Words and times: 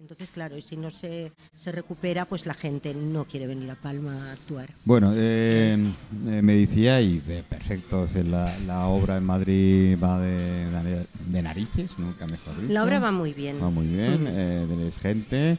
Entonces, 0.00 0.30
claro, 0.32 0.56
y 0.56 0.62
si 0.62 0.76
no 0.76 0.90
se, 0.90 1.30
se 1.54 1.70
recupera, 1.70 2.24
pues 2.24 2.44
la 2.44 2.54
gente 2.54 2.92
no 2.92 3.24
quiere 3.24 3.46
venir 3.46 3.70
a 3.70 3.76
Palma 3.76 4.30
a 4.30 4.32
actuar. 4.32 4.70
Bueno, 4.84 5.12
eh, 5.14 5.80
eh, 6.26 6.42
me 6.42 6.54
decía, 6.56 7.00
y 7.00 7.22
eh, 7.28 7.44
perfecto, 7.48 8.08
sea, 8.08 8.24
la, 8.24 8.58
la 8.66 8.86
obra 8.86 9.16
en 9.16 9.24
Madrid 9.24 9.96
va 10.02 10.18
de, 10.20 11.06
de 11.28 11.42
narices, 11.42 11.96
nunca 11.98 12.26
mejor 12.26 12.60
dicho. 12.60 12.72
La 12.72 12.82
obra 12.82 12.98
va 12.98 13.12
muy 13.12 13.32
bien. 13.32 13.62
Va 13.62 13.70
muy 13.70 13.86
bien, 13.86 14.26
eh, 14.28 14.66
tenés 14.68 14.98
gente. 14.98 15.56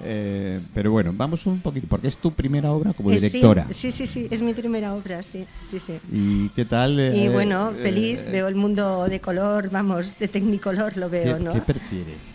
eh, 0.00 0.60
pero 0.74 0.90
bueno, 0.90 1.12
vamos 1.16 1.46
un 1.46 1.60
poquito, 1.60 1.86
porque 1.88 2.08
es 2.08 2.16
tu 2.16 2.32
primera 2.32 2.72
obra 2.72 2.92
como 2.94 3.12
Eh, 3.12 3.18
sí, 3.20 3.26
directora. 3.28 3.68
Sí, 3.70 3.92
sí, 3.92 4.08
sí, 4.08 4.26
es 4.28 4.40
mi 4.42 4.54
primera 4.54 4.92
obra, 4.94 5.22
sí, 5.22 5.46
sí, 5.60 5.78
sí. 5.78 6.00
¿Y 6.10 6.48
qué 6.48 6.64
tal? 6.64 6.98
eh, 6.98 7.16
Y 7.16 7.28
bueno, 7.28 7.70
eh, 7.70 7.74
feliz, 7.80 8.18
eh, 8.26 8.28
veo 8.32 8.48
el 8.48 8.56
mundo 8.56 9.06
de 9.08 9.20
color, 9.20 9.70
vamos, 9.70 10.18
de 10.18 10.26
tecnicolor 10.26 10.96
lo 10.96 11.08
veo, 11.08 11.38
¿qué, 11.38 11.44
¿no? 11.44 11.52
qué 11.52 11.60
prefieres? 11.60 12.33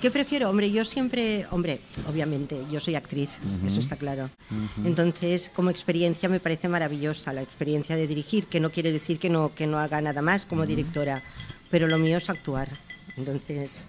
¿Qué 0.00 0.12
prefiero? 0.12 0.48
Hombre, 0.48 0.70
yo 0.70 0.84
siempre, 0.84 1.46
hombre, 1.50 1.80
obviamente, 2.08 2.64
yo 2.70 2.78
soy 2.78 2.94
actriz, 2.94 3.38
eso 3.66 3.80
está 3.80 3.96
claro. 3.96 4.30
Entonces, 4.84 5.50
como 5.52 5.70
experiencia 5.70 6.28
me 6.28 6.38
parece 6.38 6.68
maravillosa 6.68 7.32
la 7.32 7.42
experiencia 7.42 7.96
de 7.96 8.06
dirigir, 8.06 8.46
que 8.46 8.60
no 8.60 8.70
quiere 8.70 8.92
decir 8.92 9.18
que 9.18 9.28
no, 9.28 9.54
que 9.56 9.66
no 9.66 9.78
haga 9.78 10.00
nada 10.00 10.22
más 10.22 10.46
como 10.46 10.66
directora, 10.66 11.24
pero 11.68 11.88
lo 11.88 11.98
mío 11.98 12.18
es 12.18 12.30
actuar. 12.30 12.68
Entonces, 13.16 13.88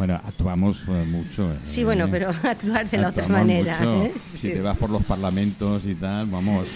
Bueno, 0.00 0.14
actuamos 0.24 0.80
eh, 0.88 1.04
mucho. 1.06 1.52
eh, 1.52 1.58
sí, 1.62 1.84
bueno, 1.84 2.08
pero 2.10 2.30
actuar 2.42 2.88
de 2.88 2.96
la 2.96 3.10
otra 3.10 3.28
manera. 3.28 3.78
¿eh? 3.84 4.14
Si 4.16 4.38
Sí. 4.38 4.48
te 4.48 4.62
vas 4.62 4.78
por 4.78 4.88
los 4.88 5.04
parlamentos 5.04 5.84
y 5.84 5.94
tal, 5.94 6.24
vamos. 6.24 6.66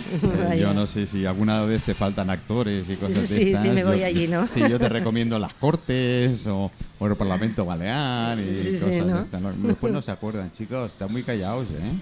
eh, 0.52 0.58
yo 0.60 0.74
no 0.74 0.86
sé 0.86 1.06
si 1.06 1.24
alguna 1.24 1.62
vez 1.64 1.82
te 1.84 1.94
faltan 1.94 2.28
actores 2.28 2.86
y 2.86 2.96
cosas 2.96 3.20
de 3.22 3.26
Sí, 3.26 3.34
sí, 3.44 3.48
estas. 3.54 3.66
me 3.68 3.82
voy 3.82 4.00
Yo- 4.00 4.04
allí, 4.04 4.28
¿no? 4.28 4.46
Sí, 4.46 4.60
yo 4.68 4.78
te 4.78 4.90
recomiendo 4.90 5.38
las 5.38 5.54
Cortes 5.54 6.46
o, 6.48 6.70
o 6.98 7.06
el 7.06 7.16
Parlamento 7.16 7.64
Balear 7.64 8.38
y 8.38 8.42
Sí, 8.60 8.62
sí, 8.62 8.72
cosas 8.72 8.88
estas. 9.22 9.40
No, 9.40 9.52
Después 9.68 9.90
no 9.90 10.02
se 10.02 10.10
acuerdan, 10.10 10.52
chicos. 10.52 10.90
Están 10.90 11.10
muy 11.10 11.22
callados, 11.22 11.68
¿eh? 11.70 11.92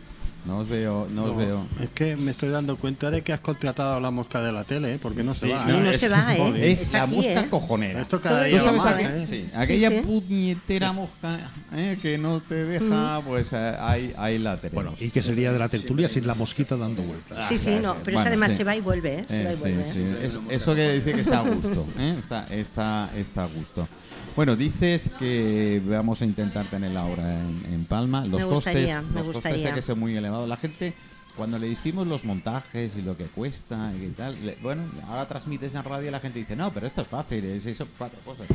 No 0.44 0.58
os 0.58 0.68
veo, 0.68 1.06
no, 1.08 1.24
os 1.24 1.30
No, 1.32 1.36
veo. 1.36 1.66
Es 1.78 1.90
que 1.90 2.16
me 2.16 2.32
estoy 2.32 2.48
dando 2.48 2.76
cuenta 2.76 3.12
de 3.12 3.22
que 3.22 3.32
has 3.32 3.38
contratado 3.38 3.94
a 3.94 4.00
la 4.00 4.10
mosca 4.10 4.42
de 4.42 4.50
la 4.50 4.64
tele, 4.64 4.94
¿eh? 4.94 4.98
porque 5.00 5.22
no 5.22 5.34
se 5.34 5.46
Sí, 5.46 5.52
va. 5.52 5.62
¿eh? 5.70 5.80
no 5.80 5.90
es- 5.90 6.00
se 6.00 6.08
va, 6.08 6.34
¿eh? 6.36 6.72
Es, 6.72 6.80
Es 6.80 6.92
la 6.94 7.04
aquí, 7.04 7.14
mosca 7.14 7.40
¿eh? 7.40 7.46
cojonera. 7.48 8.00
Esto 8.00 8.20
cada 8.20 8.42
día 8.42 8.58
¿Tú 8.58 8.64
Yo 8.64 8.64
sabes 8.64 8.82
más, 8.84 8.94
más, 8.94 9.02
aqu- 9.04 9.22
¿eh? 9.22 9.26
sí, 9.30 9.48
aquella 9.54 9.90
sí. 9.90 10.00
puñetera 10.04 10.92
mosca 10.92 11.50
eh, 11.74 11.96
que 12.02 12.18
no 12.18 12.40
te 12.40 12.56
deja, 12.64 13.20
pues 13.24 13.52
eh, 13.52 13.76
ahí, 13.78 14.12
ahí 14.18 14.38
la 14.40 14.56
tenemos. 14.56 14.84
Bueno, 14.84 14.96
¿y 15.00 15.10
qué 15.10 15.22
sería 15.22 15.52
de 15.52 15.60
la 15.60 15.68
tertulia 15.68 16.08
sin 16.08 16.26
la 16.26 16.34
mosquita 16.34 16.76
dando 16.76 17.02
vueltas? 17.04 17.48
Sí, 17.48 17.56
sí, 17.56 17.78
no, 17.80 17.94
pero 18.02 18.16
Bueno, 18.16 18.20
eso 18.22 18.28
además 18.28 18.50
sí. 18.50 18.56
se 18.56 18.64
va 18.64 18.74
y 18.74 18.80
vuelve, 18.80 19.20
¿eh? 19.20 19.24
Se 19.28 19.42
Eh, 19.42 19.44
va 19.44 19.52
y 19.52 19.56
vuelve. 19.56 19.92
sí. 19.92 20.00
¿eh? 20.00 20.18
Es- 20.26 20.38
eso 20.60 20.74
que 20.74 20.92
dice 20.92 21.12
que 21.12 21.20
está 21.20 21.38
a 21.38 21.48
gusto. 21.48 21.86
¿eh? 22.00 22.16
Está, 22.18 22.46
está, 22.50 23.10
está 23.16 23.44
a 23.44 23.46
gusto. 23.46 23.86
Bueno, 24.34 24.56
dices 24.56 25.10
que 25.18 25.82
vamos 25.84 26.22
a 26.22 26.24
intentar 26.24 26.68
tenerla 26.70 27.02
ahora 27.02 27.38
en, 27.38 27.60
en 27.70 27.84
Palma. 27.84 28.24
Los 28.24 28.40
Me 28.40 28.46
gustaría, 28.46 28.96
costes, 29.02 29.10
me 29.12 29.20
los 29.20 29.26
costes 29.26 29.34
gustaría. 29.52 29.68
sé 29.68 29.74
que 29.74 29.82
son 29.82 29.98
muy 30.00 30.16
elevados. 30.16 30.31
La 30.46 30.56
gente, 30.56 30.94
cuando 31.36 31.58
le 31.58 31.68
decimos 31.68 32.06
los 32.06 32.24
montajes 32.24 32.92
y 32.96 33.02
lo 33.02 33.16
que 33.16 33.24
cuesta 33.26 33.92
y 34.00 34.08
tal, 34.08 34.44
le- 34.44 34.56
bueno, 34.62 34.82
ahora 35.06 35.26
transmites 35.28 35.74
en 35.74 35.84
radio 35.84 36.08
y 36.08 36.10
la 36.10 36.20
gente 36.20 36.38
dice, 36.40 36.56
no, 36.56 36.72
pero 36.72 36.86
esto 36.86 37.02
es 37.02 37.08
fácil, 37.08 37.44
es 37.44 37.64
eso, 37.66 37.86
cuatro 37.98 38.18
cosas. 38.24 38.46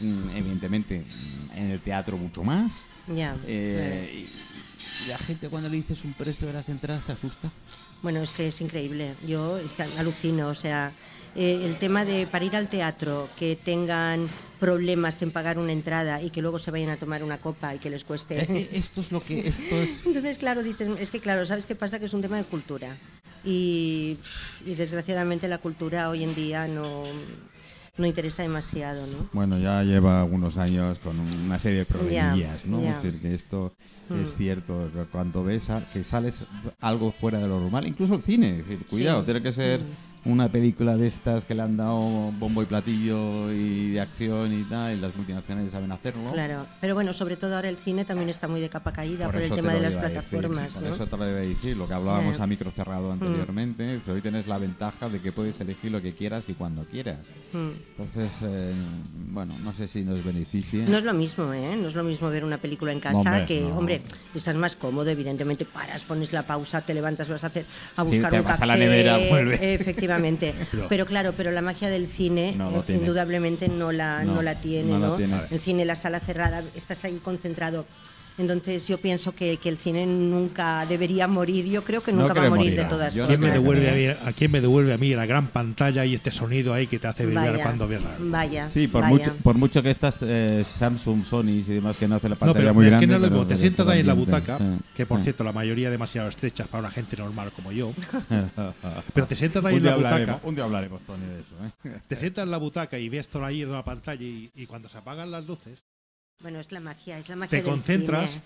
Mm, 0.00 0.30
evidentemente, 0.36 1.00
mm, 1.00 1.56
en 1.58 1.70
el 1.70 1.80
teatro 1.80 2.16
mucho 2.16 2.42
más. 2.44 2.72
Ya. 3.06 3.36
Eh, 3.46 4.26
y- 4.26 5.04
y 5.04 5.08
la 5.08 5.18
gente 5.18 5.48
cuando 5.48 5.68
le 5.68 5.76
dices 5.76 6.04
un 6.04 6.12
precio 6.14 6.46
de 6.46 6.52
las 6.52 6.68
entradas 6.68 7.04
se 7.04 7.12
asusta. 7.12 7.50
Bueno, 8.02 8.20
es 8.22 8.30
que 8.30 8.48
es 8.48 8.60
increíble. 8.60 9.14
Yo 9.26 9.58
es 9.58 9.72
que 9.72 9.82
alucino. 9.82 10.48
O 10.48 10.54
sea, 10.54 10.92
eh, 11.34 11.62
el 11.64 11.78
tema 11.78 12.04
de 12.04 12.26
para 12.26 12.44
ir 12.44 12.54
al 12.54 12.68
teatro 12.68 13.28
que 13.36 13.56
tengan 13.56 14.28
problemas 14.58 15.20
en 15.22 15.30
pagar 15.30 15.58
una 15.58 15.72
entrada 15.72 16.22
y 16.22 16.30
que 16.30 16.42
luego 16.42 16.58
se 16.58 16.70
vayan 16.70 16.90
a 16.90 16.96
tomar 16.96 17.22
una 17.22 17.38
copa 17.38 17.74
y 17.74 17.78
que 17.78 17.90
les 17.90 18.04
cueste. 18.04 18.40
Eh, 18.42 18.46
eh, 18.48 18.68
esto 18.72 19.00
es 19.00 19.12
lo 19.12 19.20
que 19.20 19.48
esto 19.48 19.74
es 19.76 20.02
Entonces, 20.06 20.38
claro, 20.38 20.62
dices, 20.62 20.88
es 20.98 21.10
que 21.10 21.20
claro, 21.20 21.46
¿sabes 21.46 21.66
qué 21.66 21.74
pasa? 21.74 21.98
Que 21.98 22.06
es 22.06 22.14
un 22.14 22.22
tema 22.22 22.36
de 22.36 22.44
cultura. 22.44 22.96
Y, 23.44 24.18
y 24.66 24.74
desgraciadamente 24.74 25.46
la 25.48 25.58
cultura 25.58 26.08
hoy 26.10 26.24
en 26.24 26.34
día 26.34 26.66
no, 26.66 27.04
no 27.96 28.06
interesa 28.06 28.42
demasiado, 28.42 29.06
¿no? 29.06 29.28
Bueno, 29.32 29.58
ya 29.58 29.82
lleva 29.84 30.20
algunos 30.22 30.56
años 30.58 30.98
con 30.98 31.18
una 31.20 31.58
serie 31.58 31.80
de 31.80 31.86
problemillas, 31.86 32.64
¿no? 32.66 32.82
ya. 32.82 32.96
Es 32.98 33.02
decir, 33.02 33.20
que 33.20 33.34
esto 33.34 33.72
Mm. 34.10 34.22
es 34.22 34.34
cierto, 34.38 34.90
cuando 35.12 35.44
ves 35.44 35.68
a- 35.68 35.84
que 35.92 36.02
sales 36.02 36.42
algo 36.80 37.12
fuera 37.12 37.40
de 37.40 37.46
lo 37.46 37.60
normal, 37.60 37.86
incluso 37.86 38.14
el 38.14 38.22
cine, 38.22 38.52
es 38.52 38.66
decir, 38.66 38.86
cuidado, 38.88 39.20
Sí. 39.20 39.24
tiene 39.26 39.42
que 39.42 39.52
ser 39.52 39.80
Mm. 39.80 39.84
Una 40.24 40.48
película 40.50 40.96
de 40.96 41.06
estas 41.06 41.44
que 41.44 41.54
le 41.54 41.62
han 41.62 41.76
dado 41.76 41.98
bombo 42.32 42.62
y 42.62 42.66
platillo 42.66 43.50
y 43.52 43.92
de 43.92 44.00
acción 44.00 44.52
y 44.52 44.64
tal, 44.64 44.96
y 44.96 45.00
las 45.00 45.14
multinacionales 45.16 45.72
saben 45.72 45.90
hacerlo. 45.92 46.32
Claro, 46.32 46.66
pero 46.80 46.94
bueno, 46.94 47.12
sobre 47.12 47.36
todo 47.36 47.54
ahora 47.56 47.68
el 47.68 47.76
cine 47.76 48.04
también 48.04 48.28
está 48.28 48.46
muy 48.48 48.60
de 48.60 48.68
capa 48.68 48.92
caída 48.92 49.26
por, 49.26 49.36
el 49.36 49.42
eso 49.44 49.54
te 49.54 49.62
tema 49.62 49.72
de 49.74 49.80
las 49.80 49.94
a 49.94 50.00
decir, 50.00 50.12
plataformas, 50.12 50.72
por 50.74 50.82
¿no? 50.82 50.94
eso 50.94 51.06
te 51.06 51.16
lo 51.16 51.22
a 51.22 51.26
decir, 51.28 51.76
lo 51.76 51.88
que 51.88 51.94
hablábamos 51.94 52.36
Ya. 52.36 52.44
a 52.44 52.46
micro 52.46 52.70
cerrado 52.70 53.08
Mm. 53.08 53.12
anteriormente, 53.12 54.00
que 54.04 54.10
hoy 54.10 54.20
tienes 54.20 54.46
la 54.48 54.58
ventaja 54.58 55.08
de 55.08 55.20
que 55.20 55.32
puedes 55.32 55.58
elegir 55.60 55.90
lo 55.92 56.02
que 56.02 56.12
quieras 56.12 56.44
y 56.48 56.54
cuando 56.54 56.84
quieras. 56.84 57.18
Mm. 57.52 57.68
Entonces, 57.98 58.32
eh, 58.42 58.72
bueno, 59.30 59.54
no 59.64 59.72
sé 59.72 59.88
si 59.88 60.02
nos 60.02 60.22
beneficia. 60.24 60.84
No 60.88 60.98
es 60.98 61.04
lo 61.04 61.14
mismo, 61.14 61.52
¿eh? 61.54 61.76
No 61.80 61.88
es 61.88 61.94
lo 61.94 62.02
mismo 62.04 62.28
ver 62.28 62.44
una 62.44 62.58
película 62.58 62.92
en 62.92 63.00
casa 63.00 63.16
Hombre, 63.18 63.46
que, 63.46 63.60
no. 63.62 63.78
hombre, 63.78 64.02
estás 64.34 64.56
más 64.56 64.76
cómodo, 64.76 65.08
evidentemente, 65.08 65.64
paras, 65.64 66.02
pones 66.02 66.32
la 66.32 66.42
pausa, 66.42 66.80
te 66.82 66.92
levantas, 66.92 67.28
vas 67.28 67.44
a 67.44 67.46
hacer 67.46 67.64
a 67.96 68.02
Sí, 68.04 68.08
buscar 68.10 68.30
te 68.30 68.38
un 68.40 68.44
vas 68.44 68.52
café. 68.54 68.64
a 68.64 68.66
la 68.66 68.76
nevera, 68.76 69.18
vuelves. 69.30 69.60
Efectivamente. 69.62 70.07
Pero- 70.70 70.86
pero, 70.88 71.06
claro, 71.06 71.34
pero 71.36 71.50
la 71.52 71.62
magia 71.62 71.88
del 71.88 72.06
cine 72.08 72.54
No 72.56 72.84
eh, 72.88 72.92
indudablemente 72.94 73.68
no 73.68 73.92
la, 73.92 74.22
No, 74.24 74.36
no, 74.36 74.42
la 74.42 74.60
tiene, 74.60 74.90
no 74.92 74.98
¿no? 74.98 75.10
la 75.10 75.16
tiene. 75.16 75.40
El 75.50 75.60
cine, 75.60 75.84
la 75.84 75.96
sala 75.96 76.20
cerrada, 76.20 76.62
estás 76.74 77.04
ahí 77.04 77.18
concentrado. 77.22 77.86
Entonces 78.38 78.86
yo 78.86 78.98
pienso 78.98 79.34
que, 79.34 79.56
que 79.56 79.68
el 79.68 79.76
cine 79.78 80.06
nunca 80.06 80.86
debería 80.86 81.26
morir, 81.26 81.64
yo 81.66 81.82
creo 81.82 82.02
que 82.02 82.12
No 82.12 82.22
nunca 82.22 82.34
va 82.34 82.46
a 82.46 82.50
morir 82.50 82.66
morir, 82.70 82.78
de 82.78 82.84
todas 82.88 83.14
no 83.16 83.26
¿Quién 83.26 83.40
me 83.40 83.48
formas. 83.48 83.62
devuelve 83.64 83.90
a, 83.90 84.14
mí, 84.14 84.18
¿A 84.28 84.32
quién 84.32 84.50
me 84.52 84.60
devuelve 84.60 84.92
a 84.92 84.98
mí 84.98 85.12
la 85.14 85.26
gran 85.26 85.48
pantalla 85.48 86.04
y 86.04 86.14
este 86.14 86.30
sonido 86.30 86.72
ahí 86.72 86.86
que 86.86 86.98
te 87.00 87.08
hace 87.08 87.26
vibrar 87.26 87.50
Vaya, 87.50 87.62
cuando 87.64 87.88
ves 87.88 88.00
la- 88.02 88.16
Vaya. 88.20 88.70
Sí, 88.70 88.86
por 88.86 89.02
vaya. 89.02 89.12
mucho, 89.14 89.34
por 89.42 89.56
mucho 89.56 89.82
que 89.82 89.90
estas 89.90 90.16
eh, 90.22 90.62
Samsung, 90.64 91.24
Sony 91.24 91.48
y 91.48 91.62
demás 91.62 91.96
que 91.96 92.06
no 92.06 92.14
hace 92.16 92.28
la 92.28 92.36
No, 92.36 92.38
pantalla 92.38 92.58
pero 92.60 92.74
muy 92.74 92.86
grande. 92.86 93.06
que 93.06 93.12
no 93.12 93.18
lo 93.18 93.28
pero. 93.28 93.46
Te 93.48 93.58
sientas 93.58 93.88
ahí 93.88 94.00
en 94.00 94.06
la 94.06 94.14
butaca, 94.14 94.58
sí, 94.58 94.64
que 94.96 95.04
por 95.06 95.18
sí. 95.18 95.24
cierto 95.24 95.42
la 95.44 95.52
mayoría 95.52 95.90
demasiado 95.90 96.28
estrechas 96.28 96.68
para 96.68 96.80
una 96.84 96.90
gente 96.92 97.16
normal 97.16 97.50
como 97.52 97.72
yo. 97.72 97.92
Pero 99.14 99.26
te 99.26 99.34
sientas 99.36 99.64
ahí 99.64 99.74
un, 99.74 99.80
en 99.80 99.86
la 99.86 99.96
butaca, 99.96 100.14
hablaremos, 100.14 100.40
un 100.44 100.54
día 100.54 100.64
hablaremos, 100.64 101.00
Tony, 101.02 101.24
de 101.26 101.40
eso. 101.40 101.54
¿eh? 101.88 102.00
te 102.06 102.16
sientas 102.16 102.44
en 102.44 102.50
la 102.50 102.58
butaca 102.58 102.98
y 102.98 103.08
ves 103.08 103.28
todo 103.28 103.44
ahí 103.44 103.62
en 103.62 103.70
una 103.70 103.84
pantalla 103.84 104.22
y, 104.22 104.50
y 104.54 104.66
cuando 104.66 104.88
se 104.88 104.98
apagan 104.98 105.30
las 105.30 105.44
luces 105.46 105.78
Bueno, 106.40 106.60
es 106.60 106.70
la 106.70 106.80
magia, 106.80 107.18
es 107.18 107.28
la 107.28 107.34
magia 107.36 107.50
Te 107.50 107.56
del 107.56 107.64
concentras 107.64 108.30
cine. 108.30 108.42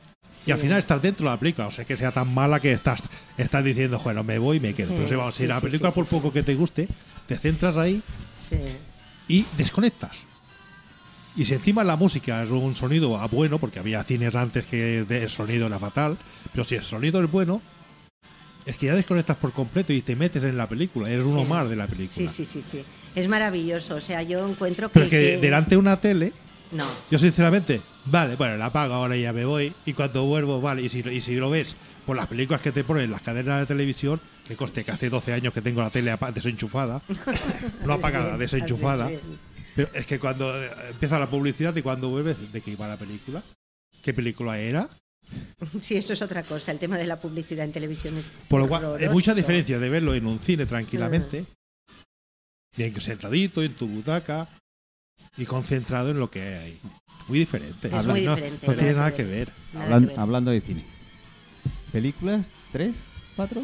y 0.47 0.51
al 0.53 0.59
Sí. 0.59 0.63
final 0.65 0.79
estás 0.79 1.03
dentro 1.03 1.27
de 1.27 1.31
la 1.33 1.37
película. 1.37 1.67
O 1.67 1.71
sea, 1.71 1.85
que 1.85 1.97
sea 1.97 2.11
tan 2.11 2.33
mala 2.33 2.59
que 2.59 2.73
estás, 2.73 3.03
estás 3.37 3.63
diciendo, 3.63 4.01
bueno, 4.03 4.25
me 4.25 4.39
voy 4.39 4.57
y 4.57 4.61
me 4.61 4.73
quedo. 4.73 4.95
Pero 4.95 5.09
si, 5.09 5.15
vamos, 5.15 5.35
si 5.35 5.43
Sí, 5.43 5.47
la 5.47 5.57
sí, 5.61 5.67
película 5.67 5.91
sí, 5.91 5.95
por 5.95 6.07
sí, 6.07 6.11
poco 6.15 6.33
que 6.33 6.43
te 6.43 6.55
guste, 6.55 6.89
te 7.27 7.37
centras 7.37 7.77
ahí 7.77 8.03
Sí. 8.35 8.57
y 9.29 9.45
desconectas. 9.59 10.13
Y 11.37 11.45
si 11.45 11.53
encima 11.55 11.85
la 11.85 11.97
música 11.97 12.43
es 12.43 12.51
un 12.51 12.75
sonido 12.77 13.17
ah, 13.19 13.27
bueno, 13.27 13.59
porque 13.59 13.79
había 13.79 14.03
cines 14.05 14.35
antes 14.37 14.65
que 14.65 15.01
el 15.01 15.29
sonido 15.31 15.67
era 15.67 15.79
fatal, 15.79 16.17
pero 16.53 16.65
si 16.65 16.77
el 16.77 16.85
sonido 16.85 17.23
es 17.23 17.31
bueno, 17.31 17.61
es 18.65 18.77
que 18.77 18.87
ya 18.87 18.95
desconectas 18.95 19.37
por 19.37 19.53
completo 19.53 19.93
y 19.93 20.01
te 20.03 20.15
metes 20.17 20.45
en 20.45 20.57
la 20.57 20.67
película, 20.67 21.11
eres 21.11 21.25
uno 21.27 21.43
Sí. 21.43 21.49
más 21.49 21.69
de 21.69 21.77
la 21.77 21.87
película. 21.87 22.15
Sí, 22.15 22.27
sí, 22.27 22.45
sí, 22.47 22.63
sí. 22.63 22.85
Es 23.15 23.29
maravilloso. 23.29 23.97
O 23.97 24.01
sea, 24.01 24.23
yo 24.23 24.47
encuentro 24.49 24.89
que. 24.89 24.95
Pero 24.95 25.11
que 25.11 25.19
que- 25.33 25.37
delante 25.39 25.71
de 25.71 25.77
una 25.79 25.99
tele, 26.01 26.33
No. 26.73 26.87
yo 27.11 27.19
sinceramente, 27.19 27.83
vale, 28.07 28.37
bueno, 28.37 28.57
la 28.57 28.67
apago 28.67 28.95
ahora 28.95 29.17
y 29.17 29.23
ya 29.23 29.33
me 29.33 29.45
voy, 29.45 29.75
y 29.85 29.93
cuando 29.93 30.25
vuelvo, 30.25 30.61
vale, 30.61 30.83
y 30.83 30.89
si, 30.89 31.01
y 31.01 31.21
si 31.21 31.35
lo 31.35 31.51
ves 31.51 31.77
por 32.07 32.17
las 32.17 32.27
películas 32.27 32.61
que 32.61 32.73
te 32.73 32.83
ponen 32.83 33.05
en 33.05 33.11
las 33.11 33.23
cadenas 33.23 33.61
de 33.61 33.67
televisión, 33.67 34.21
que 34.47 34.57
coste 34.57 34.85
que 34.85 34.91
hace 34.91 35.11
12 35.11 35.35
años 35.35 35.53
que 35.53 35.61
tengo 35.61 35.83
la 35.83 35.91
tele 35.91 36.17
desenchufada, 36.35 37.03
no 37.85 37.93
apagada, 37.93 38.37
desenchufada. 38.37 39.11
Pero 39.75 39.89
es 39.95 40.07
que 40.07 40.19
cuando 40.19 40.63
eh, 40.63 40.71
empieza 40.91 41.19
la 41.19 41.31
publicidad 41.31 41.75
y 41.77 41.83
cuando 41.83 42.09
vuelves, 42.09 42.53
¿de 42.53 42.61
qué 42.61 42.73
iba 42.73 42.89
la 42.89 42.99
película? 42.99 43.43
¿Qué 44.03 44.13
película 44.13 44.59
era? 44.59 44.89
Sí, 45.81 45.97
eso 45.97 46.13
es 46.13 46.21
otra 46.21 46.43
cosa. 46.43 46.73
El 46.73 46.79
tema 46.79 46.99
de 46.99 47.07
la 47.07 47.19
publicidad 47.19 47.65
en 47.65 47.73
televisión 47.73 48.19
es. 48.19 48.33
Por 48.49 48.61
lo 48.61 48.69
cual, 48.69 48.97
hay 48.99 49.09
mucha 49.09 49.35
diferencia 49.35 49.79
de 49.79 49.89
verlo 49.89 50.15
en 50.15 50.27
un 50.27 50.39
cine 50.39 50.67
tranquilamente, 50.67 51.47
bien 52.77 53.01
sentadito 53.01 53.63
en 53.63 53.75
tu 53.75 53.87
butaca 53.87 54.49
y 55.37 55.45
concentrado 55.47 56.11
en 56.11 56.19
lo 56.19 56.31
que 56.31 56.43
hay 56.43 56.55
ahí. 56.55 56.79
Muy 57.29 57.39
diferente. 57.41 57.89
Es 57.89 57.95
Habla- 57.95 58.13
muy 58.13 58.23
no, 58.23 58.35
diferente, 58.35 58.67
no 58.67 58.73
nada 58.73 58.79
tiene 58.79 58.93
que 58.93 58.97
nada 58.97 59.07
ver. 59.07 59.17
que 59.17 59.25
ver. 59.25 59.49
Nada 59.73 59.87
Hablan- 59.87 60.01
que 60.03 60.07
ver. 60.13 60.21
hablando 60.21 60.51
de 60.51 60.61
cine. 60.61 60.85
¿Películas? 61.93 62.49
¿Tres? 62.73 63.05
¿Cuatro? 63.37 63.63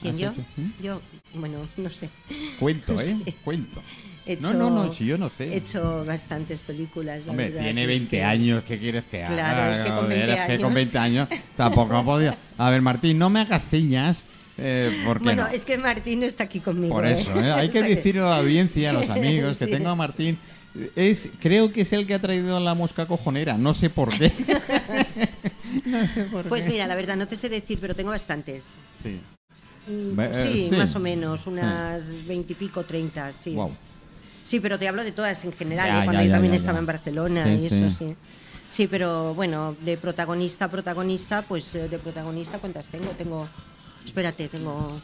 ¿Quién 0.00 0.14
¿Has 0.14 0.20
yo? 0.20 0.30
hecho? 0.32 0.44
¿Mm? 0.56 0.82
Yo, 0.82 1.02
bueno, 1.34 1.68
no 1.76 1.90
sé. 1.90 2.10
Cuento, 2.58 2.96
¿eh? 3.00 3.16
Cuento. 3.44 3.82
He 4.26 4.36
No, 4.36 4.54
no, 4.54 4.70
no, 4.70 4.92
si 4.92 5.04
yo 5.04 5.18
no 5.18 5.26
He 5.26 5.30
sé. 5.30 5.56
hecho 5.56 6.02
bastantes 6.06 6.60
películas. 6.60 7.22
la 7.26 7.30
Hombre, 7.30 7.50
verdad, 7.50 7.62
tiene 7.64 7.82
es 7.82 7.88
20 7.88 8.08
que- 8.08 8.24
años, 8.24 8.64
¿qué 8.64 8.78
quieres 8.78 9.04
que 9.04 9.22
haga? 9.22 9.34
Claro, 9.34 9.72
es 9.74 9.80
que 9.80 9.88
con 9.88 9.96
Joder, 10.04 10.18
20 10.26 10.32
es 10.32 10.40
que 10.46 10.56
con 10.56 10.64
años- 10.64 10.74
20 10.74 10.98
años 10.98 11.28
tampoco 11.56 12.04
podía. 12.04 12.38
A 12.56 12.70
ver, 12.70 12.80
Martín, 12.80 13.18
no 13.18 13.28
me 13.28 13.40
hagas 13.40 13.62
señas, 13.64 14.24
eh, 14.56 15.02
porque 15.04 15.24
Bueno, 15.24 15.42
no. 15.44 15.48
es 15.50 15.64
que 15.66 15.76
Martín 15.76 16.20
no 16.20 16.26
está 16.26 16.44
aquí 16.44 16.60
conmigo. 16.60 16.94
Por 16.94 17.06
¿eh? 17.06 17.20
eso, 17.20 17.38
¿eh? 17.38 17.52
hay 17.52 17.68
que 17.70 17.80
sea 17.80 17.88
decirle 17.88 18.22
a 18.22 18.24
la 18.30 18.36
audiencia, 18.38 18.90
a 18.90 18.92
los 18.94 19.10
amigos, 19.10 19.58
que 19.58 19.66
Sí. 19.66 19.70
tengo 19.70 19.90
a 19.90 19.94
Martín. 19.94 20.38
Es, 20.96 21.28
creo 21.40 21.72
que 21.72 21.82
es 21.82 21.92
el 21.92 22.06
que 22.06 22.14
ha 22.14 22.20
traído 22.20 22.58
la 22.58 22.74
mosca 22.74 23.06
cojonera, 23.06 23.56
no 23.56 23.74
sé 23.74 23.90
por 23.90 24.16
qué. 24.16 24.32
Pues 26.48 26.66
mira, 26.66 26.86
la 26.86 26.94
verdad, 26.94 27.16
no 27.16 27.26
te 27.26 27.36
sé 27.36 27.48
decir, 27.48 27.78
pero 27.80 27.94
tengo 27.94 28.10
bastantes. 28.10 28.62
Sí. 29.02 29.20
Mm, 29.88 30.18
eh, 30.20 30.46
Sí, 30.52 30.66
sí. 30.70 30.76
más 30.76 30.94
o 30.94 31.00
menos, 31.00 31.46
unas 31.46 32.24
veintipico, 32.26 32.84
treinta, 32.84 33.32
sí. 33.32 33.54
Wow. 33.54 33.76
Sí, 34.42 34.60
pero 34.60 34.78
te 34.78 34.86
hablo 34.88 35.02
de 35.04 35.12
todas 35.12 35.44
en 35.44 35.52
general, 35.52 35.86
Ya, 35.88 36.00
¿eh? 36.00 36.04
cuando 36.04 36.20
ya, 36.22 36.26
yo 36.26 36.28
ya, 36.28 36.34
también 36.34 36.52
ya, 36.52 36.56
estaba 36.56 36.76
ya. 36.76 36.80
en 36.80 36.86
Barcelona 36.86 37.44
Sí, 37.44 37.50
y 37.62 37.66
eso 37.66 37.90
sí. 37.90 37.96
sí. 38.10 38.16
Sí, 38.68 38.86
pero 38.88 39.34
bueno, 39.34 39.76
de 39.84 39.96
protagonista 39.96 40.66
a 40.66 40.70
protagonista, 40.70 41.42
pues 41.42 41.74
eh, 41.74 41.88
de 41.88 41.98
protagonista, 41.98 42.58
¿cuántas 42.58 42.86
tengo? 42.86 43.10
Tengo, 43.12 43.48
espérate, 44.04 44.48
tengo, 44.48 45.00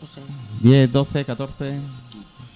no 0.00 0.06
sé, 0.06 0.20
10, 0.62 0.90
12, 0.92 1.24
14, 1.24 1.78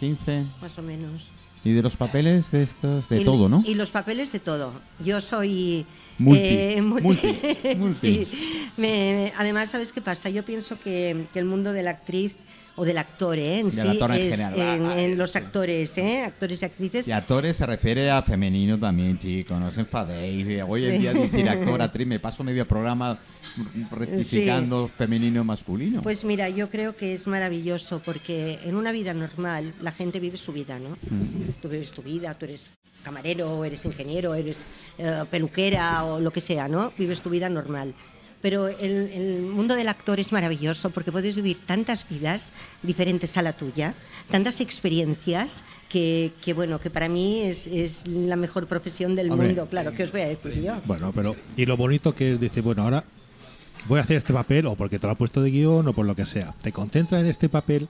15. 0.00 0.44
más 0.60 0.78
o 0.78 0.82
menos. 0.82 1.30
Y 1.68 1.72
de 1.74 1.82
los 1.82 1.96
papeles 1.96 2.54
estos, 2.54 3.10
de 3.10 3.20
Y- 3.20 3.24
todo, 3.26 3.50
¿no? 3.50 3.62
Y 3.66 3.74
los 3.74 3.90
papeles 3.90 4.32
de 4.32 4.38
todo. 4.38 4.72
Yo 5.04 5.20
soy... 5.20 5.84
Multi, 6.18 6.40
eh, 6.42 6.82
multi, 6.82 7.06
multi. 7.76 7.92
sí. 7.94 8.26
Me- 8.78 9.32
además, 9.36 9.68
¿sabes 9.70 9.92
qué 9.92 10.00
pasa? 10.00 10.30
Yo 10.30 10.44
pienso 10.46 10.80
que, 10.80 11.26
que 11.32 11.38
el 11.38 11.44
mundo 11.44 11.74
de 11.74 11.82
la 11.82 11.90
actriz 11.90 12.36
o 12.78 12.84
del 12.84 12.96
actor 12.98 13.38
¿eh? 13.38 13.58
en 13.58 13.72
sí 13.72 13.80
en 13.80 14.10
es 14.12 14.36
general. 14.36 14.54
en, 14.58 14.86
Ah, 14.86 15.00
en 15.02 15.18
los 15.18 15.34
actores, 15.36 15.98
¿eh? 15.98 16.22
actores 16.24 16.62
y 16.62 16.64
actrices. 16.64 17.08
Y 17.08 17.12
actores 17.12 17.56
se 17.56 17.66
refiere 17.66 18.10
a 18.10 18.22
femenino 18.22 18.78
también, 18.78 19.18
chicos, 19.18 19.58
no 19.58 19.66
os 19.66 19.76
enfadéis. 19.78 20.46
Y 20.48 20.60
Hoy 20.60 20.84
en 20.84 20.92
Sí. 20.92 20.98
día 20.98 21.12
decir 21.12 21.48
actor, 21.48 21.82
actriz, 21.82 22.06
me 22.06 22.20
paso 22.20 22.42
medio 22.44 22.66
programa 22.66 23.18
rectificando 23.90 24.88
femenino, 24.88 25.44
masculino. 25.44 26.02
Pues 26.02 26.24
mira, 26.24 26.48
yo 26.48 26.68
creo 26.70 26.96
que 26.96 27.14
es 27.14 27.26
maravilloso 27.26 28.00
porque 28.04 28.58
en 28.64 28.74
una 28.76 28.92
vida 28.92 29.12
normal 29.14 29.74
la 29.80 29.92
gente 29.92 30.20
vive 30.20 30.36
su 30.36 30.52
vida, 30.52 30.78
¿no? 30.78 30.96
Tú 31.60 31.68
vives 31.68 31.92
tu 31.92 32.02
vida, 32.02 32.34
tú 32.34 32.44
eres 32.46 32.70
camarero, 33.02 33.64
eres 33.64 33.84
ingeniero, 33.84 34.34
eres 34.34 34.66
eh, 34.98 35.24
peluquera 35.30 36.04
o 36.04 36.20
lo 36.20 36.30
que 36.30 36.40
sea, 36.40 36.68
¿no? 36.68 36.92
Vives 36.98 37.20
tu 37.20 37.30
vida 37.30 37.48
normal. 37.48 37.94
Pero 38.40 38.68
el, 38.68 39.10
el 39.12 39.42
mundo 39.42 39.74
del 39.74 39.88
actor 39.88 40.20
es 40.20 40.30
maravilloso 40.32 40.90
porque 40.90 41.10
puedes 41.10 41.34
vivir 41.34 41.58
tantas 41.66 42.08
vidas 42.08 42.52
diferentes 42.84 43.36
a 43.36 43.42
la 43.42 43.52
tuya, 43.52 43.94
tantas 44.30 44.60
experiencias 44.60 45.64
que, 45.88 46.32
que, 46.44 46.52
bueno, 46.52 46.78
que 46.78 46.88
para 46.88 47.08
mí 47.08 47.40
es, 47.40 47.66
es 47.66 48.06
la 48.06 48.36
mejor 48.36 48.66
profesión 48.68 49.14
del 49.16 49.30
Hombre. 49.32 49.48
mundo. 49.48 49.66
Claro, 49.68 49.92
¿qué 49.92 50.04
os 50.04 50.12
voy 50.12 50.20
a 50.20 50.28
decir 50.28 50.62
yo? 50.62 50.80
Bueno, 50.84 51.12
pero. 51.12 51.34
Y 51.56 51.66
lo 51.66 51.76
bonito 51.76 52.14
que 52.14 52.34
es, 52.34 52.40
dice, 52.40 52.60
bueno, 52.60 52.82
ahora 52.82 53.02
voy 53.88 53.98
a 53.98 54.02
hacer 54.02 54.16
este 54.18 54.32
papel, 54.32 54.66
o 54.66 54.76
porque 54.76 54.98
te 55.00 55.06
lo 55.06 55.12
has 55.12 55.18
puesto 55.18 55.42
de 55.42 55.50
guion, 55.50 55.88
o 55.88 55.92
por 55.92 56.06
lo 56.06 56.14
que 56.14 56.24
sea. 56.26 56.54
Te 56.62 56.70
concentras 56.70 57.20
en 57.20 57.26
este 57.26 57.48
papel 57.48 57.88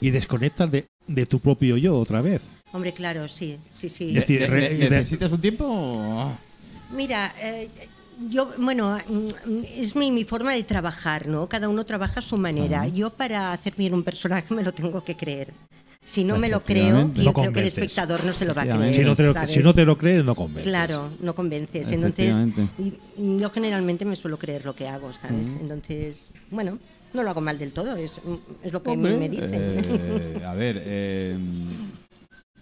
y 0.00 0.10
desconectas 0.10 0.70
de, 0.70 0.86
de 1.08 1.26
tu 1.26 1.40
propio 1.40 1.76
yo 1.76 1.98
otra 1.98 2.20
vez. 2.20 2.42
Hombre, 2.72 2.92
claro, 2.94 3.26
sí, 3.26 3.58
sí, 3.72 3.88
sí. 3.88 4.12
Decir, 4.12 4.48
¿Necesitas 4.50 5.32
un 5.32 5.40
tiempo? 5.40 6.30
Mira, 6.96 7.34
eh, 7.40 7.68
yo, 8.28 8.50
bueno, 8.58 8.98
mm, 9.08 9.62
es 9.76 9.96
mi, 9.96 10.10
mi 10.10 10.24
forma 10.24 10.52
de 10.52 10.62
trabajar, 10.64 11.26
¿no? 11.26 11.48
Cada 11.48 11.68
uno 11.68 11.84
trabaja 11.84 12.20
a 12.20 12.22
su 12.22 12.36
manera. 12.36 12.86
Yo 12.88 13.10
para 13.10 13.52
hacer 13.52 13.74
bien 13.76 13.94
un 13.94 14.02
personaje 14.02 14.54
me 14.54 14.62
lo 14.62 14.72
tengo 14.72 15.02
que 15.04 15.16
creer. 15.16 15.52
Si 16.02 16.24
no 16.24 16.38
me 16.38 16.48
lo 16.48 16.64
creo, 16.64 17.12
yo 17.12 17.24
No 17.24 17.32
creo 17.34 17.52
que 17.52 17.60
el 17.60 17.66
espectador 17.66 18.24
no 18.24 18.32
se 18.32 18.46
lo 18.46 18.54
va 18.54 18.62
a 18.62 18.64
creer. 18.64 18.94
Si 18.94 19.02
no, 19.02 19.14
te 19.14 19.22
lo, 19.22 19.32
¿sabes? 19.34 19.50
si 19.50 19.60
no 19.60 19.74
te 19.74 19.84
lo 19.84 19.98
crees, 19.98 20.24
no 20.24 20.34
convences. 20.34 20.70
Claro, 20.70 21.10
no 21.20 21.34
convences. 21.34 21.92
Entonces, 21.92 22.34
yo 23.16 23.50
generalmente 23.50 24.04
me 24.06 24.16
suelo 24.16 24.38
creer 24.38 24.64
lo 24.64 24.74
que 24.74 24.88
hago, 24.88 25.12
¿sabes? 25.12 25.56
Entonces, 25.60 26.30
bueno, 26.50 26.78
no 27.12 27.22
lo 27.22 27.30
hago 27.30 27.42
mal 27.42 27.58
del 27.58 27.72
todo, 27.72 27.96
es, 27.96 28.20
es 28.62 28.72
lo 28.72 28.82
que 28.82 28.90
Hombre, 28.90 29.16
me 29.18 29.28
dicen. 29.28 29.50
eh, 29.52 30.42
a 30.46 30.54
ver, 30.54 30.82
eh, 30.84 31.38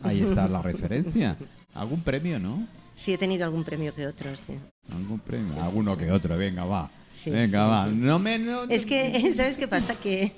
ahí 0.02 0.20
está 0.22 0.48
la 0.48 0.60
referencia. 0.60 1.36
¿Algún 1.74 2.02
premio, 2.02 2.40
no? 2.40 2.66
Sí, 2.94 3.12
he 3.12 3.18
tenido 3.18 3.44
algún 3.44 3.62
premio 3.62 3.94
que 3.94 4.06
otro, 4.08 4.34
sí. 4.34 4.54
¿Algún 4.94 5.18
premio? 5.20 5.52
Sí, 5.52 5.58
Alguno 5.60 5.92
sí. 5.94 6.00
que 6.00 6.10
otro, 6.12 6.36
venga, 6.36 6.64
va. 6.64 6.90
Sí, 7.08 7.30
venga, 7.30 7.66
va. 7.66 7.86
No 7.86 8.18
me. 8.18 8.38
no- 8.38 8.64
Es 8.64 8.84
que, 8.86 9.32
¿sabes 9.34 9.58
qué 9.58 9.68
pasa? 9.68 9.94
Que 9.96 10.32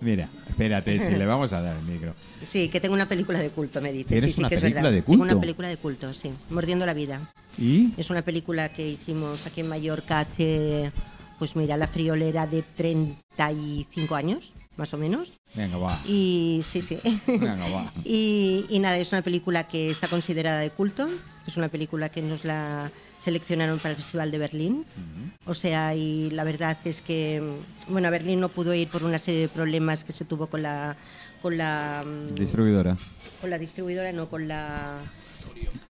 Mira, 0.00 0.30
espérate, 0.48 0.98
si 1.06 1.14
le 1.14 1.26
vamos 1.26 1.52
a 1.52 1.60
dar 1.60 1.76
el 1.76 1.84
micro. 1.84 2.14
sí, 2.42 2.68
que 2.70 2.80
tengo 2.80 2.94
una 2.94 3.06
película 3.06 3.38
de 3.38 3.50
culto, 3.50 3.82
me 3.82 3.92
dice. 3.92 4.08
¿Tienes 4.08 4.24
sí, 4.26 4.32
sí, 4.32 4.40
una 4.40 4.48
que 4.48 4.54
es 4.54 4.60
película 4.62 4.82
verdad. 4.84 4.94
de 4.96 5.02
Tengo 5.02 5.18
culto? 5.18 5.32
una 5.34 5.40
película 5.40 5.68
de 5.68 5.76
culto, 5.76 6.12
sí. 6.14 6.30
Mordiendo 6.48 6.86
la 6.86 6.94
vida. 6.94 7.30
¿Y? 7.58 7.92
Es 7.98 8.08
una 8.08 8.22
película 8.22 8.72
que 8.72 8.88
hicimos 8.88 9.46
aquí 9.46 9.60
en 9.60 9.68
Mallorca 9.68 10.20
hace, 10.20 10.90
pues 11.38 11.54
mira, 11.54 11.76
la 11.76 11.86
friolera 11.86 12.46
de 12.46 12.62
35 12.62 14.14
años, 14.14 14.54
más 14.80 14.94
o 14.94 14.98
menos. 14.98 15.34
Venga, 15.54 15.76
va. 15.76 16.00
Y 16.06 16.62
sí, 16.64 16.80
sí. 16.80 16.98
Venga, 17.26 17.68
va. 17.68 17.92
Y, 18.04 18.64
y 18.70 18.78
nada, 18.78 18.96
es 18.96 19.12
una 19.12 19.20
película 19.22 19.68
que 19.68 19.90
está 19.90 20.08
considerada 20.08 20.58
de 20.58 20.70
culto. 20.70 21.06
Es 21.46 21.56
una 21.58 21.68
película 21.68 22.08
que 22.08 22.22
nos 22.22 22.44
la 22.44 22.90
seleccionaron 23.18 23.78
para 23.78 23.90
el 23.90 23.96
Festival 23.96 24.30
de 24.30 24.38
Berlín. 24.38 24.86
O 25.44 25.52
sea, 25.52 25.94
y 25.94 26.30
la 26.30 26.44
verdad 26.44 26.78
es 26.84 27.02
que, 27.02 27.42
bueno, 27.88 28.08
a 28.08 28.10
Berlín 28.10 28.40
no 28.40 28.48
pudo 28.48 28.72
ir 28.72 28.88
por 28.88 29.04
una 29.04 29.18
serie 29.18 29.42
de 29.42 29.48
problemas 29.48 30.02
que 30.04 30.12
se 30.12 30.24
tuvo 30.24 30.46
con 30.46 30.62
la, 30.62 30.96
con 31.42 31.58
la, 31.58 32.02
mm, 32.04 32.34
Distribuidora. 32.36 32.96
con 33.40 33.50
la 33.50 33.58
distribuidora, 33.58 34.12
no 34.12 34.28
con 34.30 34.48
la, 34.48 34.98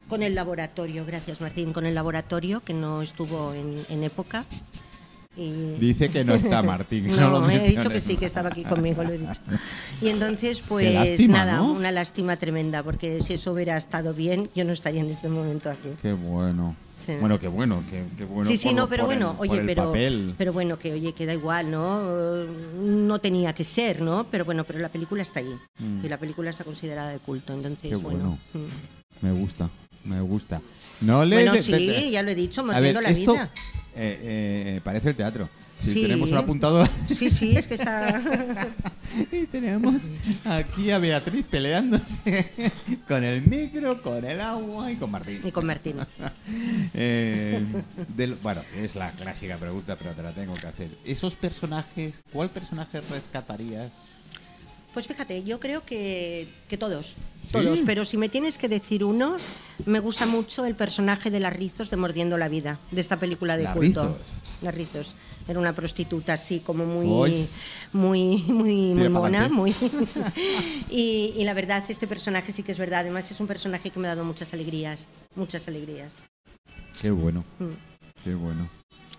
con 0.09 0.23
el 0.25 0.35
laboratorio. 0.35 1.07
Gracias, 1.07 1.41
Martín. 1.41 1.73
Con 1.73 1.87
el 1.87 1.95
laboratorio 1.95 2.63
que 2.65 2.75
no 2.75 3.03
estuvo 3.03 3.55
en, 3.55 3.85
en 3.89 4.03
época. 4.03 4.47
Y, 5.37 5.75
Dice 5.79 6.11
que 6.11 6.25
no 6.25 6.35
está 6.35 6.61
Martín. 6.63 7.09
no, 7.17 7.31
lo 7.41 7.49
he 7.51 7.69
dicho 7.69 7.89
que 7.89 8.01
sí, 8.01 8.17
que 8.17 8.27
estaba 8.27 8.49
aquí 8.49 8.65
conmigo, 8.65 9.03
lo 9.05 9.11
he 9.13 9.19
dicho. 9.19 9.41
Y 10.03 10.09
entonces, 10.09 10.61
pues 10.61 10.93
lástima, 10.93 11.39
nada, 11.47 11.57
¿no? 11.59 11.73
una 11.73 11.93
lástima 11.93 12.37
tremenda, 12.37 12.83
porque 12.83 13.23
si 13.23 13.35
eso 13.35 13.53
hubiera 13.53 13.77
estado 13.77 14.13
bien, 14.13 14.49
yo 14.57 14.65
no 14.65 14.73
estaría 14.73 15.01
en 15.03 15.09
este 15.11 15.29
momento 15.29 15.71
aquí. 15.71 15.91
Qué 16.03 16.13
bueno. 16.13 16.75
Sí. 16.97 17.13
Bueno, 17.19 17.39
qué 17.39 17.49
bueno, 17.49 17.83
qué, 17.89 18.05
qué 18.19 18.25
bueno. 18.27 18.51
sí, 18.51 18.59
sí, 18.59 18.69
por- 18.69 18.77
no, 18.77 18.89
pero 18.89 19.07
bueno, 19.07 19.35
el- 19.43 19.51
oye, 19.51 19.63
pero, 19.65 19.85
papel. 19.87 20.35
pero 20.37 20.53
bueno, 20.53 20.79
que 20.79 20.93
oye, 20.93 21.13
que 21.15 21.25
da 21.25 21.33
igual, 21.33 21.71
¿no? 21.71 22.03
No 22.79 23.19
tenía 23.21 23.55
que 23.55 23.65
ser, 23.65 24.03
¿no? 24.03 24.27
Pero 24.31 24.45
bueno, 24.45 24.65
pero 24.65 24.81
la 24.81 24.91
película 24.91 25.23
está 25.23 25.41
ahí. 25.41 25.55
Y 26.03 26.09
la 26.09 26.19
película 26.19 26.51
está 26.51 26.65
considerada 26.65 27.09
de 27.11 27.19
culto, 27.21 27.55
entonces, 27.55 27.85
Mm. 27.93 27.95
Qué 27.95 27.97
bueno. 27.97 28.39
bueno. 28.53 28.67
mm. 28.69 29.27
Me 29.27 29.33
gusta, 29.33 29.71
me 30.05 30.21
gusta. 30.21 30.61
No 31.01 31.25
le 31.25 31.37
Bueno, 31.37 31.55
sí, 31.63 32.11
ya 32.11 32.23
lo 32.23 32.31
he 32.31 32.35
dicho, 32.35 32.65
mordiendo 32.65 33.01
la 33.01 33.11
esto 33.11 33.33
vida. 33.33 33.51
eh, 33.97 34.19
eh, 34.77 34.81
parece 34.85 35.11
el 35.11 35.17
teatro. 35.17 35.49
Si 35.83 35.93
Sí. 35.95 36.03
tenemos 36.03 36.31
un 36.31 36.37
apuntado 36.37 36.87
Sí, 37.09 37.31
sí, 37.31 37.57
es 37.57 37.67
que 37.67 37.73
está... 37.75 38.23
y 39.33 39.47
tenemos 39.47 40.03
aquí 40.45 40.91
a 40.91 40.99
Beatriz 40.99 41.47
peleándose 41.51 42.53
con 43.09 43.25
el 43.25 43.41
micro, 43.47 44.03
con 44.03 44.23
el 44.27 44.43
agua 44.43 44.93
y 44.93 44.97
con 44.97 45.11
Martín. 45.11 45.41
y 45.43 45.51
con 45.51 45.65
Martín. 45.65 45.97
Eh, 46.93 47.65
del- 48.15 48.35
bueno, 48.35 48.61
es 48.77 48.95
la 48.95 49.11
clásica 49.13 49.57
pregunta, 49.57 49.97
pero 49.97 50.13
te 50.13 50.23
la 50.23 50.33
tengo 50.33 50.53
que 50.55 50.67
hacer. 50.67 50.91
Esos 51.07 51.35
personajes, 51.35 52.21
¿cuál 52.31 52.51
personaje 52.51 53.01
rescatarías? 53.01 53.91
Pues 54.93 55.07
fíjate, 55.07 55.43
yo 55.45 55.61
creo 55.61 55.85
que, 55.85 56.49
que 56.69 56.77
todos, 56.77 57.07
¿Sí? 57.47 57.53
todos, 57.53 57.81
pero 57.87 58.05
si 58.05 58.17
me 58.17 58.29
tienes 58.29 58.59
que 58.59 58.69
decir 58.69 59.05
uno, 59.05 59.37
me 59.87 60.01
gusta 60.01 60.27
mucho 60.27 60.65
el 60.65 60.75
personaje 60.75 61.31
de 61.31 61.39
las 61.41 61.53
Rizos 61.53 61.91
de 61.91 61.97
Mordiendo 61.97 62.37
la 62.39 62.49
Vida, 62.49 62.81
de 62.91 63.01
esta 63.01 63.19
película 63.19 63.57
de 63.57 63.65
Las 63.65 63.77
culto. 63.77 64.03
Rizos. 64.09 64.27
Las 64.63 64.75
Rizos. 64.75 65.15
Era 65.49 65.59
una 65.59 65.75
prostituta 65.75 66.35
así 66.35 66.61
como 66.61 66.85
muy, 66.85 67.07
Uy. 67.07 67.49
muy, 67.93 68.37
muy, 68.49 68.95
muy 68.95 69.09
mona, 69.09 69.49
muy. 69.49 69.75
y, 70.91 71.35
y 71.37 71.45
la 71.45 71.55
verdad, 71.55 71.83
este 71.89 72.07
personaje 72.07 72.53
sí 72.53 72.63
que 72.63 72.73
es 72.73 72.79
verdad. 72.79 73.01
Además, 73.01 73.31
es 73.31 73.41
un 73.41 73.47
personaje 73.47 73.91
que 73.91 73.99
me 73.99 74.07
ha 74.09 74.15
dado 74.15 74.25
muchas 74.25 74.53
alegrías, 74.53 75.09
muchas 75.35 75.67
alegrías. 75.69 76.15
Qué 77.01 77.11
bueno, 77.11 77.45
Mm. 77.59 78.23
qué 78.25 78.35
bueno. 78.35 78.69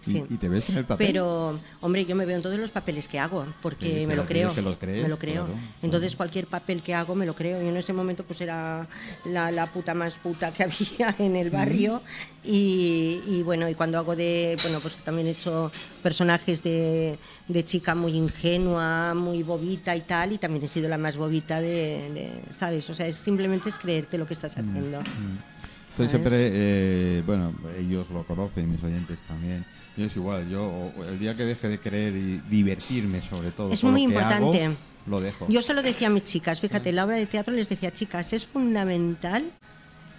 ¿Y, 0.03 0.09
Sí. 0.11 0.23
y 0.31 0.37
te 0.37 0.49
ves 0.49 0.67
en 0.69 0.77
el 0.77 0.85
papel? 0.85 1.07
Pero, 1.07 1.59
hombre, 1.81 2.05
yo 2.05 2.15
me 2.15 2.25
veo 2.25 2.35
en 2.35 2.41
todos 2.41 2.57
los 2.57 2.71
papeles 2.71 3.07
que 3.07 3.19
hago, 3.19 3.45
porque 3.61 3.99
Sí, 4.01 4.07
me 4.07 4.15
lo 4.15 4.25
creo. 4.25 4.53
que 4.55 4.61
los 4.63 4.77
crees, 4.77 5.03
me 5.03 5.09
lo 5.09 5.17
creo. 5.19 5.45
claro, 5.45 5.59
Entonces, 5.83 6.15
cualquier 6.15 6.47
papel 6.47 6.81
que 6.81 6.95
hago, 6.95 7.13
me 7.13 7.25
lo 7.27 7.35
creo. 7.35 7.61
Yo 7.61 7.67
en 7.69 7.77
ese 7.77 7.93
momento, 7.93 8.23
pues 8.23 8.41
era 8.41 8.87
la, 9.25 9.51
la 9.51 9.67
puta 9.71 9.93
más 9.93 10.15
puta 10.17 10.51
que 10.51 10.63
había 10.63 11.15
en 11.19 11.35
el 11.35 11.51
barrio. 11.51 12.01
y, 12.43 13.21
y, 13.27 13.43
bueno, 13.43 13.69
y 13.69 13.75
cuando 13.75 13.99
hago 13.99 14.15
de. 14.15 14.57
Bueno, 14.63 14.79
pues 14.79 14.95
también 14.97 15.27
he 15.27 15.31
hecho 15.31 15.71
personajes 16.01 16.63
de, 16.63 17.19
de 17.47 17.63
chica 17.65 17.93
muy 17.93 18.17
ingenua, 18.17 19.13
muy 19.13 19.43
bobita 19.43 19.95
y 19.95 20.01
tal, 20.01 20.31
y 20.31 20.39
también 20.39 20.63
he 20.65 20.67
sido 20.67 20.89
la 20.89 20.97
más 20.97 21.15
bobita 21.17 21.61
de. 21.61 22.09
de, 22.11 22.31
¿Sabes? 22.51 22.89
O 22.89 22.95
sea, 22.95 23.05
es, 23.05 23.17
simplemente 23.17 23.69
es 23.69 23.77
creerte 23.77 24.17
lo 24.17 24.25
que 24.25 24.33
estás 24.33 24.57
Mm, 24.57 24.69
haciendo. 24.69 24.99
Estoy 24.99 26.07
¿sabes? 26.07 26.09
siempre, 26.11 26.49
eh, 26.53 27.23
bueno, 27.25 27.53
ellos 27.77 28.07
lo 28.11 28.23
conocen, 28.23 28.71
mis 28.71 28.81
oyentes 28.81 29.19
también. 29.27 29.63
Es 29.97 30.15
igual, 30.15 30.47
yo 30.49 30.91
el 31.07 31.19
día 31.19 31.35
que 31.35 31.43
deje 31.43 31.67
de 31.67 31.79
querer 31.79 32.15
y 32.15 32.41
divertirme 32.49 33.21
sobre 33.21 33.51
todo, 33.51 33.71
Es 33.71 33.83
lo 33.83 33.89
muy 33.91 34.07
que 34.07 34.17
hago, 34.17 34.45
importante. 34.47 34.77
lo 35.07 35.19
dejo. 35.21 35.45
Yo 35.49 35.61
se 35.61 35.73
lo 35.73 35.81
decía 35.81 36.07
a 36.07 36.09
mis 36.09 36.23
chicas, 36.23 36.59
fíjate, 36.61 36.91
la 36.91 37.05
obra 37.05 37.17
de 37.17 37.25
teatro 37.25 37.53
les 37.53 37.67
decía, 37.69 37.91
chicas, 37.91 38.31
es 38.33 38.45
fundamental 38.47 39.51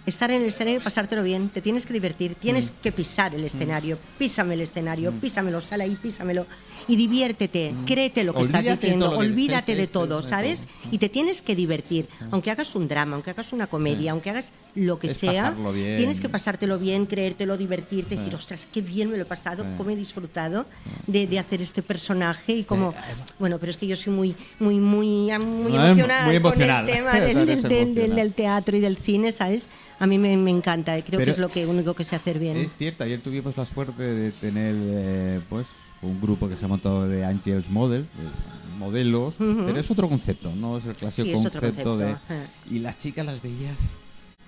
estar 0.05 0.29
en 0.31 0.41
el 0.41 0.47
escenario 0.49 0.79
y 0.79 0.83
pasártelo 0.83 1.23
bien, 1.23 1.49
te 1.49 1.61
tienes 1.61 1.85
que 1.85 1.93
divertir, 1.93 2.35
tienes 2.35 2.71
Mm. 2.71 2.75
que 2.81 2.91
pisar 2.91 3.33
el 3.35 3.43
escenario, 3.45 3.97
písame 4.17 4.53
el 4.55 4.61
escenario, 4.61 5.11
písamelo, 5.13 5.61
sal 5.61 5.81
ahí, 5.81 5.95
písamelo 6.01 6.45
y 6.87 6.95
diviértete, 6.97 7.73
créete 7.85 8.23
lo 8.23 8.33
que 8.33 8.41
estás 8.41 8.53
Mm. 8.63 8.67
Olvídate 8.67 8.87
de 8.87 8.93
diciendo, 8.93 9.17
olvídate 9.17 9.75
de 9.75 9.87
todo, 9.87 10.21
¿sabes? 10.21 10.65
Mm. 10.85 10.87
Y 10.95 10.97
te 10.97 11.09
tienes 11.09 11.41
que 11.41 11.55
divertir, 11.55 12.07
aunque 12.31 12.51
hagas 12.51 12.75
un 12.75 12.87
drama, 12.87 13.13
aunque 13.15 13.29
hagas 13.31 13.53
una 13.53 13.67
comedia, 13.67 14.11
aunque 14.11 14.29
hagas 14.29 14.51
lo 14.75 14.99
que 14.99 15.09
sea, 15.13 15.53
tienes 15.73 16.19
que 16.19 16.27
pasártelo 16.29 16.79
bien, 16.79 17.05
creértelo, 17.05 17.55
divertirte, 17.57 18.17
decir, 18.17 18.35
ostras, 18.35 18.67
qué 18.71 18.81
bien 18.81 19.09
me 19.09 19.15
lo 19.17 19.23
he 19.23 19.25
pasado, 19.25 19.65
cómo 19.77 19.89
he 19.91 19.95
disfrutado 19.95 20.65
de, 21.07 21.27
de 21.27 21.39
hacer 21.39 21.61
este 21.61 21.81
personaje 21.81 22.53
y 22.53 22.63
cómo, 22.63 22.93
bueno, 23.39 23.57
pero 23.59 23.69
es 23.71 23.77
que 23.77 23.87
yo 23.87 23.95
soy 23.95 24.11
muy, 24.13 24.35
muy, 24.59 24.79
muy, 24.79 25.07
muy 25.39 25.75
emocionada 25.75 26.25
muy 26.25 26.39
con 26.41 26.53
emocional. 26.53 26.89
el 26.89 26.95
tema 26.95 27.11
del, 27.19 27.49
emocional. 27.49 28.15
del 28.15 28.33
teatro 28.33 28.75
y 28.75 28.79
del 28.81 28.97
cine, 28.97 29.31
¿sabes? 29.31 29.69
A 29.99 30.07
mí 30.07 30.17
me, 30.17 30.35
me 30.37 30.51
encanta, 30.51 30.93
creo 31.01 31.19
Pero- 31.19 31.25
que 31.25 31.31
es 31.31 31.37
lo 31.37 31.49
que 31.49 31.65
único 31.65 31.93
que 31.93 32.03
sé 32.03 32.15
hacer 32.15 32.39
bien. 32.39 32.57
Es 32.57 32.75
cierto, 32.77 33.03
ayer 33.03 33.21
tuvimos 33.21 33.55
la 33.57 33.65
suerte 33.65 34.03
de 34.03 34.31
tener 34.31 34.75
eh, 34.77 35.39
pues 35.49 35.67
un 36.01 36.19
grupo 36.19 36.49
que 36.49 36.55
se 36.57 36.65
ha 36.65 36.67
montado 36.67 37.07
de 37.07 37.23
Angels 37.25 37.69
Model, 37.69 38.01
eh, 38.01 38.77
modelos, 38.77 39.35
pero 39.37 39.79
es 39.79 39.89
otro 39.89 40.09
concepto, 40.09 40.51
no 40.55 40.77
es 40.77 40.85
el 40.85 40.93
clásico 40.95 41.27
Sí, 41.27 41.33
concepto, 41.33 41.97
de... 41.97 42.15
Y 42.69 42.79
las 42.79 42.97
chicas 42.97 43.25
las 43.25 43.41
veías 43.41 43.77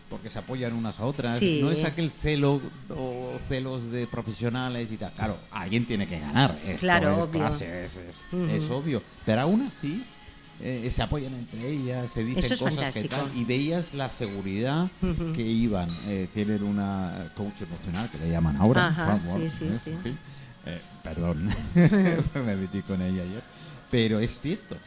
porque 0.10 0.30
se 0.30 0.38
apoyan 0.40 0.74
unas 0.74 1.00
a 1.00 1.06
otras, 1.06 1.38
Sí. 1.40 1.60
no 1.62 1.70
es 1.72 1.84
aquel 1.84 2.12
celo 2.12 2.62
o 2.90 3.32
celos 3.40 3.90
de 3.92 4.06
profesionales 4.08 4.92
y 4.92 4.98
tal. 4.98 5.12
Claro, 5.14 5.38
alguien 5.52 5.86
tiene 5.86 6.08
que 6.08 6.20
ganar. 6.20 6.58
Esto 6.66 6.78
Claro, 6.80 7.18
es 7.18 7.24
obvio. 7.24 7.40
clase, 7.42 7.86
es, 7.86 7.98
es- 7.98 8.64
es 8.64 8.70
obvio. 8.70 9.02
Pero 9.25 9.42
aún 9.42 9.62
así 9.62 10.04
eh, 10.62 10.89
se 10.91 11.01
apoyan 11.01 11.33
entre 11.33 11.67
ellas, 11.67 12.12
se 12.12 12.24
dicen 12.24 12.53
es 12.53 12.59
cosas 12.59 12.93
que 12.93 13.09
tal 13.09 13.29
y 13.35 13.43
veías 13.43 13.93
la 13.93 14.09
seguridad 14.09 14.89
que 15.33 15.41
iban. 15.41 15.89
Eh, 16.07 16.27
tienen 16.33 16.63
una 16.63 17.31
coach 17.35 17.62
emocional 17.62 18.09
que 18.09 18.17
le 18.17 18.29
llaman 18.29 18.55
ahora. 18.57 18.88
Ajá, 18.88 19.19
sí, 19.19 19.50
sí, 19.50 19.65
¿eh? 19.65 19.79
sí. 19.83 19.89
En 19.91 20.01
fin. 20.01 20.17
Eh, 20.65 20.81
perdón, 21.03 21.50
me 21.75 22.55
metí 22.55 22.81
con 22.81 23.01
ella 23.01 23.24
ayer. 23.24 23.43
Pero 23.91 24.19
es 24.19 24.39
cierto. 24.39 24.77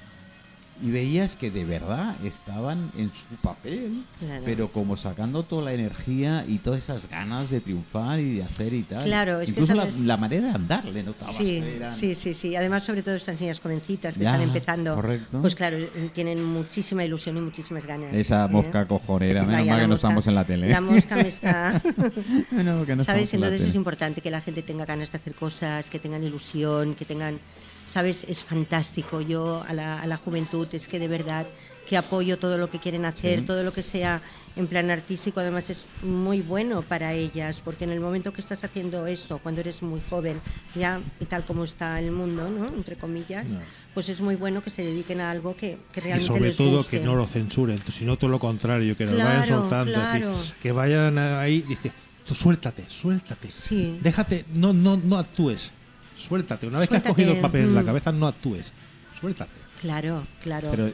Y 0.81 0.91
veías 0.91 1.35
que 1.35 1.51
de 1.51 1.65
verdad 1.65 2.15
estaban 2.25 2.93
en 2.97 3.11
su 3.13 3.35
papel, 3.43 4.05
Claro. 4.21 4.43
pero 4.45 4.71
como 4.73 4.97
sacando 4.97 5.43
toda 5.43 5.65
la 5.65 5.73
energía 5.73 6.45
y 6.47 6.59
todas 6.59 6.79
esas 6.79 7.09
ganas 7.09 7.51
de 7.51 7.61
triunfar 7.61 8.21
y 8.21 8.37
de 8.37 8.43
hacer 8.45 8.73
y 8.73 8.83
tal. 8.85 9.05
Claro, 9.05 9.41
es 9.41 9.47
que 9.47 9.61
Incluso 9.61 9.75
la, 9.75 9.83
sabes- 9.85 10.05
la 10.07 10.17
manera 10.17 10.49
de 10.49 10.55
andar 10.55 10.85
le 10.85 11.03
notabas 11.03 11.35
Sí, 11.37 11.45
que 11.61 11.77
eran- 11.79 11.95
sí, 11.97 12.15
sí, 12.15 12.33
sí. 12.33 12.55
Además, 12.55 12.85
sobre 12.85 13.03
todo 13.03 13.17
estas 13.17 13.41
niñas 13.41 13.59
jovencitas 13.61 14.17
que 14.17 14.23
Ya, 14.25 14.31
están 14.31 14.43
empezando, 14.43 14.95
correcto. 14.95 15.41
pues 15.41 15.55
claro, 15.57 15.79
eh, 15.79 16.11
tienen 16.15 16.45
muchísima 16.45 17.05
ilusión 17.05 17.37
y 17.37 17.41
muchísimas 17.41 17.85
ganas. 17.85 18.15
Esa 18.15 18.45
¿eh? 18.45 18.49
mosca 18.49 18.87
cojonera, 18.87 19.43
menos 19.43 19.67
mal 19.67 19.77
la 19.77 19.81
que 19.83 19.89
no 19.89 19.95
estamos 19.97 20.27
en 20.29 20.35
la 20.37 20.45
tele. 20.45 20.69
La 20.69 20.81
mosca 20.81 21.17
me 21.17 21.29
está... 21.29 21.83
No, 22.53 22.85
que 22.87 22.95
no 22.97 23.05
¿Sabes? 23.05 23.35
en 23.35 23.41
la 23.41 23.47
Entonces 23.49 23.69
es 23.69 23.75
importante 23.75 24.21
que 24.21 24.31
la 24.31 24.41
gente 24.41 24.63
tenga 24.63 24.85
ganas 24.87 25.11
de 25.11 25.19
hacer 25.19 25.35
cosas, 25.35 25.91
que 25.91 25.99
tengan 25.99 26.23
ilusión, 26.23 26.95
que 26.95 27.05
tengan... 27.05 27.41
¿Sabes? 27.89 28.25
Es 28.29 28.45
fantástico. 28.45 29.21
Yo 29.21 29.65
a 29.67 29.73
la, 29.73 30.01
a 30.01 30.07
la 30.07 30.17
juventud 30.19 30.69
es 30.73 30.87
que 30.89 30.99
de 30.99 31.09
verdad 31.09 31.47
que 31.89 31.97
apoyo 31.97 32.39
todo 32.39 32.59
lo 32.59 32.69
que 32.69 32.79
quieren 32.79 33.07
hacer, 33.07 33.47
todo 33.47 33.63
lo 33.63 33.73
que 33.73 33.83
sea 33.83 34.21
en 34.57 34.67
plan 34.67 34.91
artístico, 34.91 35.41
además 35.41 35.71
es 35.71 35.87
muy 36.03 36.43
bueno 36.43 36.83
para 36.83 37.15
ellas, 37.15 37.63
porque 37.65 37.85
en 37.85 37.91
el 37.93 38.01
momento 38.01 38.31
que 38.31 38.43
estás 38.43 38.63
haciendo 38.63 39.07
eso, 39.07 39.39
cuando 39.39 39.63
eres 39.63 39.83
muy 39.83 40.03
joven, 40.11 40.39
ya 40.75 41.01
y 41.19 41.25
tal 41.25 41.45
como 41.47 41.65
está 41.65 41.99
el 41.99 42.11
mundo, 42.13 42.51
¿no? 42.51 42.67
Entre 42.67 42.97
comillas, 42.97 43.47
pues 43.95 44.11
es 44.11 44.21
muy 44.21 44.37
bueno 44.37 44.63
que 44.63 44.69
se 44.69 44.83
dediquen 44.83 45.23
a 45.23 45.31
algo 45.31 45.57
que, 45.57 45.79
que 45.93 46.01
Y 46.01 46.03
realmente 46.03 46.27
sobre 46.27 46.41
les 46.49 46.57
todo 46.59 46.77
guste. 46.79 46.99
que 46.99 47.05
no 47.07 47.15
lo 47.15 47.27
censuren, 47.27 47.79
sino 47.91 48.19
todo 48.19 48.29
lo 48.29 48.39
contrario, 48.39 48.95
que 48.95 49.07
nos 49.07 49.17
vayan 49.17 49.47
Claro, 49.47 49.61
soltando, 49.63 49.93
claro. 49.95 50.35
que 50.63 50.73
vayan 50.73 51.17
ahí, 51.17 51.63
dice, 51.63 51.91
tú 52.27 52.35
suéltate, 52.35 52.85
suéltate, 52.91 53.49
Sí. 53.51 53.99
déjate, 54.03 54.45
no, 54.53 54.75
no, 54.75 54.99
no 54.99 55.17
actúes, 55.17 55.71
suéltate, 56.19 56.67
una 56.67 56.79
vez 56.81 56.89
que 56.89 56.97
has 56.97 57.03
cogido 57.03 57.33
el 57.33 57.41
papel 57.41 57.63
en 57.67 57.75
la 57.75 57.83
mm. 57.83 57.87
cabeza, 57.87 58.13
no 58.13 58.27
actúes, 58.27 58.73
suéltate. 59.21 59.53
Claro, 59.81 60.27
claro. 60.43 60.69
Pero 60.71 60.91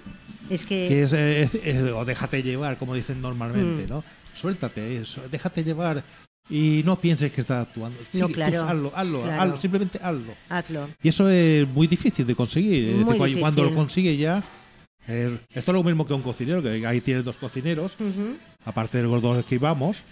es 0.51 0.67
que... 0.67 0.89
Que 0.89 1.03
es, 1.05 1.13
es- 1.13 1.55
es- 1.55 1.91
o 1.93 2.05
déjate 2.05 2.43
llevar, 2.43 2.77
como 2.79 2.95
dicen 2.95 3.19
Mm. 3.19 3.23
normalmente, 3.23 3.87
¿no? 3.89 4.05
Suéltate, 4.39 4.97
eso, 4.99 5.23
déjate 5.31 5.65
llevar 5.65 6.05
y 6.51 6.83
no 6.85 6.99
pienses 7.01 7.33
que 7.33 7.41
estás 7.41 7.67
actuando. 7.67 7.97
No, 7.99 8.07
Sigue, 8.11 8.27
tú 8.27 8.33
claro, 8.35 8.65
hazlo, 8.65 8.93
hazlo, 8.95 9.23
claro. 9.23 9.43
hazlo, 9.43 9.61
simplemente 9.61 9.99
hazlo. 10.03 10.35
Hazlo. 10.51 10.89
Y 11.03 11.09
eso 11.09 11.29
es 11.31 11.67
muy 11.69 11.87
difícil 11.87 12.27
de 12.27 12.35
conseguir. 12.35 12.95
Muy 12.97 13.37
cuando- 13.41 13.65
lo 13.65 13.73
consigue 13.75 14.17
ya. 14.17 14.43
eh, 15.09 15.39
esto 15.55 15.71
es 15.71 15.75
lo 15.75 15.83
mismo 15.85 16.07
que 16.07 16.13
un 16.15 16.23
cocinero, 16.23 16.63
que 16.63 16.87
ahí 16.87 17.01
tienes 17.01 17.25
dos 17.25 17.37
cocineros, 17.37 17.93
Ujú. 17.99 18.37
aparte 18.67 18.99
de 18.99 19.05
los 19.05 19.23
dos 19.23 19.45
que 19.47 19.55
íbamos. 19.55 20.03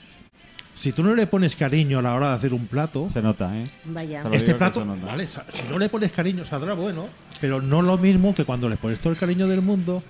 Si 0.75 0.93
tú 0.93 1.03
no 1.03 1.15
le 1.15 1.27
pones 1.27 1.55
cariño 1.55 1.99
a 1.99 2.03
la 2.03 2.15
hora 2.15 2.29
de 2.31 2.35
hacer 2.35 2.53
un 2.55 2.67
plato, 2.67 3.09
se 3.13 3.23
nota, 3.23 3.57
¿eh? 3.57 3.65
Vaya. 3.85 4.25
Este 4.33 4.55
plato, 4.55 4.85
vale, 5.05 5.27
si 5.27 5.39
no 5.69 5.79
le 5.79 5.89
pones 5.89 6.11
cariño 6.13 6.45
saldrá 6.45 6.75
bueno, 6.75 7.09
pero 7.41 7.61
no 7.61 7.83
lo 7.83 7.99
mismo 7.99 8.35
que 8.35 8.45
cuando 8.45 8.69
le 8.69 8.77
pones 8.77 8.99
todo 8.99 9.13
el 9.13 9.19
cariño 9.19 9.47
del 9.47 9.61
mundo 9.63 10.03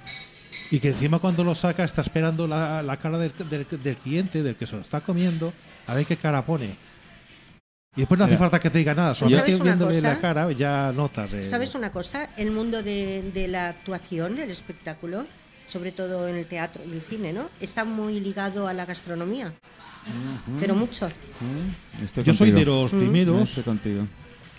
y 0.71 0.78
que 0.81 0.88
encima 0.88 1.19
cuando 1.19 1.45
lo 1.45 1.54
saca 1.54 1.85
está 1.85 2.00
esperando 2.00 2.47
la, 2.47 2.83
la 2.83 2.97
cara 2.97 3.19
del, 3.19 3.33
del- 3.50 3.66
del 3.83 3.97
cliente, 3.97 4.42
del 4.42 4.57
que 4.57 4.66
se 4.66 4.76
lo 4.76 4.83
está 4.83 5.00
comiendo, 5.00 5.52
a 5.87 5.95
ver 5.95 6.07
qué 6.07 6.16
cara 6.16 6.42
pone. 6.47 6.66
Y 7.95 8.00
después 8.00 8.16
no 8.19 8.25
hace 8.25 8.33
Mira. 8.35 8.38
falta 8.38 8.59
que 8.61 8.71
te 8.71 8.78
diga 8.78 8.95
nada, 8.95 9.14
¿Sabes 9.14 9.33
solamente 9.35 9.54
una 9.57 9.64
viéndole 9.64 9.97
cosa? 9.97 10.09
la 10.09 10.19
cara 10.21 10.52
ya 10.52 10.92
notas. 10.97 11.33
eh, 11.35 11.45
¿Sabes 11.45 11.75
una 11.75 11.92
cosa? 11.92 12.31
El 12.38 12.50
mundo 12.52 12.83
de, 12.83 13.31
de 13.35 13.49
la 13.49 13.69
actuación, 13.69 14.38
el 14.38 14.50
espectáculo, 14.50 15.26
sobre 15.69 15.92
todo 15.92 16.26
en 16.28 16.37
el 16.37 16.47
teatro 16.47 16.83
y 16.88 16.92
el 16.92 17.02
cine, 17.02 17.35
¿no? 17.35 17.50
Está 17.61 17.85
muy 17.85 18.19
ligado 18.21 18.66
a 18.66 18.73
la 18.73 18.87
gastronomía. 18.87 19.52
Pero 20.61 20.75
mucho. 20.75 21.06
Mm, 21.09 22.04
estoy 22.04 22.25
Yo 22.25 22.35
soy 22.35 22.50
de 22.50 22.64
los 22.64 22.92
No, 22.92 22.99
primeros, 22.99 23.59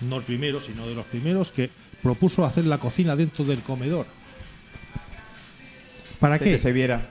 no 0.02 0.18
el 0.18 0.24
primero, 0.24 0.60
sino 0.62 0.88
de 0.88 0.96
los 0.96 1.06
primeros 1.06 1.52
que 1.52 1.70
propuso 2.02 2.46
hacer 2.46 2.66
la 2.66 2.78
cocina 2.78 3.16
dentro 3.16 3.46
del 3.46 3.60
comedor. 3.60 4.06
¿Para 6.20 6.40
qué? 6.40 6.46
Que 6.46 6.58
se 6.60 6.72
viera. 6.72 7.10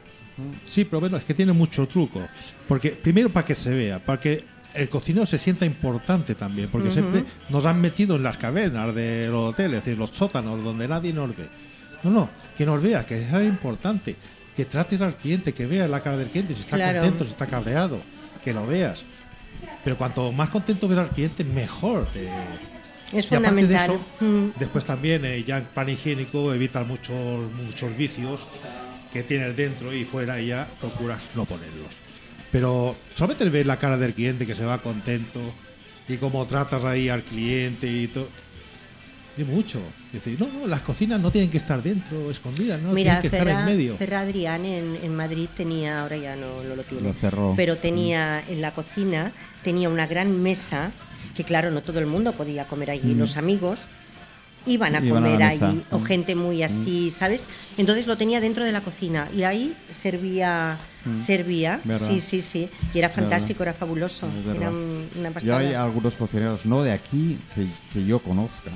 Sí, 0.68 0.84
pero 0.84 1.00
bueno, 1.00 1.16
es 1.18 1.24
que 1.24 1.34
tiene 1.34 1.52
mucho 1.52 1.86
truco. 1.86 2.26
Porque 2.66 2.90
primero 2.90 3.28
para 3.28 3.44
que 3.46 3.54
se 3.54 3.70
vea, 3.70 3.98
para 3.98 4.18
que 4.20 4.44
el 4.74 4.88
cocinero 4.88 5.26
se 5.26 5.38
sienta 5.38 5.66
importante 5.66 6.34
también, 6.34 6.68
porque 6.70 6.90
siempre 6.90 7.24
nos 7.50 7.66
han 7.66 7.80
metido 7.80 8.16
en 8.16 8.22
las 8.22 8.38
cavernas 8.38 8.94
de 8.94 9.28
los 9.28 9.50
hoteles, 9.50 9.78
es 9.78 9.84
decir, 9.84 9.98
los 9.98 10.10
sótanos 10.10 10.62
donde 10.64 10.88
nadie 10.88 11.12
nos 11.12 11.36
ve. 11.36 11.46
No, 12.02 12.10
no, 12.10 12.30
que 12.56 12.64
nos 12.64 12.82
vea, 12.82 13.04
que 13.04 13.22
sea 13.22 13.44
importante, 13.44 14.16
que 14.56 14.64
trates 14.64 15.00
al 15.02 15.14
cliente, 15.16 15.52
que 15.52 15.66
veas 15.66 15.88
la 15.90 16.00
cara 16.00 16.16
del 16.16 16.28
cliente, 16.28 16.54
si 16.54 16.60
está 16.62 16.76
Claro. 16.76 17.00
contento, 17.00 17.24
si 17.24 17.30
está 17.30 17.46
cabreado, 17.46 18.00
que 18.42 18.52
lo 18.52 18.66
veas. 18.66 19.04
Pero 19.84 19.96
cuanto 19.96 20.32
más 20.32 20.48
contento 20.50 20.88
ves 20.88 20.98
al 20.98 21.10
cliente, 21.10 21.44
mejor 21.44 22.06
te, 22.12 22.26
Es 22.26 22.30
y 23.30 23.34
aparte 23.34 23.66
de 23.66 23.76
fundamental. 23.76 23.90
eso, 23.90 24.00
Mm. 24.20 24.58
después 24.58 24.84
también 24.84 25.24
eh, 25.24 25.42
ya 25.44 25.58
en 25.58 25.64
plan 25.64 25.88
higiénico 25.88 26.52
evitas 26.54 26.86
muchos 26.86 27.50
muchos 27.52 27.96
vicios 27.96 28.46
que 29.12 29.22
tienes 29.22 29.56
dentro 29.56 29.92
y 29.92 30.04
fuera 30.04 30.40
y 30.40 30.46
ya 30.48 30.66
procuras 30.80 31.20
no 31.34 31.44
ponerlos. 31.44 31.94
Pero 32.50 32.96
solamente 33.14 33.48
ver 33.48 33.66
la 33.66 33.78
cara 33.78 33.96
del 33.96 34.14
cliente 34.14 34.46
que 34.46 34.54
se 34.54 34.64
va 34.64 34.78
contento 34.82 35.40
y 36.08 36.16
cómo 36.16 36.46
tratas 36.46 36.84
ahí 36.84 37.08
al 37.08 37.22
cliente 37.22 37.86
y 37.86 38.06
todo. 38.08 38.28
Y 39.36 39.44
mucho. 39.44 39.80
Es 40.12 40.24
decir, 40.24 40.38
no, 40.38 40.46
no, 40.46 40.66
las 40.66 40.82
cocinas 40.82 41.18
no 41.18 41.30
tienen 41.30 41.50
que 41.50 41.56
estar 41.56 41.82
dentro, 41.82 42.30
escondidas, 42.30 42.80
no 42.82 42.92
Mira, 42.92 43.20
tienen 43.20 43.30
que 43.30 43.36
estar 43.36 43.48
en 43.60 43.64
medio. 43.64 43.96
Ferra 43.96 44.20
Adrián 44.20 44.64
en, 44.66 44.96
en 45.02 45.16
Madrid 45.16 45.48
tenía, 45.56 46.02
ahora 46.02 46.18
ya 46.18 46.36
no, 46.36 46.62
no 46.62 46.76
lo 46.76 46.82
tiene, 46.82 47.04
Lo 47.08 47.14
cerró. 47.14 47.54
pero 47.56 47.76
tenía 47.78 48.42
en 48.46 48.60
la 48.60 48.72
cocina, 48.72 49.32
tenía 49.62 49.88
una 49.88 50.06
gran 50.06 50.42
mesa, 50.42 50.92
que 51.34 51.44
claro, 51.44 51.70
no 51.70 51.80
todo 51.82 51.98
el 51.98 52.06
mundo 52.06 52.32
podía 52.32 52.66
comer 52.66 52.90
allí, 52.90 53.14
los 53.14 53.38
amigos 53.38 53.80
iban 54.66 54.94
a 54.96 55.00
Mm. 55.00 55.04
Iban 55.06 55.22
comer 55.24 55.42
allí, 55.42 55.82
o 55.90 55.98
Mm. 55.98 56.04
gente 56.04 56.34
muy 56.34 56.62
así, 56.62 57.10
¿sabes? 57.10 57.48
Entonces 57.78 58.06
lo 58.06 58.16
tenía 58.18 58.38
dentro 58.38 58.64
de 58.66 58.70
la 58.72 58.82
cocina 58.82 59.28
y 59.34 59.44
ahí 59.44 59.74
servía, 59.90 60.76
servía, 61.16 61.80
Mm. 61.82 61.88
¿Verdad? 61.88 62.06
sí, 62.10 62.20
sí, 62.20 62.42
sí, 62.42 62.68
y 62.92 62.98
era 62.98 63.08
fantástico, 63.08 63.62
era 63.62 63.72
fabuloso, 63.72 64.28
era 64.54 64.68
un- 64.70 65.08
una 65.18 65.28
Yo 65.30 65.34
pasada. 65.34 65.58
hay 65.58 65.72
algunos 65.74 66.16
cocineros, 66.16 66.66
no 66.66 66.82
de 66.82 66.92
aquí, 66.92 67.38
que, 67.54 67.66
que 67.94 68.04
yo 68.04 68.18
conozca, 68.20 68.70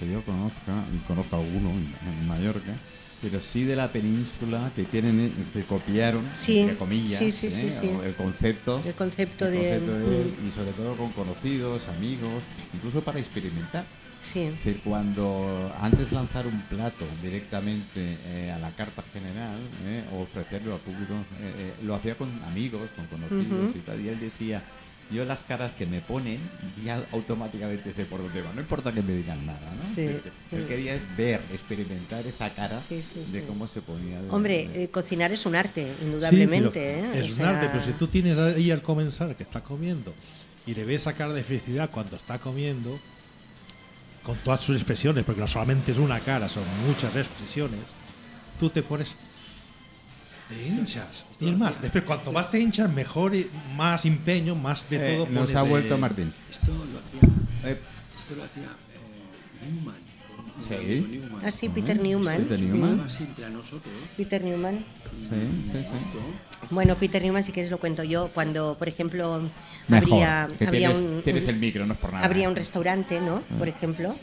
que 0.00 0.10
yo 0.10 0.22
conozca, 0.24 0.72
y 0.94 0.98
conozco 1.06 1.36
alguno 1.36 1.68
en, 1.70 1.94
en 2.08 2.26
Mallorca, 2.26 2.72
pero 3.20 3.38
sí 3.42 3.64
de 3.64 3.76
la 3.76 3.92
península 3.92 4.72
que 4.74 4.84
tienen, 4.84 5.20
eh, 5.20 5.30
que 5.52 5.62
copiaron, 5.64 6.26
Sí, 6.34 6.58
entre 6.60 6.76
comillas, 6.76 7.18
sí, 7.18 7.30
sí, 7.30 7.50
sí, 7.50 7.66
¿eh? 7.66 7.98
el 8.06 8.14
concepto, 8.14 8.80
El 8.84 8.94
concepto 8.94 9.44
el 9.46 9.52
de- 9.52 9.58
concepto 9.58 9.92
de 9.98 10.22
él, 10.22 10.34
y 10.48 10.50
sobre 10.50 10.72
todo 10.72 10.96
con 10.96 11.10
conocidos, 11.12 11.86
amigos, 11.88 12.42
incluso 12.74 13.02
para 13.02 13.18
experimentar. 13.20 13.84
Sí, 14.22 14.40
decir, 14.44 14.80
cuando 14.84 15.72
antes 15.80 16.12
lanzar 16.12 16.46
un 16.46 16.60
plato 16.62 17.06
directamente 17.22 18.18
eh, 18.26 18.52
a 18.54 18.58
la 18.58 18.70
carta 18.72 19.02
general 19.14 19.56
eh, 19.86 20.04
o 20.12 20.22
ofrecerlo 20.22 20.74
al 20.74 20.80
público, 20.80 21.14
lo 21.84 21.94
hacía 21.94 22.14
con 22.16 22.28
amigos, 22.44 22.82
con 22.96 23.06
conocidos 23.06 23.74
y 23.74 23.78
tal, 23.78 23.98
y 24.00 24.08
él 24.08 24.20
decía, 24.20 24.62
yo 25.10 25.24
las 25.24 25.42
caras 25.42 25.72
que 25.72 25.86
me 25.86 26.00
ponen 26.00 26.38
ya 26.84 27.02
automáticamente 27.12 27.92
sé 27.92 28.04
por 28.04 28.22
dónde 28.22 28.42
van. 28.42 28.54
No 28.54 28.60
importa 28.60 28.92
que 28.92 29.02
me 29.02 29.12
digan 29.14 29.44
nada, 29.44 29.60
¿no? 29.76 29.82
Sí, 29.84 30.06
Yo- 30.06 30.12
yo 30.58 30.62
sí. 30.62 30.64
quería 30.68 31.00
ver, 31.16 31.40
experimentar 31.52 32.26
esa 32.26 32.50
cara 32.50 32.78
Sí, 32.78 33.02
sí, 33.02 33.24
de 33.32 33.44
cómo 33.44 33.66
se 33.66 33.82
ponía. 33.82 34.20
de- 34.22 34.30
Hombre, 34.30 34.68
de- 34.68 34.84
eh, 34.84 34.88
cocinar 34.90 35.32
es 35.32 35.44
un 35.46 35.56
arte, 35.56 35.86
indudablemente. 36.02 37.00
¿eh? 37.00 37.10
Es 37.14 37.24
O 37.24 37.26
un 37.30 37.34
sea, 37.36 37.50
arte, 37.50 37.68
pero 37.68 37.82
si 37.82 37.92
tú 37.92 38.06
tienes 38.06 38.38
ahí 38.38 38.70
al 38.70 38.82
comenzar 38.82 39.34
que 39.36 39.42
está 39.42 39.60
comiendo 39.62 40.14
y 40.66 40.74
le 40.74 40.84
ves 40.84 41.02
esa 41.02 41.14
cara 41.14 41.32
de 41.32 41.42
felicidad 41.42 41.90
cuando 41.90 42.16
está 42.16 42.38
comiendo, 42.38 42.98
con 44.22 44.36
todas 44.38 44.60
sus 44.60 44.76
expresiones, 44.76 45.24
porque 45.24 45.40
no 45.40 45.48
solamente 45.48 45.92
es 45.92 45.98
una 45.98 46.20
cara, 46.20 46.48
son 46.48 46.62
muchas 46.86 47.16
expresiones, 47.16 47.80
tú 48.58 48.68
te 48.70 48.82
pones. 48.82 49.14
Te 50.50 50.66
hinchas. 50.66 51.24
Y 51.40 51.48
es 51.50 51.56
más, 51.56 51.80
después 51.80 52.04
cuanto 52.04 52.32
más 52.32 52.50
te 52.50 52.58
hinchas, 52.60 52.92
mejor, 52.92 53.34
y 53.34 53.48
más 53.76 54.04
empeño, 54.04 54.54
más 54.54 54.88
de 54.90 54.96
Eh, 54.96 55.16
todo. 55.16 55.26
nos 55.26 55.34
pones 55.42 55.54
ha 55.56 55.62
de- 55.62 55.68
vuelto 55.70 55.96
Martín. 55.98 56.32
Esto 56.50 56.66
lo 56.72 56.98
hacía, 56.98 57.70
Eh, 57.70 57.78
esto 58.18 58.34
lo 58.36 58.44
hacía 58.44 58.64
eh, 58.64 59.70
Newman. 59.70 59.94
Sí. 60.58 61.06
Newman. 61.18 61.42
Ah, 61.44 61.50
sí, 61.50 61.68
Peter 61.70 61.98
Newman. 62.00 62.36
Peter 62.42 62.60
Newman. 62.60 63.06
Peter 64.16 64.42
Newman. 64.44 64.84
sí, 65.08 65.18
sí, 65.72 65.78
sí. 65.88 66.66
Bueno, 66.70 66.94
Peter 66.96 67.22
Newman, 67.22 67.44
si 67.44 67.52
quieres 67.52 67.70
lo 67.70 67.78
cuento 67.78 68.02
yo. 68.04 68.28
Cuando, 68.34 68.76
por 68.78 68.88
ejemplo, 68.88 69.40
Mejor, 69.88 70.12
habría, 70.12 70.48
que 70.58 70.66
habría 70.66 70.88
tienes, 70.90 70.98
un, 71.16 71.22
tienes 71.22 71.44
un- 71.44 71.50
el 71.50 71.56
micro, 71.56 71.86
no 71.86 71.94
es 71.94 71.98
por 72.00 72.12
nada. 72.12 72.24
habría 72.26 72.48
un 72.48 72.56
restaurante, 72.56 73.20
¿no? 73.20 73.42
Por 73.58 73.68
ejemplo. 73.68 74.14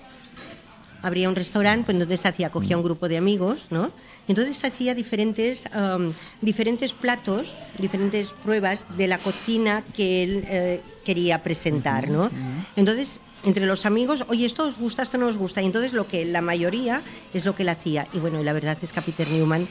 Habría 1.02 1.30
un 1.30 1.36
restaurante, 1.36 1.86
pues 1.86 1.96
entonces 1.96 2.26
hacía, 2.26 2.50
cogía 2.50 2.78
un 2.78 2.84
grupo 2.84 3.08
de 3.08 3.18
amigos, 3.18 3.68
¿no? 3.70 3.92
Entonces 4.28 4.64
hacía 4.64 4.96
diferentes, 4.96 5.68
am, 5.74 6.14
diferentes 6.42 6.94
platos, 6.94 7.58
diferentes 7.78 8.32
pruebas 8.32 8.86
de 8.98 9.08
la 9.08 9.18
cocina 9.18 9.84
que 9.96 10.24
él 10.24 10.46
eh, 10.48 10.82
quería 11.06 11.44
presentar, 11.44 12.10
¿no? 12.10 12.30
Entonces, 12.76 13.20
entre 13.44 13.66
los 13.66 13.86
amigos, 13.86 14.26
oye, 14.28 14.46
esto 14.46 14.66
os 14.66 14.78
gusta, 14.78 15.04
esto 15.04 15.18
no 15.18 15.28
os 15.28 15.38
gusta. 15.38 15.62
Y 15.62 15.66
entonces 15.66 15.94
lo 15.94 16.08
que 16.08 16.26
la 16.26 16.42
mayoría 16.42 17.02
es 17.34 17.46
lo 17.46 17.56
que 17.56 17.64
él 17.64 17.70
hacía. 17.70 18.08
Y 18.14 18.20
bueno, 18.20 18.42
y 18.42 18.44
la 18.44 18.54
verdad 18.54 18.78
es 18.82 18.92
que 18.92 19.00
a 19.00 19.04
Peter 19.04 19.28
Newman, 19.30 19.68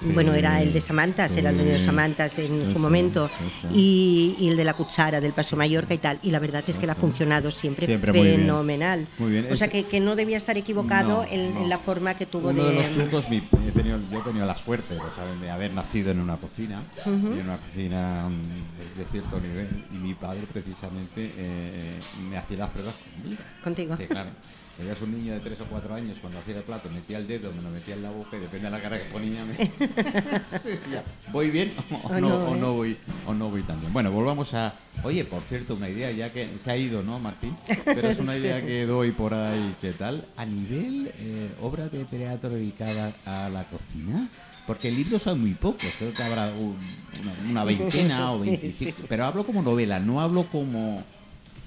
bueno, 0.00 0.34
era 0.34 0.62
el 0.62 0.72
de 0.72 0.80
Samantas, 0.80 1.36
era 1.36 1.50
el 1.50 1.56
dueño 1.56 1.72
de 1.72 1.78
Samantas 1.78 2.38
en 2.38 2.70
su 2.70 2.78
momento, 2.78 3.30
y, 3.72 4.34
y 4.38 4.48
el 4.48 4.56
de 4.56 4.64
la 4.64 4.74
cuchara, 4.74 5.20
del 5.20 5.32
Paso 5.32 5.56
Mallorca 5.56 5.94
y 5.94 5.98
tal. 5.98 6.18
Y 6.22 6.30
la 6.30 6.38
verdad 6.38 6.62
es 6.66 6.78
que 6.78 6.86
le 6.86 6.92
ha 6.92 6.96
funcionado 6.96 7.50
siempre, 7.50 7.86
Siempre 7.86 8.12
muy 8.12 8.22
bien. 8.22 8.40
fenomenal. 8.42 9.06
Muy 9.18 9.30
bien. 9.32 9.48
O 9.50 9.56
sea 9.56 9.68
que, 9.68 9.84
que 9.84 10.00
no 10.00 10.16
debía 10.16 10.36
estar 10.36 10.56
equivocado 10.56 11.24
No, 11.24 11.24
en, 11.30 11.54
no. 11.54 11.62
en 11.62 11.68
la 11.68 11.78
forma 11.78 12.14
que 12.14 12.26
tuvo 12.26 12.50
Uno 12.50 12.64
de 12.64 12.74
los 12.74 12.88
trucos, 12.90 13.28
mi- 13.30 13.42
he 13.66 13.72
tenido, 13.72 13.98
yo 14.10 14.18
he 14.20 14.22
tenido 14.22 14.46
la 14.46 14.56
suerte 14.56 14.94
lo 14.94 15.10
saben, 15.14 15.40
de 15.40 15.50
haber 15.50 15.72
nacido 15.72 16.10
en 16.10 16.20
una 16.20 16.36
cocina, 16.36 16.82
y 17.04 17.08
en 17.08 17.40
una 17.44 17.56
cocina 17.56 18.28
mm, 18.28 18.96
de, 18.98 19.04
de 19.04 19.10
cierto 19.10 19.40
nivel, 19.40 19.68
y 19.92 19.96
mi 19.96 20.14
padre 20.14 20.42
precisamente 20.52 21.32
eh, 21.36 21.98
me 22.30 22.36
hacía 22.36 22.58
las 22.58 22.70
pruebas 22.70 22.94
conmigo. 23.22 23.42
Contigo. 23.64 23.96
Sí, 23.98 24.04
claro. 24.06 24.30
Eras 24.78 25.00
un 25.00 25.12
niño 25.16 25.32
de 25.32 25.40
3 25.40 25.58
o 25.62 25.64
4 25.64 25.94
años, 25.94 26.16
cuando 26.20 26.38
hacía 26.38 26.56
el 26.58 26.62
plato, 26.62 26.90
metía 26.90 27.16
el 27.16 27.26
dedo, 27.26 27.50
me 27.52 27.62
lo 27.62 27.70
metía 27.70 27.94
en 27.94 28.02
la 28.02 28.10
boca 28.10 28.36
y 28.36 28.40
depende 28.40 28.66
de 28.66 28.70
la 28.70 28.80
cara 28.82 28.98
que 28.98 29.04
ponía, 29.10 29.42
me 29.46 29.56
¿voy 31.32 31.50
bien 31.50 31.72
o, 31.90 32.08
O 32.08 32.20
no, 32.20 32.28
no, 32.28 32.34
o, 32.50 32.54
¿eh? 32.54 32.58
no 32.60 32.72
voy, 32.74 32.96
o 33.26 33.34
no 33.34 33.48
voy 33.50 33.62
tan 33.62 33.80
bien? 33.80 33.92
Bueno, 33.92 34.10
volvamos 34.10 34.52
a... 34.54 34.74
Oye, 35.02 35.24
por 35.24 35.42
cierto, 35.44 35.74
una 35.76 35.88
idea, 35.88 36.10
ya 36.10 36.30
que 36.32 36.48
se 36.58 36.70
ha 36.70 36.76
ido, 36.76 37.02
¿no, 37.02 37.18
Martín? 37.18 37.56
Pero 37.86 38.08
es 38.08 38.18
una 38.18 38.36
idea 38.38 38.64
que 38.64 38.84
doy 38.86 39.12
por 39.12 39.32
ahí, 39.32 39.74
¿qué 39.80 39.92
tal? 39.92 40.24
A 40.36 40.44
nivel 40.44 41.10
eh, 41.18 41.48
obra 41.62 41.88
de 41.88 42.04
teatro 42.04 42.50
dedicada 42.50 43.12
a 43.24 43.48
la 43.48 43.64
cocina, 43.64 44.28
porque 44.66 44.90
libros 44.90 45.22
son 45.22 45.40
muy 45.40 45.54
pocos, 45.54 45.86
creo 45.98 46.12
que 46.12 46.22
habrá 46.22 46.48
un- 46.48 46.76
una, 47.22 47.50
una 47.50 47.64
veintena 47.64 48.30
o 48.32 48.38
Sí, 48.42 48.50
25, 48.50 48.96
sí. 49.00 49.06
pero 49.08 49.24
hablo 49.24 49.46
como 49.46 49.62
novela, 49.62 50.00
no 50.00 50.20
hablo 50.20 50.44
como 50.44 51.02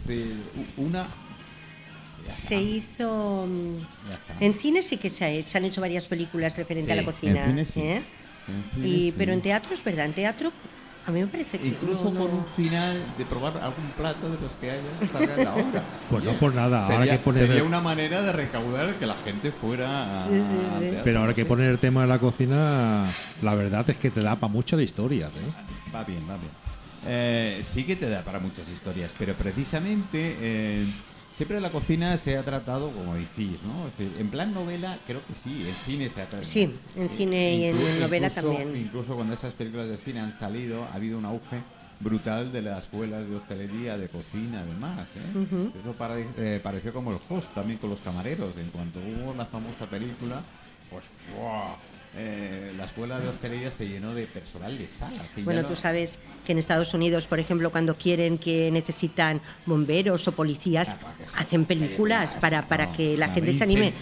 eh, 0.07 0.31
una... 0.77 1.07
Se 2.29 2.55
hizo... 2.61 3.45
mm. 3.47 4.43
En 4.43 4.53
cine 4.53 4.81
sí 4.81 4.97
que 4.97 5.09
se, 5.09 5.25
ha 5.25 5.29
hecho- 5.29 5.49
se 5.49 5.57
han 5.57 5.65
hecho 5.65 5.81
varias 5.81 6.05
películas 6.07 6.57
referente 6.57 6.91
a 6.91 6.95
la 6.95 7.03
cocina. 7.05 7.43
en 7.43 7.49
cine 7.49 7.65
sí. 7.65 7.79
¿eh? 7.81 8.01
En 8.47 8.63
cine 8.73 8.87
Y, 8.87 9.11
sí. 9.11 9.15
Pero 9.17 9.33
en 9.33 9.41
teatro 9.41 9.73
es 9.73 9.83
verdad, 9.83 10.05
en 10.05 10.13
teatro 10.13 10.51
a 11.05 11.11
mí 11.11 11.21
me 11.21 11.27
parece 11.27 11.57
que... 11.57 11.67
Incluso 11.69 12.05
no, 12.05 12.11
no. 12.11 12.19
con 12.27 12.31
un 12.39 12.45
final 12.45 13.01
de 13.17 13.25
probar 13.25 13.57
algún 13.57 13.85
plato 13.97 14.29
de 14.29 14.37
los 14.41 14.51
que 14.61 14.69
haya 14.69 15.33
en 15.37 15.43
la 15.43 15.53
obra. 15.55 15.83
Pues 16.09 16.23
no 16.23 16.33
por 16.33 16.53
nada, 16.53 16.83
ahora 16.83 16.97
sería, 16.99 17.17
que 17.17 17.23
poner- 17.23 17.47
sería 17.47 17.63
una 17.63 17.81
manera 17.81 18.21
de 18.21 18.31
recaudar 18.31 18.93
que 18.95 19.05
la 19.07 19.15
gente 19.15 19.51
fuera 19.51 20.23
a, 20.23 20.27
Sí, 20.27 20.33
sí, 20.35 20.41
sí. 20.41 20.59
al 20.75 20.79
teatro, 20.81 21.01
Pero 21.03 21.19
ahora 21.19 21.31
no 21.31 21.35
que 21.35 21.41
sé. 21.43 21.47
poner 21.47 21.69
el 21.71 21.79
tema 21.79 22.01
de 22.01 22.07
la 22.07 22.19
cocina, 22.19 23.03
la 23.41 23.55
verdad 23.55 23.89
es 23.89 23.97
que 23.97 24.11
te 24.11 24.21
da 24.21 24.35
para 24.35 24.53
muchas 24.53 24.79
historias. 24.81 25.29
¿eh? 25.31 25.91
Va 25.95 26.03
bien, 26.03 26.21
va 26.29 26.35
bien. 26.37 26.51
Eh, 27.07 27.63
sí 27.67 27.85
que 27.85 27.95
te 27.95 28.07
da 28.09 28.21
para 28.21 28.39
muchas 28.39 28.67
historias, 28.69 29.15
pero 29.17 29.33
precisamente 29.33 30.35
eh, 30.41 30.85
siempre 31.39 31.61
la 31.61 31.69
cocina 31.69 32.17
se 32.17 32.37
ha 32.37 32.43
tratado, 32.43 32.91
como 32.91 33.15
decís, 33.15 33.57
¿no? 33.63 33.89
En 34.19 34.29
plan 34.29 34.53
novela, 34.53 34.99
creo 35.07 35.25
que 35.25 35.33
sí, 35.33 35.63
en 35.65 35.73
cine 35.73 36.09
se 36.09 36.21
ha 36.21 36.25
tratado. 36.25 36.43
Sí, 36.43 36.69
en 36.97 37.07
cine 37.09 37.55
y 37.55 37.63
en 37.63 37.75
novela 38.01 38.27
incluso- 38.27 38.47
también. 38.57 38.75
Incluso 38.75 39.15
cuando 39.15 39.33
esas 39.35 39.53
películas 39.53 39.87
de 39.87 39.95
cine 39.95 40.19
han 40.19 40.37
salido, 40.37 40.83
ha 40.83 40.95
habido 40.95 41.17
un 41.17 41.23
auge 41.23 41.61
brutal 42.01 42.51
de 42.51 42.61
las 42.61 42.83
escuelas 42.83 43.29
de 43.29 43.37
hostelería, 43.37 43.97
de 43.97 44.09
cocina, 44.09 44.59
además. 44.65 45.07
¿eh? 45.15 45.71
Eso 45.81 45.93
pare- 45.93 46.27
eh, 46.35 46.59
pareció 46.61 46.91
como 46.91 47.11
el 47.11 47.19
host 47.29 47.53
también 47.55 47.79
con 47.79 47.89
los 47.89 48.01
camareros. 48.01 48.57
En 48.57 48.69
cuanto 48.71 48.99
hubo 48.99 49.33
la 49.33 49.45
famosa 49.45 49.85
película, 49.89 50.41
pues 50.89 51.05
¡buah! 51.37 51.75
Eh, 52.17 52.73
la 52.75 52.85
escuela 52.85 53.19
de 53.19 53.27
hostelería 53.27 53.69
se 53.69 53.87
llenó 53.87 54.15
de 54.15 54.25
personal 54.25 54.75
de 54.75 54.89
sala. 54.89 55.21
Bueno, 55.43 55.61
no- 55.61 55.67
tú 55.67 55.75
sabes 55.75 56.17
que 56.43 56.53
en 56.53 56.57
Estados 56.57 56.91
Unidos, 56.95 57.27
por 57.27 57.39
ejemplo, 57.39 57.69
cuando 57.71 57.95
quieren 57.95 58.39
que 58.39 58.71
necesitan 58.71 59.39
bomberos 59.67 60.27
o 60.27 60.31
policías, 60.31 60.95
Claro, 60.95 61.15
que 61.19 61.27
sí. 61.27 61.33
hacen 61.37 61.65
películas 61.65 62.33
para, 62.33 62.67
para 62.67 62.87
No, 62.87 62.93
que 62.93 63.15
la 63.15 63.27
para 63.27 63.35
gente 63.35 63.53
se 63.53 63.63
anime. 63.63 63.93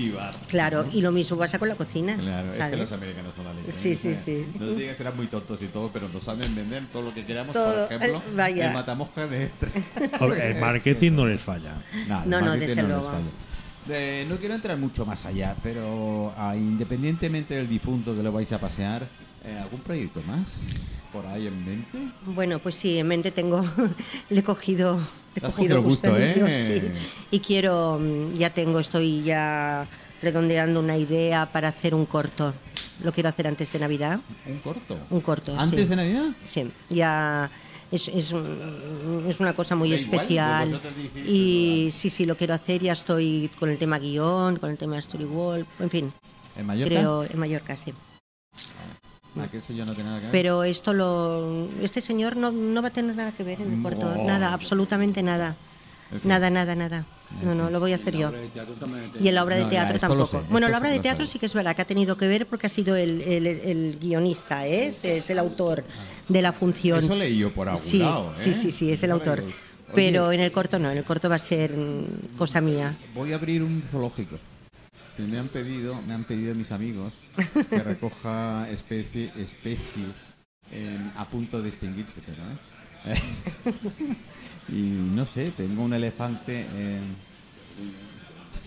Claro, 0.48 0.88
y 0.94 1.02
lo 1.02 1.12
mismo 1.12 1.38
pasa 1.38 1.60
con 1.60 1.68
la 1.68 1.76
cocina. 1.76 2.16
Claro, 2.16 2.48
es 2.48 2.54
que 2.56 2.60
¿sabes? 2.62 2.80
los 2.80 2.92
americanos 2.94 3.34
son 3.36 3.44
la 3.46 3.54
leche. 3.54 3.72
Sí, 3.74 3.90
¿eh? 3.92 3.96
sí, 3.96 4.16
sí. 4.16 4.48
No 4.58 4.68
digas 4.72 4.92
que 4.94 4.98
serán 5.00 5.18
muy 5.18 5.28
tontos 5.28 5.62
y 5.62 5.66
todo, 5.68 5.90
pero 5.92 6.08
nos 6.08 6.24
saben 6.24 6.56
vender 6.56 6.84
todo 6.94 7.02
lo 7.02 7.14
que 7.14 7.26
queramos. 7.26 7.52
Todo, 7.52 7.88
por 7.88 7.94
ejemplo, 7.94 8.20
eh, 8.26 8.36
vaya. 8.36 8.68
el 8.70 8.74
matamosca 8.74 9.28
de 9.28 9.50
tres. 9.60 9.74
El 10.42 10.56
marketing 10.62 11.12
no 11.12 11.26
les 11.28 11.42
falla. 11.42 11.76
No, 12.08 12.24
el 12.24 12.30
No, 12.30 12.40
no, 12.42 12.52
desde 12.54 12.76
les 12.76 12.86
luego. 12.86 13.12
Eh, 13.90 14.26
no 14.28 14.38
quiero 14.38 14.56
entrar 14.56 14.78
mucho 14.78 15.06
más 15.06 15.26
allá, 15.26 15.56
pero 15.64 16.34
ah, 16.38 16.56
independientemente 16.56 17.56
del 17.56 17.68
difunto 17.70 18.16
que 18.16 18.24
lo 18.24 18.32
vais 18.32 18.52
a 18.52 18.60
pasear, 18.60 19.08
eh, 19.46 19.58
¿algún 19.62 19.80
proyecto 19.82 20.22
más 20.28 20.48
por 21.14 21.26
ahí 21.26 21.48
en 21.48 21.66
mente? 21.66 21.98
Bueno, 22.26 22.60
pues 22.60 22.76
sí, 22.76 22.98
en 22.98 23.08
mente 23.08 23.32
tengo, 23.32 23.64
le 24.30 24.40
he 24.40 24.44
cogido, 24.44 24.98
le 25.36 25.40
he 25.40 25.42
cogido 25.42 25.82
gusto, 25.82 26.16
¿eh? 26.18 26.64
sí. 26.66 26.92
Y 27.32 27.40
quiero, 27.40 28.00
mm, 28.00 28.34
ya 28.34 28.50
tengo, 28.50 28.80
estoy 28.80 29.24
ya 29.24 29.88
redondeando 30.22 30.80
una 30.80 30.98
idea 30.98 31.46
para 31.52 31.70
hacer 31.70 31.94
un 31.96 32.06
corto. 32.06 32.54
Lo 33.04 33.12
quiero 33.12 33.30
hacer 33.30 33.48
antes 33.48 33.72
de 33.72 33.80
Navidad, 33.80 34.20
Un 34.48 34.58
corto. 34.58 34.98
un 35.12 35.22
corto. 35.22 35.58
¿Antes 35.58 35.84
sí. 35.84 35.90
de 35.90 35.96
Navidad? 35.96 36.26
Sí, 36.44 36.72
ya 36.90 37.50
es, 37.92 38.08
es, 38.08 38.32
un- 38.32 39.26
es 39.28 39.40
una 39.40 39.54
cosa 39.54 39.76
muy 39.76 39.94
igual, 39.94 40.04
especial. 40.22 40.70
pues 40.82 40.96
decís, 40.96 41.26
y 41.30 41.90
sí, 41.92 42.10
sí, 42.10 42.26
lo 42.26 42.36
quiero 42.36 42.54
hacer. 42.54 42.82
Ya 42.82 42.94
estoy 42.94 43.50
con 43.60 43.70
el 43.70 43.78
tema 43.78 44.00
guion, 44.00 44.58
con 44.58 44.70
el 44.72 44.78
tema 44.78 45.02
storyboard, 45.02 45.66
en 45.80 45.90
fin, 45.90 46.14
¿En 46.58 46.66
Mallorca? 46.66 46.90
creo 46.96 47.24
en 47.24 47.40
Mallorca, 47.40 47.76
sí. 47.78 47.94
Aquel 49.42 49.62
sello 49.62 49.86
no 49.86 49.94
tiene 49.94 50.10
nada 50.10 50.20
que 50.20 50.26
ver. 50.26 50.32
Pero 50.32 50.64
esto 50.64 50.94
lo. 50.94 51.68
Este 51.84 52.02
señor 52.02 52.38
no, 52.38 52.52
no 52.52 52.82
va 52.82 52.88
a 52.88 52.92
tener 52.92 53.16
nada 53.16 53.32
que 53.32 53.44
ver 53.44 53.62
en 53.62 53.72
el 53.78 53.84
corto. 53.84 54.16
No. 54.16 54.24
Nada, 54.24 54.52
absolutamente 54.52 55.22
nada. 55.22 55.56
Nada, 56.24 56.50
nada, 56.50 56.74
nada. 56.74 57.06
No, 57.44 57.54
no, 57.54 57.70
lo 57.70 57.80
voy 57.80 57.92
a 57.92 57.96
hacer 57.96 58.16
yo. 58.16 58.32
Y 59.22 59.28
en 59.28 59.36
la 59.36 59.44
obra 59.44 59.58
de 59.58 59.66
teatro 59.66 60.00
tampoco. 60.00 60.26
sé, 60.26 60.40
bueno, 60.50 60.68
la 60.70 60.78
sí 60.78 60.82
obra 60.82 60.92
de 60.92 61.00
teatro 61.00 61.26
sí 61.26 61.40
que 61.40 61.46
es 61.48 61.54
verdad 61.54 61.76
que 61.76 61.82
ha 61.82 61.86
tenido 61.88 62.18
que 62.18 62.28
ver 62.28 62.48
porque 62.48 62.68
ha 62.68 62.70
sido 62.70 62.96
el, 62.96 63.22
el- 63.22 63.48
el 63.48 63.98
guionista, 64.00 64.66
¿eh? 64.68 64.88
es, 64.88 65.04
es 65.04 65.30
el 65.30 65.40
autor 65.40 65.84
de 66.28 66.42
la 66.42 66.54
función. 66.54 67.04
Eso 67.04 67.16
leí 67.16 67.38
yo 67.38 67.54
por 67.54 67.68
algún 67.70 67.84
Sí, 67.84 68.00
lado, 68.00 68.30
¿eh? 68.30 68.34
sí, 68.34 68.54
sí, 68.54 68.72
sí, 68.72 68.92
es 68.92 69.04
el 69.04 69.12
autor. 69.12 69.44
Pero 69.94 70.32
en 70.32 70.40
el 70.42 70.52
corto 70.52 70.80
no, 70.80 70.90
en 70.92 70.98
el 70.98 71.04
corto 71.04 71.30
va 71.30 71.36
a 71.36 71.40
ser 71.40 71.74
cosa 72.38 72.60
mía. 72.62 72.98
Voy 73.14 73.32
a 73.34 73.36
abrir 73.36 73.62
un 73.64 73.84
zoológico. 73.92 74.38
Me 75.18 75.40
han 75.40 75.48
pedido, 75.48 76.00
me 76.04 76.14
han 76.14 76.26
pedido 76.26 76.54
mis 76.54 76.72
amigos 76.72 77.12
que 77.70 77.80
recoja 77.84 78.70
especie, 78.70 79.32
especies 79.38 80.36
en- 80.72 81.12
a 81.18 81.26
punto 81.26 81.62
de 81.62 81.70
extinguirse, 81.70 82.22
pero 82.26 82.38
¿eh? 82.44 82.58
y 84.70 84.74
no 84.74 85.26
sé, 85.26 85.52
tengo 85.56 85.84
un 85.84 85.94
elefante. 85.94 86.66
eh, 86.76 87.00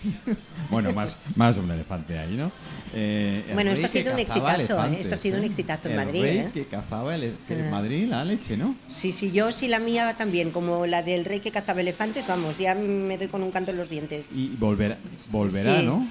bueno, 0.71 0.91
más, 0.93 1.15
más 1.35 1.57
un 1.57 1.69
elefante 1.69 2.17
ahí, 2.17 2.35
¿no? 2.35 2.51
Eh, 2.93 3.43
el 3.47 3.53
Bueno, 3.53 3.69
rey 3.71 3.83
esto 3.83 3.85
ha 3.85 4.01
sido 4.01 4.13
un 4.13 4.19
exitazo, 4.19 4.85
¿eh? 4.87 4.97
Esto 4.99 5.13
ha 5.13 5.17
sido 5.17 5.37
un 5.37 5.43
exitazo 5.43 5.87
en 5.89 5.99
El 5.99 6.05
Madrid, 6.05 6.21
rey 6.23 6.37
¿eh? 6.39 6.49
que 6.51 6.65
cazaba 6.65 7.15
que 7.15 7.53
en 7.53 7.65
Ah. 7.67 7.69
Madrid 7.69 8.07
la 8.09 8.25
leche, 8.25 8.57
¿no? 8.57 8.73
Sí, 8.91 9.11
sí, 9.11 9.31
yo 9.31 9.51
sí 9.51 9.67
la 9.67 9.77
mía 9.79 10.15
también, 10.17 10.49
como 10.49 10.87
la 10.87 11.03
del 11.03 11.23
rey 11.23 11.39
que 11.39 11.51
cazaba 11.51 11.81
elefantes, 11.81 12.25
vamos, 12.27 12.57
ya 12.57 12.73
me 12.73 13.15
doy 13.19 13.27
con 13.27 13.43
un 13.43 13.51
canto 13.51 13.69
en 13.71 13.77
los 13.77 13.89
dientes. 13.91 14.29
Y 14.33 14.47
volverá, 14.57 14.97
volverá 15.29 15.79
Sí. 15.81 15.85
¿no? 15.85 16.07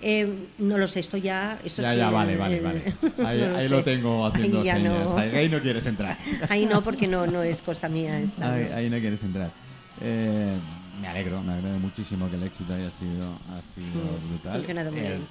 Eh, 0.00 0.46
no 0.58 0.78
lo 0.78 0.86
sé, 0.86 1.00
esto 1.00 1.16
ya... 1.16 1.58
Esto 1.64 1.82
Ya, 1.82 1.90
sí, 1.92 1.96
ya, 1.98 2.10
vale, 2.10 2.36
vale, 2.36 2.60
vale. 2.60 2.82
Ahí, 3.26 3.40
no 3.40 3.56
ahí 3.56 3.64
sé. 3.64 3.68
lo 3.68 3.82
tengo 3.82 4.26
haciendo 4.26 4.58
Ahí 4.60 4.64
ya 4.66 4.74
señas. 4.76 5.04
no. 5.10 5.18
Ahí, 5.18 5.30
ahí 5.36 5.48
no 5.48 5.60
quieres 5.60 5.86
entrar. 5.86 6.16
Ahí 6.48 6.66
no, 6.66 6.82
porque 6.82 7.06
no, 7.08 7.26
no 7.26 7.42
es 7.42 7.60
cosa 7.62 7.88
mía 7.88 8.18
esta. 8.20 8.52
Ahí, 8.54 8.66
no. 8.70 8.76
ahí 8.76 8.90
no 8.90 8.98
quieres 8.98 9.22
entrar. 9.22 9.50
Eh, 10.00 10.52
me 11.00 11.08
alegro, 11.08 11.42
me 11.42 11.52
alegro 11.54 11.78
muchísimo 11.80 12.30
que 12.30 12.36
el 12.36 12.44
éxito 12.44 12.72
haya 12.74 12.90
sido, 12.90 13.26
ha 13.50 13.60
sido 13.74 14.02
Mm, 14.04 14.28
brutal. 14.30 14.52
funcionado 14.58 14.92
muy 14.92 15.00
El 15.00 15.06
bien. 15.06 15.26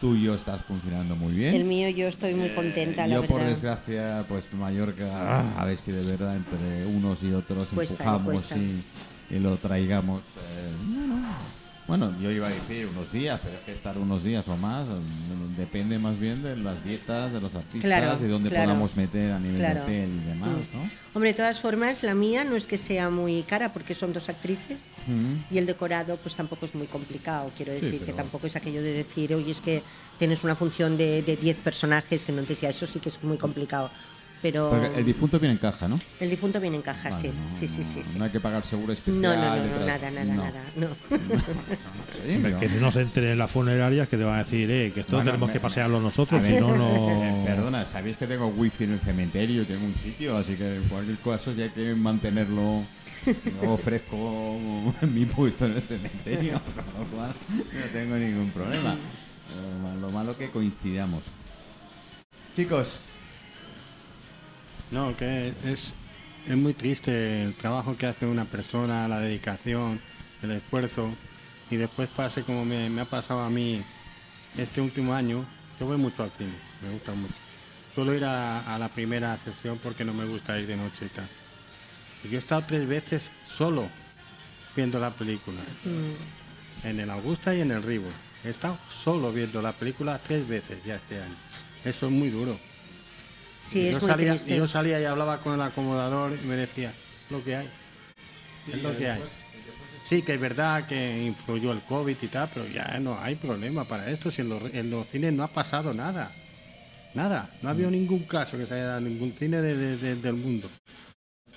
tuyo 0.00 0.34
estás 0.34 0.60
funcionando 0.66 1.16
muy 1.16 1.32
bien. 1.34 1.54
El 1.54 1.64
mío 1.64 1.88
yo 1.88 2.08
estoy 2.08 2.34
muy 2.34 2.50
contenta, 2.50 3.06
la 3.06 3.14
Yo, 3.16 3.22
por 3.24 3.38
verdad. 3.38 3.50
desgracia, 3.52 4.24
pues 4.28 4.44
Mallorca, 4.52 5.44
a 5.58 5.64
ver 5.64 5.78
si 5.78 5.92
de 5.92 6.04
verdad 6.04 6.36
entre 6.36 6.84
unos 6.86 7.22
y 7.22 7.32
otros 7.32 7.68
Cuesta, 7.74 7.94
empujamos 8.04 8.44
y, 8.52 9.34
y 9.34 9.38
lo 9.38 9.56
traigamos. 9.56 10.20
Bueno, 11.86 12.12
yo 12.20 12.30
iba 12.32 12.48
a 12.48 12.50
decir 12.50 12.86
unos 12.86 13.12
días, 13.12 13.38
pero 13.42 13.54
es 13.56 13.62
que 13.62 13.72
estar 13.72 13.96
unos 13.96 14.24
días 14.24 14.46
o 14.48 14.56
más 14.56 14.86
mm, 14.88 15.56
depende 15.56 15.98
más 15.98 16.18
bien 16.18 16.42
de 16.42 16.56
las 16.56 16.82
dietas 16.84 17.32
de 17.32 17.40
los 17.40 17.54
artistas 17.54 17.82
Claro, 17.82 18.18
y 18.24 18.28
dónde 18.28 18.50
claro. 18.50 18.64
podamos 18.66 18.96
meter 18.96 19.32
a 19.32 19.38
nivel 19.38 19.58
Claro. 19.58 19.74
de 19.76 19.82
hotel 19.82 20.10
y 20.22 20.28
demás, 20.28 20.48
Mm. 20.50 20.76
¿no? 20.76 20.90
Hombre, 21.14 21.30
de 21.30 21.36
todas 21.36 21.60
formas, 21.60 22.02
la 22.02 22.14
mía 22.14 22.44
no 22.44 22.56
es 22.56 22.66
que 22.66 22.76
sea 22.76 23.08
muy 23.08 23.42
cara 23.44 23.72
porque 23.72 23.94
son 23.94 24.12
dos 24.12 24.28
actrices 24.28 24.82
Mm. 25.06 25.54
y 25.54 25.58
el 25.58 25.66
decorado 25.66 26.16
pues 26.16 26.34
tampoco 26.34 26.66
es 26.66 26.74
muy 26.74 26.86
complicado. 26.88 27.50
Quiero 27.56 27.72
decir 27.72 28.00
que 28.00 28.06
pero- 28.06 28.16
tampoco 28.16 28.46
es 28.48 28.56
aquello 28.56 28.82
de 28.82 28.92
decir, 28.92 29.32
oye, 29.34 29.52
es 29.52 29.60
que 29.60 29.82
tienes 30.18 30.42
una 30.44 30.54
función 30.56 30.96
de 30.96 31.22
de 31.22 31.36
10 31.36 31.56
personajes 31.58 32.24
que 32.24 32.32
no 32.32 32.42
te 32.42 32.54
sea, 32.54 32.70
eso 32.70 32.86
sí 32.86 32.98
que 33.00 33.08
es 33.10 33.22
muy 33.22 33.38
complicado. 33.38 33.90
Pero 34.42 34.70
Porque 34.70 34.98
el 34.98 35.04
difunto 35.06 35.40
viene 35.40 35.54
en 35.54 35.58
caja, 35.58 35.88
¿no? 35.88 35.98
el 36.20 36.28
difunto 36.30 36.60
viene 36.60 36.76
en 36.76 36.82
caja, 36.82 37.08
Vale, 37.10 37.22
sí. 37.22 37.28
no, 37.28 37.56
sí, 37.56 37.66
sí, 37.66 37.82
sí, 37.82 37.98
no, 38.00 38.04
sí. 38.04 38.18
No 38.18 38.24
hay 38.26 38.30
que 38.30 38.38
pagar 38.40 38.64
seguro 38.64 38.92
especial. 38.92 39.22
No, 39.22 39.34
no, 39.34 39.56
no, 39.56 39.66
no, 39.80 39.86
nada, 39.86 40.10
nada, 40.10 40.24
No. 40.24 40.44
nada. 40.44 40.64
No. 40.76 40.88
No. 42.50 42.58
que 42.60 42.68
no 42.68 42.90
se 42.90 43.02
entren 43.02 43.28
en 43.32 43.38
las 43.38 43.50
funerarias 43.50 44.08
que 44.08 44.16
te 44.16 44.24
van 44.24 44.36
a 44.36 44.44
decir, 44.44 44.68
eh, 44.70 44.90
que 44.92 45.00
esto 45.00 45.16
Bueno, 45.16 45.30
tenemos 45.30 45.46
me- 45.48 45.52
que 45.52 45.60
pasearlo 45.60 46.00
nosotros, 46.00 46.42
ver, 46.42 46.54
si 46.54 46.60
no, 46.60 46.74
eh, 46.74 46.78
no. 46.78 47.44
Perdona, 47.44 47.86
sabéis 47.86 48.16
que 48.16 48.26
tengo 48.26 48.48
wifi 48.48 48.84
en 48.84 48.92
el 48.94 49.00
cementerio, 49.00 49.64
tengo 49.66 49.84
un 49.86 49.94
sitio, 49.94 50.36
así 50.36 50.54
que 50.56 50.76
en 50.76 50.82
cualquier 50.84 51.18
caso 51.18 51.52
ya 51.52 51.64
hay 51.64 51.70
que 51.70 51.94
mantenerlo 51.94 52.82
yo 53.62 53.70
ofrezco 53.72 54.58
mi 55.02 55.24
puesto 55.24 55.66
en 55.66 55.72
el 55.72 55.82
cementerio, 55.82 56.60
con 56.74 57.04
lo 57.04 57.10
cual 57.16 57.32
no 57.52 57.80
tengo 57.92 58.16
ningún 58.16 58.50
problema. 58.50 58.94
Lo 58.94 59.78
ma- 59.88 59.94
Lo 60.00 60.10
malo 60.10 60.36
que 60.36 60.50
coincidamos. 60.50 61.22
Chicos, 62.54 62.96
No, 64.90 65.16
que 65.16 65.48
es, 65.64 65.94
es 66.46 66.56
muy 66.56 66.74
triste 66.74 67.42
el 67.42 67.54
trabajo 67.54 67.96
que 67.96 68.06
hace 68.06 68.26
una 68.26 68.44
persona, 68.44 69.08
la 69.08 69.18
dedicación, 69.18 70.00
el 70.42 70.52
esfuerzo, 70.52 71.10
y 71.70 71.76
después 71.76 72.08
pase 72.08 72.42
como 72.42 72.64
me, 72.64 72.88
me 72.88 73.00
ha 73.02 73.04
pasado 73.04 73.40
a 73.40 73.50
mí 73.50 73.82
este 74.56 74.80
último 74.80 75.14
año. 75.14 75.44
Yo 75.80 75.86
voy 75.86 75.96
mucho 75.96 76.22
al 76.22 76.30
cine, 76.30 76.54
me 76.82 76.90
gusta 76.92 77.12
mucho. 77.12 77.34
Suelo 77.94 78.14
ir 78.14 78.24
a, 78.24 78.74
a 78.74 78.78
la 78.78 78.88
primera 78.88 79.36
sesión 79.38 79.78
porque 79.82 80.04
no 80.04 80.14
me 80.14 80.24
gusta 80.24 80.58
ir 80.58 80.66
de 80.66 80.76
noche 80.76 81.06
y 81.06 81.08
tal. 81.08 81.28
Y 82.24 82.28
yo 82.28 82.36
he 82.36 82.38
estado 82.38 82.64
tres 82.66 82.86
veces 82.86 83.32
solo 83.44 83.88
viendo 84.74 84.98
la 84.98 85.10
película, 85.10 85.60
Mm, 85.84 86.86
en 86.86 87.00
el 87.00 87.10
Augusta 87.10 87.54
y 87.54 87.62
en 87.62 87.70
el 87.70 87.82
Rivo. 87.82 88.08
He 88.44 88.50
estado 88.50 88.78
solo 88.90 89.32
viendo 89.32 89.60
la 89.62 89.72
película 89.72 90.20
tres 90.22 90.46
veces 90.46 90.78
ya 90.84 90.96
este 90.96 91.20
año. 91.20 91.34
Eso 91.84 92.06
es 92.06 92.12
muy 92.12 92.28
duro. 92.30 92.58
Sí, 93.66 93.80
Y 93.80 93.86
es 93.88 93.92
yo 93.94 94.00
muy 94.00 94.08
salía, 94.10 94.30
triste. 94.30 94.54
y 94.54 94.58
yo 94.58 94.68
salía 94.68 95.00
y 95.00 95.04
hablaba 95.04 95.40
con 95.40 95.54
el 95.54 95.60
acomodador 95.60 96.32
y 96.42 96.46
me 96.46 96.54
decía, 96.56 96.92
lo 97.30 97.42
que 97.42 97.56
hay. 97.56 97.68
es 98.72 98.82
lo 98.82 98.96
que 98.96 99.10
hay. 99.10 99.20
Sí, 100.04 100.22
que 100.22 100.34
es 100.34 100.40
verdad 100.40 100.86
que 100.86 101.24
influyó 101.26 101.72
el 101.72 101.80
COVID 101.82 102.16
y 102.22 102.26
tal, 102.28 102.48
pero 102.54 102.66
ya 102.68 102.96
no 103.00 103.18
hay 103.20 103.34
problema 103.34 103.86
para 103.88 104.08
esto. 104.08 104.30
Si 104.30 104.40
en 104.42 104.48
los, 104.50 104.62
en 104.72 104.88
los 104.90 105.08
cines 105.08 105.32
no 105.32 105.42
ha 105.42 105.48
pasado 105.48 105.92
nada. 105.92 106.30
Nada. 107.14 107.50
No 107.62 107.68
ha 107.68 107.72
habido 107.72 107.90
ningún 107.90 108.20
caso 108.20 108.56
que 108.56 108.66
se 108.66 108.74
haya 108.74 108.84
dado 108.84 108.98
en 108.98 109.04
ningún 109.04 109.32
cine 109.32 109.60
de- 109.60 109.76
de- 109.76 109.96
de- 109.96 110.16
del 110.16 110.34
mundo. 110.34 110.70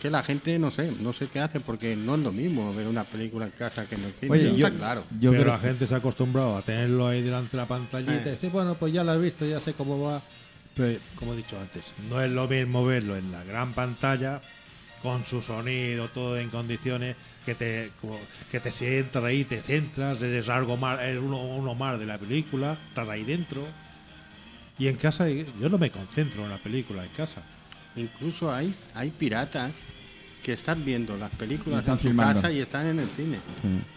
Que 0.01 0.09
la 0.09 0.23
gente, 0.23 0.57
no 0.57 0.71
sé, 0.71 0.91
no 0.99 1.11
sé 1.13 1.27
qué 1.27 1.41
hace, 1.41 1.59
porque 1.59 1.95
no 1.95 2.15
es 2.15 2.21
lo 2.21 2.31
mismo 2.31 2.73
ver 2.73 2.87
una 2.87 3.03
película 3.03 3.45
en 3.45 3.51
casa 3.51 3.85
que 3.85 3.95
en 3.95 4.05
el 4.05 4.13
cine. 4.13 4.31
Oye, 4.31 4.55
yo, 4.55 4.65
está 4.65 4.77
claro. 4.79 5.03
yo 5.19 5.31
Pero 5.31 5.43
creo 5.43 5.53
la 5.53 5.59
gente 5.59 5.85
se 5.85 5.93
ha 5.93 5.97
acostumbrado 5.97 6.55
a 6.57 6.61
tenerlo 6.63 7.07
ahí 7.07 7.21
delante 7.21 7.51
de 7.51 7.57
la 7.57 7.67
pantallita 7.67 8.13
Eh. 8.13 8.21
y 8.25 8.29
dice, 8.31 8.49
bueno, 8.49 8.75
pues 8.75 8.93
ya 8.93 9.03
lo 9.03 9.13
he 9.13 9.19
visto, 9.19 9.45
ya 9.45 9.59
sé 9.59 9.73
cómo 9.73 9.99
va. 10.01 10.21
Pero, 10.79 10.99
como 11.15 11.33
he 11.33 11.37
dicho 11.37 11.59
antes, 11.59 11.83
no 12.09 12.21
es 12.21 12.31
lo 12.31 12.47
mismo 12.47 12.85
verlo 12.85 13.17
en 13.17 13.31
la 13.33 13.43
gran 13.43 13.73
pantalla 13.73 14.41
con 15.01 15.25
su 15.25 15.41
sonido, 15.41 16.07
todo 16.09 16.37
en 16.37 16.49
condiciones, 16.49 17.15
que 17.45 17.53
te, 17.55 17.91
como- 18.01 18.19
que 18.49 18.59
te 18.61 18.71
sientas 18.71 19.21
ahí, 19.23 19.43
te 19.43 19.59
centras, 19.61 20.21
eres 20.21 20.47
algo 20.49 20.77
más, 20.77 20.99
eres 21.01 21.21
uno, 21.21 21.37
uno 21.41 21.75
más 21.75 21.99
de 21.99 22.05
la 22.05 22.17
película, 22.17 22.77
estás 22.89 23.09
ahí 23.09 23.23
dentro. 23.25 23.65
Y 24.77 24.87
en 24.87 24.95
casa, 24.95 25.27
yo 25.29 25.67
no 25.69 25.77
me 25.77 25.89
concentro 25.91 26.43
en 26.43 26.49
la 26.49 26.57
película 26.57 27.03
en 27.03 27.09
casa. 27.11 27.41
Incluso 27.97 28.53
hay, 28.53 28.73
hay 28.95 29.09
piratas 29.09 29.71
que 30.43 30.53
están 30.53 30.85
viendo 30.85 31.17
las 31.17 31.31
películas 31.31 31.79
Están 31.79 31.99
en 32.01 32.11
su 32.11 32.15
casa 32.15 32.49
y 32.51 32.59
están 32.59 32.87
en 32.87 32.99
el 32.99 33.09
cine, 33.09 33.39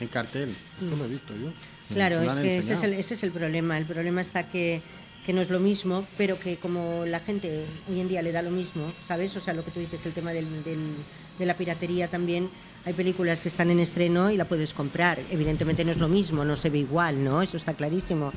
en 0.00 0.08
cartel. 0.08 0.48
Eso 0.80 0.96
lo 0.96 1.04
he 1.04 1.08
visto 1.08 1.32
yo. 1.36 1.52
Claro, 1.94 2.20
es 2.22 2.34
que 2.34 2.40
ese 2.40 2.48
es, 2.58 2.70
enseñado. 2.70 2.84
el, 2.86 2.92
ese 2.94 3.14
es 3.14 3.22
el 3.22 3.30
problema. 3.30 3.78
El 3.78 3.84
problema 3.84 4.20
está 4.22 4.48
que, 4.48 4.80
que 5.24 5.32
no 5.32 5.40
es 5.40 5.50
lo 5.50 5.60
mismo, 5.60 6.06
pero 6.18 6.38
que 6.38 6.56
como 6.56 7.04
la 7.06 7.20
gente 7.20 7.64
hoy 7.88 8.00
en 8.00 8.08
día 8.08 8.22
le 8.22 8.32
da 8.32 8.42
lo 8.42 8.50
mismo, 8.50 8.90
¿sabes? 9.06 9.36
O 9.36 9.40
sea, 9.40 9.54
lo 9.54 9.64
que 9.64 9.70
tú 9.70 9.80
dices, 9.80 10.04
el 10.06 10.12
tema 10.12 10.32
del, 10.32 10.64
del- 10.64 10.94
de 11.38 11.46
la 11.46 11.54
piratería 11.56 12.08
también. 12.08 12.50
Hay 12.84 12.92
películas 12.92 13.42
que 13.42 13.48
están 13.48 13.70
en 13.70 13.78
estreno 13.80 14.30
y 14.30 14.36
la 14.36 14.44
puedes 14.44 14.74
comprar. 14.74 15.20
Evidentemente 15.30 15.84
no 15.84 15.92
es 15.92 15.98
lo 15.98 16.08
mismo, 16.08 16.44
no 16.44 16.56
se 16.56 16.68
ve 16.68 16.78
igual, 16.78 17.22
¿no? 17.24 17.40
Eso 17.40 17.56
está 17.56 17.74
clarísimo. 17.74 18.32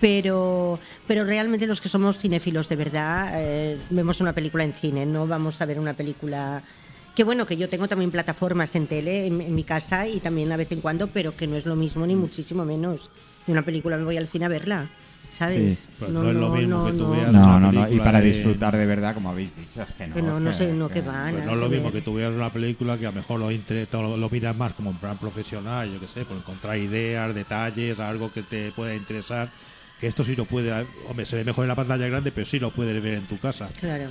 Pero, 0.00 0.78
pero 1.06 1.24
realmente 1.24 1.66
los 1.66 1.80
que 1.80 1.88
somos 1.88 2.18
cinéfilos 2.18 2.68
de 2.68 2.76
verdad 2.76 3.30
eh, 3.36 3.78
vemos 3.90 4.20
una 4.20 4.32
película 4.34 4.62
en 4.64 4.74
cine, 4.74 5.06
no 5.06 5.26
vamos 5.26 5.60
a 5.62 5.64
ver 5.64 5.78
una 5.80 5.94
película 5.94 6.62
que 7.14 7.24
bueno, 7.24 7.46
que 7.46 7.56
yo 7.56 7.70
tengo 7.70 7.88
también 7.88 8.10
plataformas 8.10 8.74
en 8.76 8.86
tele 8.88 9.26
en, 9.26 9.40
en 9.40 9.54
mi 9.54 9.64
casa 9.64 10.06
y 10.06 10.20
también 10.20 10.52
a 10.52 10.58
vez 10.58 10.70
en 10.72 10.82
cuando, 10.82 11.06
pero 11.06 11.34
que 11.34 11.46
no 11.46 11.56
es 11.56 11.64
lo 11.64 11.74
mismo 11.76 12.06
ni 12.06 12.14
muchísimo 12.14 12.66
menos. 12.66 13.08
Y 13.46 13.52
una 13.52 13.62
película 13.62 13.96
me 13.96 14.04
voy 14.04 14.18
al 14.18 14.28
cine 14.28 14.44
a 14.44 14.48
verla, 14.48 14.90
¿sabes? 15.30 15.78
Sí, 15.78 15.88
pues 15.98 16.10
no 16.10 16.28
es 16.28 16.34
lo 16.36 16.50
mismo 16.50 16.86
que 16.86 16.92
tú 16.92 17.10
veas 17.10 17.32
No, 17.32 17.40
una 17.56 17.58
no, 17.60 17.72
no. 17.72 17.88
Y 17.90 17.98
para 17.98 18.20
de- 18.20 18.28
disfrutar 18.28 18.76
de 18.76 18.86
verdad, 18.86 19.14
como 19.14 19.30
habéis 19.30 19.54
dicho, 19.56 19.82
es 19.82 19.92
que 19.92 20.06
no. 20.06 20.14
Que 20.14 20.22
no, 20.22 20.40
no 20.40 20.50
que- 20.50 20.56
sé, 20.56 20.72
no, 20.72 20.88
que 20.88 20.94
que- 21.02 21.08
va. 21.08 21.28
Pues 21.30 21.44
no 21.44 21.52
es 21.52 21.58
lo 21.58 21.68
mismo 21.68 21.92
que 21.92 22.00
tú 22.02 22.14
veas 22.14 22.32
una 22.32 22.50
película 22.50 22.96
que 22.98 23.06
a 23.06 23.10
lo 23.10 23.16
mejor 23.16 23.40
lo, 23.40 23.50
lo, 23.50 24.16
lo 24.16 24.30
miras 24.30 24.56
más 24.56 24.72
como 24.72 24.90
en 24.90 24.96
plan 24.96 25.16
profesional, 25.18 25.92
yo 25.92 26.00
qué 26.00 26.06
sé, 26.08 26.24
por 26.24 26.36
encontrar 26.36 26.76
ideas, 26.78 27.34
detalles, 27.34 27.98
algo 28.00 28.32
que 28.32 28.42
te 28.42 28.70
pueda 28.72 28.94
interesar. 28.94 29.48
Que 30.00 30.08
esto 30.08 30.24
sí 30.24 30.36
lo 30.36 30.44
puede, 30.44 30.70
hombre, 31.08 31.24
se 31.24 31.36
ve 31.36 31.44
mejor 31.44 31.64
en 31.64 31.68
la 31.68 31.74
pantalla 31.74 32.06
grande, 32.06 32.30
pero 32.30 32.46
sí 32.46 32.58
lo 32.58 32.70
puedes 32.70 33.02
ver 33.02 33.14
en 33.14 33.26
tu 33.26 33.38
casa. 33.38 33.68
Claro, 33.80 34.08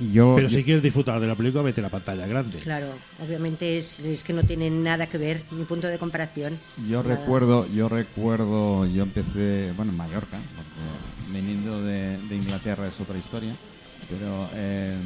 Y 0.00 0.12
yo, 0.12 0.34
Pero 0.36 0.48
yo- 0.48 0.56
si 0.58 0.64
quieres 0.64 0.82
disfrutar 0.82 1.20
de 1.20 1.26
la 1.26 1.34
película, 1.36 1.62
vete 1.62 1.80
a 1.80 1.84
la 1.84 1.90
pantalla 1.90 2.26
grande. 2.26 2.58
claro. 2.58 2.88
Obviamente 3.22 3.76
es, 3.76 4.00
es 4.00 4.24
que 4.24 4.32
no 4.32 4.42
tiene 4.42 4.70
nada 4.70 5.06
que 5.06 5.18
ver, 5.18 5.42
ni 5.50 5.64
punto 5.64 5.86
de 5.88 5.98
comparación. 5.98 6.58
Yo 6.88 7.02
Nada. 7.02 7.16
recuerdo, 7.16 7.66
yo 7.72 7.88
recuerdo, 7.90 8.86
yo 8.86 9.02
empecé, 9.02 9.72
bueno, 9.76 9.92
en 9.92 9.98
Mallorca, 9.98 10.38
porque 10.56 11.38
viniendo 11.38 11.82
de, 11.82 12.16
de 12.18 12.36
Inglaterra 12.36 12.86
es 12.88 12.98
otra 13.00 13.18
historia, 13.18 13.54
pero 14.08 14.48
eh, 14.54 14.96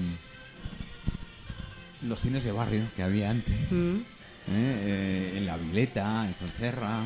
los 2.07 2.21
cines 2.21 2.45
de 2.45 2.53
barrio 2.53 2.83
que 2.95 3.03
había 3.03 3.31
antes, 3.31 3.55
Mm. 3.71 3.97
¿eh? 3.97 4.03
Eh, 4.49 5.35
en 5.39 5.47
La 5.47 5.57
Vileta, 5.57 6.27
en 6.27 6.35
Sonserra, 6.37 7.01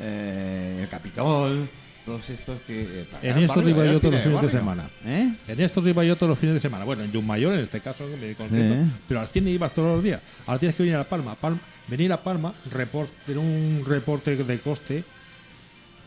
eh, 0.00 0.80
el 0.82 0.88
Capitol, 0.88 1.68
todos 2.04 2.28
estos 2.30 2.60
que... 2.62 2.82
eh, 3.02 3.06
En 3.22 3.38
estos 3.38 3.66
iba 3.68 3.82
era 3.84 3.92
yo 3.92 4.00
todos 4.00 4.14
los 4.14 4.22
fines 4.22 4.42
de 4.42 4.48
semana. 4.50 4.90
¿Eh? 5.04 5.32
En 5.48 5.60
estos 5.60 5.86
iba 5.86 6.04
yo 6.04 6.16
todos 6.16 6.30
los 6.30 6.38
fines 6.38 6.54
de 6.54 6.60
semana. 6.60 6.84
Bueno, 6.84 7.02
en 7.04 7.26
Mayor 7.26 7.54
en 7.54 7.60
este 7.60 7.80
caso, 7.80 8.04
concreto, 8.36 8.74
Sí. 8.74 8.90
pero 9.08 9.20
al 9.20 9.28
cine 9.28 9.50
ibas 9.50 9.72
todos 9.74 9.94
los 9.96 10.02
días. 10.04 10.20
Ahora 10.46 10.58
tienes 10.58 10.76
que 10.76 10.82
venir 10.82 10.96
a 10.96 11.04
Palma. 11.04 11.34
Palma 11.34 11.58
venir 11.88 12.12
a 12.12 12.22
Palma, 12.22 12.54
report, 12.72 13.10
tener 13.26 13.38
un 13.38 13.84
reporte 13.86 14.36
de 14.36 14.58
coste 14.60 15.04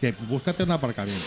que 0.01 0.11
búscate 0.27 0.63
un 0.63 0.71
aparcamiento. 0.71 1.23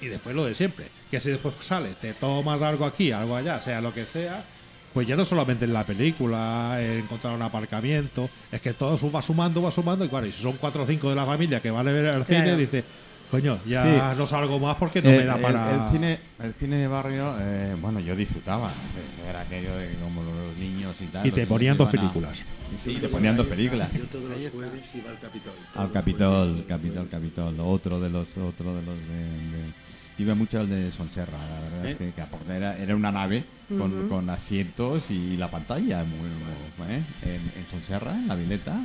Y 0.00 0.06
después 0.06 0.34
lo 0.34 0.44
de 0.44 0.54
siempre. 0.54 0.86
Que 1.10 1.20
si 1.20 1.30
después 1.30 1.54
sales, 1.60 1.96
te 1.96 2.12
tomas 2.14 2.60
algo 2.62 2.84
aquí, 2.84 3.12
algo 3.12 3.36
allá, 3.36 3.60
sea 3.60 3.80
lo 3.80 3.94
que 3.94 4.04
sea, 4.06 4.44
pues 4.92 5.06
ya 5.06 5.16
no 5.16 5.24
solamente 5.24 5.64
en 5.64 5.72
la 5.72 5.86
película, 5.86 6.76
eh, 6.78 6.98
encontrar 6.98 7.34
un 7.34 7.42
aparcamiento, 7.42 8.28
es 8.50 8.60
que 8.60 8.72
todo 8.72 8.98
va 9.10 9.22
sumando, 9.22 9.62
va 9.62 9.70
sumando, 9.70 10.04
y 10.04 10.08
claro, 10.08 10.26
y 10.26 10.32
si 10.32 10.42
son 10.42 10.56
cuatro 10.58 10.82
o 10.82 10.86
cinco 10.86 11.08
de 11.08 11.14
la 11.16 11.24
familia 11.24 11.60
que 11.62 11.70
van 11.70 11.86
a 11.88 11.92
ver 11.92 12.04
el 12.06 12.24
cine, 12.24 12.42
Claro. 12.42 12.56
dice, 12.58 12.84
coño, 13.32 13.58
ya 13.66 13.82
Sí. 14.12 14.18
no 14.18 14.26
salgo 14.26 14.58
más 14.60 14.76
porque 14.76 15.00
no 15.02 15.08
me 15.08 15.24
da 15.24 15.38
para... 15.38 15.72
El, 15.74 15.90
cine, 15.90 16.20
el 16.38 16.52
cine 16.52 16.76
de 16.76 16.86
barrio, 16.86 17.34
eh, 17.40 17.74
bueno, 17.80 17.98
yo 17.98 18.14
disfrutaba. 18.14 18.68
eh, 18.68 19.28
Era 19.30 19.40
aquello 19.40 19.74
de 19.74 19.94
como 19.94 20.22
los 20.22 20.56
niños 20.58 20.94
y 21.00 21.06
tal. 21.06 21.26
Y 21.26 21.30
te 21.32 21.46
ponían 21.46 21.76
dos 21.78 21.88
iban 21.92 21.96
a- 21.96 22.00
películas. 22.12 22.38
Sí, 22.78 22.98
te 23.00 23.08
ponían 23.08 23.36
dos 23.36 23.46
películas. 23.46 23.90
Yo 23.92 24.04
todos 24.04 24.24
los 24.30 24.50
jueves 24.52 24.82
iba 24.94 25.10
al 25.10 25.18
Capitol. 25.18 25.52
Al 25.74 25.90
Capitol, 25.92 26.48
jueves, 26.50 26.64
Capitol, 26.68 27.08
Capitol. 27.10 27.60
Otro 27.60 28.00
de 28.00 28.10
los, 28.10 28.28
otro 28.36 28.74
de 28.74 28.82
los 28.82 28.96
de, 29.08 29.16
de- 29.16 29.82
Iba 30.18 30.34
mucho 30.34 30.60
al 30.60 30.68
de 30.68 30.92
Sonserra, 30.92 31.38
la 31.38 31.60
verdad 31.62 31.86
es 31.86 31.94
¿Eh? 31.94 32.12
que, 32.14 32.22
que 32.46 32.52
era, 32.54 32.76
era 32.76 32.94
una 32.94 33.10
nave 33.10 33.44
con, 33.78 34.08
con 34.10 34.28
asientos 34.28 35.10
y 35.10 35.38
la 35.38 35.50
pantalla 35.50 36.04
muy, 36.04 36.18
muy- 36.28 36.94
¿eh? 36.96 37.02
en, 37.22 37.60
en 37.62 37.66
Sonserra, 37.68 38.12
en 38.12 38.28
la 38.28 38.34
vileta. 38.34 38.78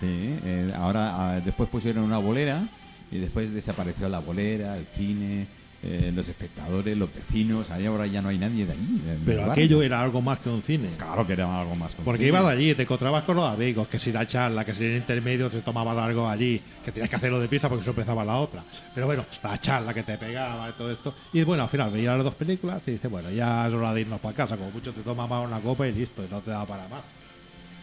Sí, 0.00 0.06
eh, 0.44 0.70
ahora 0.76 1.14
ah, 1.16 1.40
después 1.40 1.68
pusieron 1.70 2.04
una 2.04 2.18
bolera 2.18 2.62
y 3.10 3.18
después 3.18 3.52
desapareció 3.52 4.08
la 4.08 4.20
bolera, 4.20 4.76
el 4.76 4.86
cine, 4.86 5.46
eh, 5.82 6.12
los 6.14 6.28
espectadores, 6.28 6.94
los 6.94 7.12
vecinos, 7.12 7.70
ahí 7.70 7.86
ahora 7.86 8.06
ya 8.06 8.20
no 8.20 8.28
hay 8.28 8.36
nadie 8.36 8.66
de 8.66 8.72
allí. 8.72 9.00
Pero 9.24 9.38
barrio. 9.38 9.52
aquello 9.52 9.82
era 9.82 10.02
algo 10.02 10.20
más 10.20 10.38
que 10.38 10.50
un 10.50 10.62
cine. 10.62 10.90
Claro 10.98 11.26
que 11.26 11.32
era 11.32 11.58
algo 11.58 11.74
más. 11.74 11.92
Porque 11.94 12.04
conocido. 12.04 12.28
ibas 12.28 12.44
allí, 12.44 12.74
te 12.74 12.82
encontrabas 12.82 13.24
con 13.24 13.36
los 13.36 13.50
amigos, 13.50 13.88
que 13.88 13.98
si 13.98 14.12
la 14.12 14.26
charla, 14.26 14.62
que 14.62 14.74
si 14.74 14.84
en 14.84 14.96
intermedio 14.96 15.48
se 15.48 15.62
tomaba 15.62 16.04
algo 16.04 16.28
allí, 16.28 16.60
que 16.84 16.92
tenías 16.92 17.08
que 17.08 17.16
hacerlo 17.16 17.40
deprisa 17.40 17.70
porque 17.70 17.80
eso 17.80 17.92
empezaba 17.92 18.22
la 18.26 18.36
otra. 18.36 18.62
Pero 18.94 19.06
bueno, 19.06 19.24
la 19.42 19.58
charla 19.58 19.94
que 19.94 20.02
te 20.02 20.18
pegaba 20.18 20.68
y 20.68 20.72
todo 20.72 20.92
esto. 20.92 21.14
Y 21.32 21.42
bueno, 21.44 21.62
al 21.62 21.70
final 21.70 21.90
veías 21.90 22.14
las 22.14 22.24
dos 22.24 22.34
películas 22.34 22.82
y 22.86 22.90
dices, 22.92 23.10
bueno, 23.10 23.30
ya 23.30 23.66
es 23.66 23.72
hora 23.72 23.94
de 23.94 24.02
irnos 24.02 24.20
para 24.20 24.36
casa. 24.36 24.58
Como 24.58 24.70
mucho 24.70 24.92
te 24.92 25.00
tomabas 25.00 25.46
una 25.46 25.60
copa 25.60 25.88
y 25.88 25.92
listo, 25.92 26.22
y 26.22 26.28
no 26.30 26.42
te 26.42 26.50
da 26.50 26.66
para 26.66 26.88
más. 26.88 27.02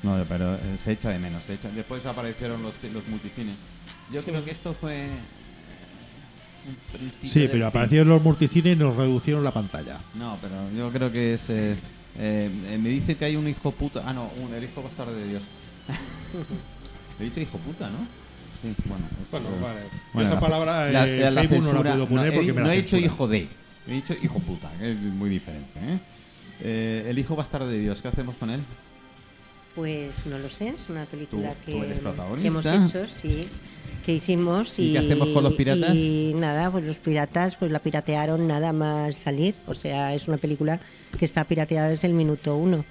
No, 0.04 0.24
pero 0.30 0.56
eh, 0.56 0.78
se 0.84 0.92
echa 0.94 1.10
de 1.10 1.20
menos. 1.20 1.44
Se 1.44 1.56
echa. 1.56 1.70
Después 1.70 2.06
aparecieron 2.06 2.62
los, 2.62 2.76
los 2.94 3.08
multicines. 3.08 3.56
Yo 4.12 4.22
creo 4.24 4.44
que 4.46 4.52
esto 4.52 4.74
fue. 4.74 5.10
Sí, 7.24 7.42
pero 7.48 7.52
fin. 7.54 7.64
aparecieron 7.64 8.10
los 8.10 8.22
multicines 8.22 8.74
y 8.74 8.76
nos 8.80 8.96
reducieron 8.96 9.44
la 9.44 9.52
pantalla. 9.52 10.00
No, 10.16 10.38
pero 10.42 10.56
yo 10.76 10.92
creo 10.92 11.12
que 11.12 11.34
es. 11.36 11.50
eh, 11.50 11.76
eh, 12.20 12.50
eh, 12.70 12.78
me 12.78 12.90
dice 12.90 13.16
que 13.16 13.26
hay 13.26 13.36
un 13.36 13.48
hijo 13.48 13.72
puta. 13.72 14.04
Ah, 14.06 14.14
no, 14.14 14.30
un, 14.42 14.54
el 14.54 14.64
hijo 14.64 14.82
bastardo 14.84 15.14
de 15.14 15.28
Dios. 15.28 15.44
He 17.20 17.24
dicho 17.24 17.40
hijo 17.40 17.58
puta, 17.60 17.90
¿no? 17.90 17.98
Sí, 18.62 18.74
bueno. 18.86 19.06
es, 19.24 19.32
Bueno, 19.32 19.50
eh, 19.50 19.60
vale. 19.62 19.80
bueno, 20.14 20.28
Esa 20.30 20.36
la- 20.36 20.42
palabra 20.42 20.92
la- 20.92 21.06
eh, 21.08 21.32
la 21.32 21.42
Facebook 21.42 21.64
no 21.64 21.66
la 21.66 21.72
censura- 21.72 21.92
puedo 21.94 22.08
poner 22.08 22.26
no, 22.26 22.32
he, 22.32 22.36
porque 22.36 22.48
di- 22.48 22.54
me 22.54 22.62
no 22.62 22.68
la 22.68 22.74
he 22.74 22.78
dicho 22.78 22.98
censuran. 22.98 23.14
hijo 23.16 23.28
de. 23.28 23.50
He 23.88 23.94
dicho 23.94 24.14
hijo 24.22 24.40
puta, 24.40 24.72
que 24.80 24.92
es 24.92 24.98
muy 24.98 25.30
diferente. 25.30 25.80
¿eh? 25.80 26.00
Eh, 26.62 27.06
el 27.10 27.18
hijo 27.20 27.36
bastardo 27.36 27.68
de 27.70 27.80
Dios, 27.80 28.02
¿qué 28.02 28.08
hacemos 28.10 28.36
con 28.38 28.50
él? 28.50 28.62
Pues 29.78 30.26
no 30.26 30.40
lo 30.40 30.50
sé, 30.50 30.70
es 30.70 30.90
una 30.90 31.06
película 31.06 31.54
Tú- 31.54 31.66
que, 31.68 31.72
tú 31.74 31.84
eres 31.84 32.00
que 32.42 32.48
hemos 32.48 32.66
hecho, 32.66 33.08
sí, 33.08 33.48
que 34.04 34.12
hicimos 34.16 34.80
¿Y 34.80 34.90
y, 34.90 34.92
qué 34.94 34.98
hacemos 35.00 35.28
con 35.30 35.44
los 35.44 35.54
piratas? 35.54 35.94
Y 35.94 36.34
nada, 36.36 36.72
pues 36.72 36.84
los 36.84 36.98
piratas 36.98 37.56
pues 37.58 37.72
la 37.72 37.78
piratearon 37.78 38.48
nada 38.48 38.74
más 38.74 39.16
salir, 39.18 39.54
o 39.68 39.76
sea, 39.76 40.16
es 40.16 40.28
una 40.28 40.38
película 40.38 40.80
que 41.20 41.26
está 41.26 41.44
pirateada 41.44 41.90
desde 41.90 42.08
el 42.08 42.16
minuto 42.16 42.58
uno. 42.58 42.84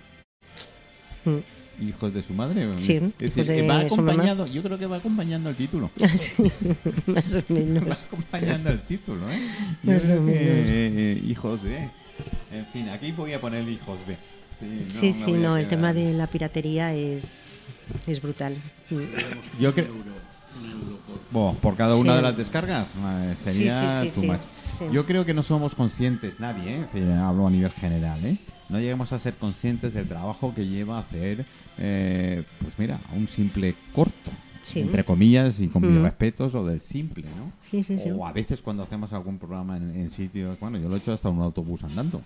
Mm. 1.25 1.85
¿Hijos 1.89 2.15
de 2.15 2.23
su 2.23 2.33
madre? 2.33 2.69
Sí, 2.79 3.01
es 3.19 3.35
decir, 3.35 3.45
de 3.47 3.67
va 3.67 3.81
acompañado, 3.81 4.47
yo 4.47 4.63
creo 4.63 4.79
que 4.79 4.87
va 4.87 4.99
acompañando 4.99 5.51
el 5.51 5.57
título. 5.57 5.91
Sí, 6.17 6.45
más 7.07 7.35
o 7.35 7.39
Va 7.39 7.45
menos. 7.49 8.05
acompañando 8.07 8.71
el 8.71 8.81
título, 8.83 9.29
¿eh? 9.31 9.41
Yo 9.83 9.93
Más 9.93 10.05
creo 10.05 10.19
o 10.21 10.23
menos. 10.23 10.41
eh, 10.41 10.93
eh, 10.97 11.23
hijos 11.27 11.61
de. 11.65 11.91
En 12.53 12.65
fin, 12.73 12.89
aquí 12.91 13.11
voy 13.13 13.33
a 13.35 13.41
poner 13.41 13.69
hijos 13.69 13.99
de. 14.07 14.17
Sí, 14.89 15.09
no 15.19 15.27
Sí, 15.27 15.33
no, 15.33 15.57
el 15.57 15.69
tema 15.69 15.93
de 15.93 16.13
la 16.15 16.27
piratería 16.27 16.95
es, 16.95 17.61
es 18.07 18.23
brutal. 18.23 18.57
Yo 19.61 19.75
creo. 19.75 19.89
Bueno, 21.31 21.57
por 21.61 21.77
cada 21.77 21.97
una 21.97 22.13
Sí. 22.13 22.17
de 22.17 22.23
las 22.23 22.37
descargas 22.37 22.89
eh, 22.89 23.35
sería 23.43 24.03
Sí, 24.03 24.09
sí, 24.09 24.11
sí, 24.11 24.15
too 24.15 24.21
sí, 24.23 24.27
much. 24.29 24.41
sí. 24.79 24.85
Yo 24.93 25.05
creo 25.05 25.25
que 25.25 25.35
no 25.35 25.43
somos 25.43 25.75
conscientes, 25.75 26.41
nadie, 26.41 26.87
¿eh? 26.95 27.15
Hablo 27.15 27.47
a 27.47 27.51
nivel 27.51 27.71
general, 27.73 28.25
¿eh? 28.25 28.39
No 28.69 28.81
llegamos 28.81 29.13
a 29.13 29.19
ser 29.19 29.35
conscientes 29.35 29.93
del 29.95 30.09
trabajo 30.09 30.55
que 30.55 30.67
lleva 30.67 30.97
a 30.97 31.01
hacer, 31.01 31.45
eh, 31.79 32.43
pues 32.61 32.79
mira, 32.79 32.99
un 33.15 33.29
simple 33.29 33.75
corto. 33.95 34.31
Sí. 34.65 34.81
Entre 34.81 35.05
comillas 35.05 35.61
y 35.61 35.69
con 35.69 35.83
mis 35.83 35.93
Mm. 36.01 36.03
respetos, 36.03 36.53
o 36.57 36.65
del 36.65 36.81
simple, 36.81 37.23
¿no? 37.37 37.53
Sí, 37.61 37.85
sí, 37.85 37.99
sí. 38.01 38.11
O 38.11 38.27
a 38.27 38.33
veces 38.33 38.61
cuando 38.63 38.83
hacemos 38.83 39.13
algún 39.13 39.39
programa 39.39 39.77
en, 39.77 39.95
en 39.95 40.11
sitios, 40.11 40.59
bueno, 40.59 40.79
yo 40.79 40.89
lo 40.89 40.97
he 40.97 40.99
hecho 40.99 41.13
hasta 41.13 41.29
en 41.29 41.37
un 41.37 41.43
autobús 41.43 41.85
andando 41.85 42.23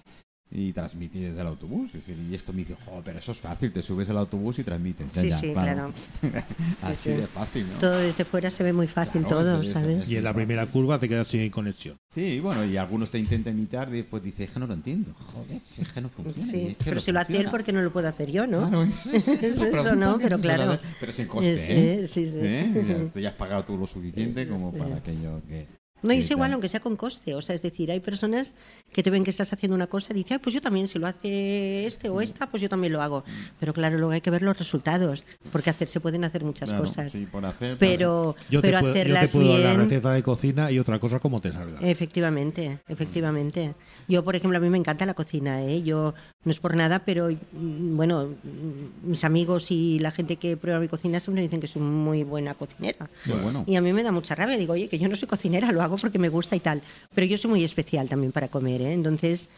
y 0.52 0.72
transmitir 0.72 1.28
desde 1.28 1.40
el 1.42 1.46
autobús. 1.46 1.90
Y 1.94 2.34
esto 2.34 2.52
me 2.52 2.58
dice, 2.60 2.74
"Jo, 2.84 3.00
pero 3.04 3.18
eso 3.20 3.30
es 3.32 3.38
fácil, 3.38 3.72
te 3.72 3.82
subes 3.82 4.10
al 4.10 4.18
autobús 4.18 4.58
y 4.58 4.64
transmites. 4.64 5.12
Ya, 5.12 5.20
Sí, 5.22 5.28
ya, 5.30 5.38
sí, 5.38 5.52
claro. 5.52 5.92
Así 6.82 7.10
sí. 7.10 7.10
de 7.10 7.26
fácil, 7.28 7.66
¿no? 7.72 7.78
Todo 7.78 7.98
desde 7.98 8.24
fuera 8.24 8.50
se 8.50 8.64
ve 8.64 8.72
muy 8.72 8.88
fácil, 8.88 9.22
Claro, 9.22 9.36
todo, 9.44 9.60
sí, 9.62 9.68
sí, 9.68 9.72
¿sabes? 9.74 10.04
sí. 10.06 10.14
Y 10.14 10.16
en 10.16 10.24
la 10.24 10.34
primera 10.34 10.66
curva 10.66 10.98
te 10.98 11.08
quedas 11.08 11.28
sin 11.28 11.48
conexión. 11.50 11.96
Sí, 12.12 12.40
bueno, 12.40 12.64
y 12.64 12.76
algunos 12.76 13.10
te 13.10 13.18
intentan 13.18 13.54
imitar 13.56 13.88
y 13.90 13.98
después 13.98 14.22
dices, 14.22 14.48
es 14.48 14.50
que 14.52 14.58
no 14.60 14.66
lo 14.66 14.74
entiendo. 14.74 15.14
Joder, 15.14 15.60
es 15.78 15.88
que 15.88 16.00
no 16.00 16.08
funciona. 16.08 16.46
Sí, 16.50 16.66
es 16.72 16.76
que 16.78 16.84
pero 16.84 17.00
si 17.00 17.12
lo 17.12 17.20
hace 17.20 17.32
él, 17.32 17.36
funciona". 17.36 17.50
¿por 17.52 17.64
qué 17.64 17.72
no 17.72 17.82
lo 17.82 17.92
puedo 17.92 18.08
hacer 18.08 18.30
yo, 18.32 18.46
no? 18.46 18.60
Claro, 18.68 18.82
eso, 18.82 19.10
eso, 19.12 19.32
Es 19.34 19.42
eso, 19.42 19.60
pregunta 19.60 19.94
¿no? 19.94 20.18
Pero 20.18 20.40
claro. 20.40 20.78
Pero 20.98 21.12
sin 21.12 21.26
coste, 21.26 21.54
¿eh? 22.02 22.06
sí, 22.08 22.26
sí. 22.26 22.38
¿Eh? 22.40 22.84
Ya, 22.88 23.12
tú 23.12 23.20
ya 23.20 23.28
has 23.28 23.36
pagado 23.36 23.64
tú 23.64 23.76
lo 23.76 23.86
suficiente 23.86 24.48
como 24.48 24.72
Sí. 24.72 24.78
para 24.78 24.96
aquello 24.96 25.40
que... 25.48 25.66
No, 26.02 26.12
y 26.12 26.18
es 26.18 26.30
igual, 26.30 26.52
aunque 26.52 26.68
sea 26.68 26.80
con 26.80 26.96
coste. 26.96 27.34
O 27.34 27.42
sea, 27.42 27.54
es 27.54 27.62
decir, 27.62 27.90
hay 27.90 28.00
personas 28.00 28.54
que 28.92 29.02
te 29.02 29.10
ven 29.10 29.24
que 29.24 29.30
estás 29.30 29.52
haciendo 29.52 29.74
una 29.76 29.86
cosa 29.86 30.12
y 30.12 30.16
dicen, 30.16 30.34
"Ay, 30.36 30.40
pues 30.42 30.54
yo 30.54 30.60
también, 30.62 30.88
si 30.88 30.98
lo 30.98 31.06
hace 31.06 31.86
este 31.86 32.08
o 32.08 32.20
esta, 32.20 32.50
pues 32.50 32.62
yo 32.62 32.68
también 32.68 32.92
lo 32.92 33.02
hago. 33.02 33.24
Pero 33.58 33.72
claro, 33.72 33.96
luego 33.98 34.12
hay 34.12 34.20
que 34.20 34.30
ver 34.30 34.42
los 34.42 34.58
resultados, 34.58 35.24
porque 35.52 35.70
hacer 35.70 35.88
se 35.88 36.00
pueden 36.00 36.24
hacer 36.24 36.44
muchas 36.44 36.70
Claro, 36.70 36.84
cosas. 36.84 37.12
sí, 37.12 37.26
por 37.26 37.44
hacer, 37.44 37.76
pero 37.78 38.34
Yo 38.50 38.60
pero 38.62 38.78
te, 38.78 38.82
puedo, 38.82 38.94
yo 38.94 38.94
te 38.94 39.00
hacerlas 39.00 39.32
puedo 39.32 39.48
dar 39.52 39.60
la 39.60 39.68
bien. 39.70 39.80
receta 39.82 40.12
de 40.12 40.22
cocina 40.22 40.70
y 40.70 40.78
otra 40.78 40.98
cosa 40.98 41.18
como 41.20 41.40
te 41.40 41.52
salga. 41.52 41.78
Efectivamente, 41.80 42.78
efectivamente. 42.88 43.74
Yo, 44.08 44.22
por 44.24 44.36
ejemplo, 44.36 44.56
a 44.58 44.60
mí 44.60 44.68
me 44.70 44.78
encanta 44.78 45.04
la 45.06 45.14
cocina, 45.14 45.62
¿eh? 45.64 45.82
Yo 45.82 46.14
no 46.44 46.50
es 46.50 46.58
por 46.60 46.74
nada, 46.76 47.00
pero 47.04 47.28
mm, 47.30 47.96
bueno, 47.96 48.26
mm, 48.42 49.10
mis 49.10 49.24
amigos 49.24 49.70
y 49.70 49.98
la 49.98 50.10
gente 50.10 50.36
que 50.36 50.56
prueba 50.56 50.80
mi 50.80 50.88
cocina 50.88 51.20
siempre 51.20 51.40
me 51.42 51.46
dicen 51.46 51.60
que 51.60 51.66
soy 51.66 51.82
muy 51.82 52.24
buena 52.24 52.54
cocinera. 52.54 53.08
Qué 53.24 53.32
bueno. 53.32 53.64
Y 53.66 53.76
a 53.76 53.80
mí 53.80 53.92
me 53.92 54.02
da 54.02 54.12
mucha 54.12 54.34
rabia. 54.34 54.56
Digo, 54.56 54.72
oye, 54.74 54.88
que 54.88 54.98
yo 54.98 55.08
no 55.08 55.16
soy 55.16 55.28
cocinera, 55.28 55.72
lo 55.72 55.82
hago 55.82 55.89
porque 55.98 56.18
me 56.18 56.28
gusta 56.28 56.56
y 56.56 56.60
tal. 56.60 56.82
Pero 57.14 57.26
yo 57.26 57.38
soy 57.38 57.50
muy 57.50 57.64
especial 57.64 58.08
también 58.08 58.32
para 58.32 58.48
comer, 58.48 58.82
¿eh? 58.82 58.92
Entonces, 58.92 59.48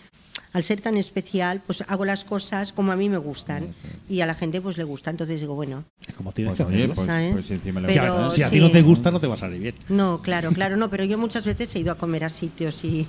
al 0.52 0.62
ser 0.62 0.80
tan 0.80 0.96
especial, 0.96 1.62
pues 1.66 1.82
hago 1.88 2.04
las 2.04 2.24
cosas 2.24 2.72
como 2.72 2.92
a 2.92 2.96
mí 2.96 3.08
me 3.08 3.16
gustan. 3.18 3.68
Y 4.08 4.20
a 4.20 4.26
la 4.26 4.34
gente 4.34 4.60
pues 4.60 4.76
le 4.78 4.84
gusta. 4.84 5.10
Entonces 5.10 5.40
digo, 5.40 5.54
bueno, 5.54 5.84
Es 6.06 6.14
como 6.14 6.32
tienes 6.32 6.56
Pues 6.56 6.58
que 6.68 6.74
oye, 6.74 6.76
hacerlo. 6.84 6.94
pues, 6.94 7.06
¿sabes? 7.06 7.32
pues 7.32 7.50
encima 7.50 7.80
le 7.80 7.86
Pero 7.88 8.02
gusta, 8.12 8.26
¿eh? 8.28 8.30
si 8.36 8.42
a 8.42 8.50
ti 8.50 8.60
no 8.60 8.70
te 8.70 8.82
gusta, 8.82 9.10
no 9.10 9.20
te 9.20 9.26
va 9.26 9.34
a 9.34 9.38
salir 9.38 9.60
bien. 9.60 9.74
no, 9.88 10.20
claro, 10.22 10.50
claro, 10.52 10.76
no, 10.76 10.90
pero 10.90 11.04
yo 11.04 11.16
muchas 11.18 11.44
veces 11.46 11.74
he 11.74 11.78
ido 11.80 11.92
a 11.92 11.96
comer 11.96 12.24
a 12.24 12.28
sitios 12.28 12.84
y, 12.84 13.06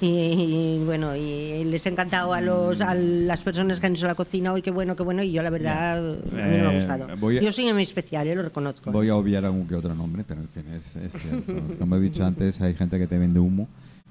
y- 0.00 0.06
y, 0.80 0.82
bueno, 0.84 1.14
y 1.16 1.64
les 1.64 1.86
he 1.86 1.90
encantado 1.90 2.32
a 2.34 2.40
los 2.40 2.80
a 2.80 2.94
las 2.94 3.40
personas 3.42 3.78
que 3.80 3.86
han 3.86 3.92
hecho 3.92 4.06
la 4.06 4.14
cocina, 4.14 4.52
hoy 4.52 4.62
qué 4.62 4.70
bueno, 4.70 4.96
qué 4.96 5.02
bueno, 5.02 5.22
y 5.22 5.32
yo 5.32 5.42
la 5.42 5.50
verdad 5.50 5.98
a 5.98 6.00
mí 6.00 6.18
no 6.32 6.36
me 6.36 6.60
ha 6.66 6.72
Eh, 6.72 6.76
gustado. 6.76 7.04
a- 7.04 7.40
Yo 7.40 7.52
soy 7.52 7.72
muy 7.72 7.82
especial, 7.82 8.26
eh, 8.26 8.34
lo 8.34 8.42
reconozco. 8.42 8.90
Voy 8.90 9.08
a 9.08 9.16
obviar 9.16 9.44
algún 9.44 9.66
que 9.68 9.74
otro 9.76 9.94
nombre, 9.94 10.24
pero 10.26 10.40
en 10.40 10.48
fin, 10.48 10.64
es, 10.74 10.96
es 10.96 11.12
cierto. 11.22 11.52
Como 11.78 11.96
he 11.96 12.00
dicho 12.00 12.24
antes, 12.24 12.60
hay 12.60 12.74
gente 12.74 12.98
que 12.98 13.06
te 13.06 13.18
vende 13.18 13.38
humo. 13.40 13.68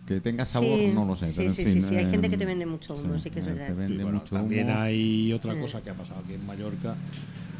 Que 0.09 0.19
tenga 0.19 0.43
sabor, 0.43 0.79
Sí, 0.79 0.91
no 0.95 1.05
lo 1.05 1.15
sé. 1.15 1.27
sí, 1.27 1.33
pero 1.37 1.49
en 1.49 1.55
sí, 1.55 1.65
fin, 1.65 1.73
sí, 1.75 1.81
sí, 1.83 1.95
hay 1.95 2.05
eh, 2.05 2.07
gente 2.09 2.29
que 2.31 2.37
te 2.37 2.45
vende 2.45 2.65
mucho 2.65 2.95
humo, 2.95 3.19
sí 3.19 3.29
que 3.29 3.41
es 3.41 3.45
eh, 3.45 3.49
verdad. 3.51 3.67
Te 3.67 3.73
vende 3.73 3.93
Y 3.93 3.97
bueno, 4.01 4.17
mucho 4.17 4.35
también 4.35 4.67
humo. 4.67 4.79
hay 4.79 5.33
otra 5.33 5.59
cosa 5.59 5.81
que 5.83 5.91
ha 5.91 5.93
pasado 5.93 6.21
aquí 6.21 6.33
en 6.33 6.45
Mallorca. 6.47 6.95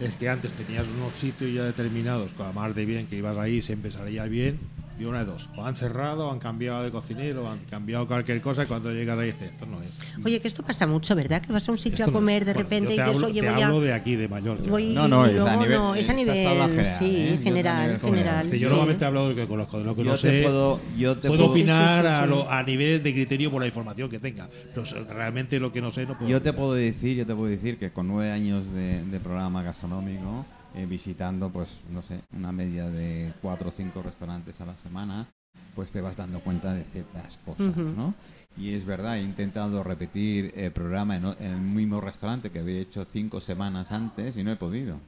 Es 0.02 0.16
que 0.16 0.28
antes 0.30 0.52
tenías 0.54 0.88
unos 0.98 1.14
sitios 1.14 1.54
ya 1.54 1.64
determinados, 1.66 2.32
con 2.32 2.48
la 2.48 2.52
mar 2.54 2.74
de 2.74 2.86
bien, 2.86 3.06
que 3.06 3.18
ibas 3.18 3.38
ahí, 3.38 3.62
siempre 3.62 3.92
salía 3.92 4.26
bien. 4.26 4.58
Y 5.00 5.06
una 5.06 5.20
de 5.20 5.26
dos, 5.26 5.48
o 5.56 5.64
han 5.66 5.78
cerrado, 5.78 6.28
o 6.28 6.32
han 6.32 6.40
cambiado 6.40 6.84
de 6.84 6.92
cocinero, 6.92 7.46
o 7.46 7.48
han 7.50 7.60
cambiado 7.70 8.06
cualquier 8.06 8.42
cosa, 8.42 8.64
y 8.64 8.68
cuando 8.68 8.92
llegas 8.92 9.18
ahí 9.18 9.28
dices, 9.28 9.52
esto 9.54 9.66
no 9.66 9.82
es. 9.82 9.90
Oye, 10.26 10.42
que 10.42 10.50
esto 10.50 10.62
pasa 10.62 10.86
mucho, 10.88 11.16
¿verdad? 11.16 11.42
Que 11.42 11.54
vas 11.54 11.70
a 11.70 11.72
un 11.72 11.78
sitio 11.78 11.94
Esto 11.94 12.04
a 12.04 12.08
no 12.08 12.12
es". 12.12 12.16
comer 12.16 12.44
de 12.44 12.52
Bueno, 12.54 12.64
repente 12.70 12.88
yo 12.90 12.94
y 12.94 12.98
te 12.98 13.04
dices, 13.04 13.16
hablo, 13.16 13.28
oye, 13.28 13.42
te 13.42 13.50
voy 13.50 13.62
hablo 13.62 13.80
de 13.82 13.94
aquí, 13.94 14.16
de 14.18 14.28
Mallorca. 14.28 14.70
voy- 14.70 14.94
No, 14.94 15.08
no, 15.08 15.26
y 15.26 15.30
es 15.30 15.36
a 15.36 15.38
luego 15.40 15.62
nivel- 15.62 15.78
no, 15.78 15.96
es 15.96 16.10
a 16.10 16.14
nivel, 16.14 16.36
general, 16.36 16.96
sí, 17.00 17.16
¿eh? 17.16 17.36
Yo 17.38 17.42
general, 17.44 18.00
general. 18.02 18.50
Sí, 18.52 18.60
yo 18.60 18.68
sí. 18.68 18.72
normalmente 18.72 19.06
hablo 19.06 19.24
de 19.24 19.30
lo 19.30 19.36
que 19.38 19.48
conozco, 19.48 19.78
de 19.80 19.84
lo 19.86 19.96
que 19.96 20.04
Yo 20.04 20.10
no 20.12 20.18
te 20.18 20.32
sé. 20.32 20.44
puedo, 20.44 20.80
yo 20.98 21.18
te 21.18 21.28
puedo 21.30 21.44
puedo- 21.44 21.54
Sí, 21.54 21.60
sí, 21.62 21.62
opinar 21.62 22.02
sí, 22.02 22.08
sí, 22.10 22.14
a, 22.14 22.24
sí. 22.24 22.30
lo- 22.30 22.52
a 22.52 22.64
nivel 22.64 23.02
de 23.02 23.14
criterio 23.14 23.52
por 23.52 23.62
la 23.62 23.68
información 23.68 24.10
que 24.10 24.20
tenga. 24.20 24.50
Pero 24.76 24.86
realmente 25.08 25.62
lo 25.62 25.72
que 25.72 25.80
no 25.80 25.92
sé 25.92 26.06
no 26.06 26.18
puedo. 26.18 26.30
Yo 26.30 26.42
te 26.42 26.52
puedo 26.52 26.74
decir, 26.74 27.16
yo 27.16 27.26
te 27.26 27.34
puedo 27.34 27.48
decir 27.50 27.78
que 27.78 27.90
con 27.92 28.06
nueve 28.10 28.34
años 28.34 28.70
de, 28.74 29.02
de 29.06 29.20
programa 29.22 29.64
gastronómico, 29.64 30.46
eh, 30.76 30.86
visitando, 30.86 31.50
pues, 31.50 31.80
no 31.90 32.02
sé, 32.02 32.22
una 32.36 32.52
media 32.52 32.90
de 32.90 33.34
cuatro 33.42 33.70
o 33.70 33.72
cinco 33.72 34.02
restaurantes 34.02 34.62
a 34.62 34.66
la 34.66 34.78
semana, 34.78 35.28
pues 35.76 35.92
te 35.92 36.02
vas 36.02 36.18
dando 36.18 36.40
cuenta 36.42 36.74
de 36.74 36.84
ciertas 36.84 37.38
cosas. 37.46 37.76
¿no? 37.76 38.14
Y 38.58 38.74
es 38.74 38.86
verdad, 38.86 39.18
he 39.18 39.22
intentado 39.22 39.84
repetir 39.84 40.52
el 40.56 40.72
programa 40.72 41.16
en, 41.16 41.26
en 41.26 41.54
el 41.54 41.62
mismo 41.62 42.02
restaurante 42.02 42.52
que 42.52 42.60
había 42.60 42.80
hecho 42.80 43.06
cinco 43.06 43.42
semanas 43.42 43.92
antes 43.92 44.36
y 44.38 44.44
no 44.44 44.52
he 44.52 44.56
podido. 44.56 45.00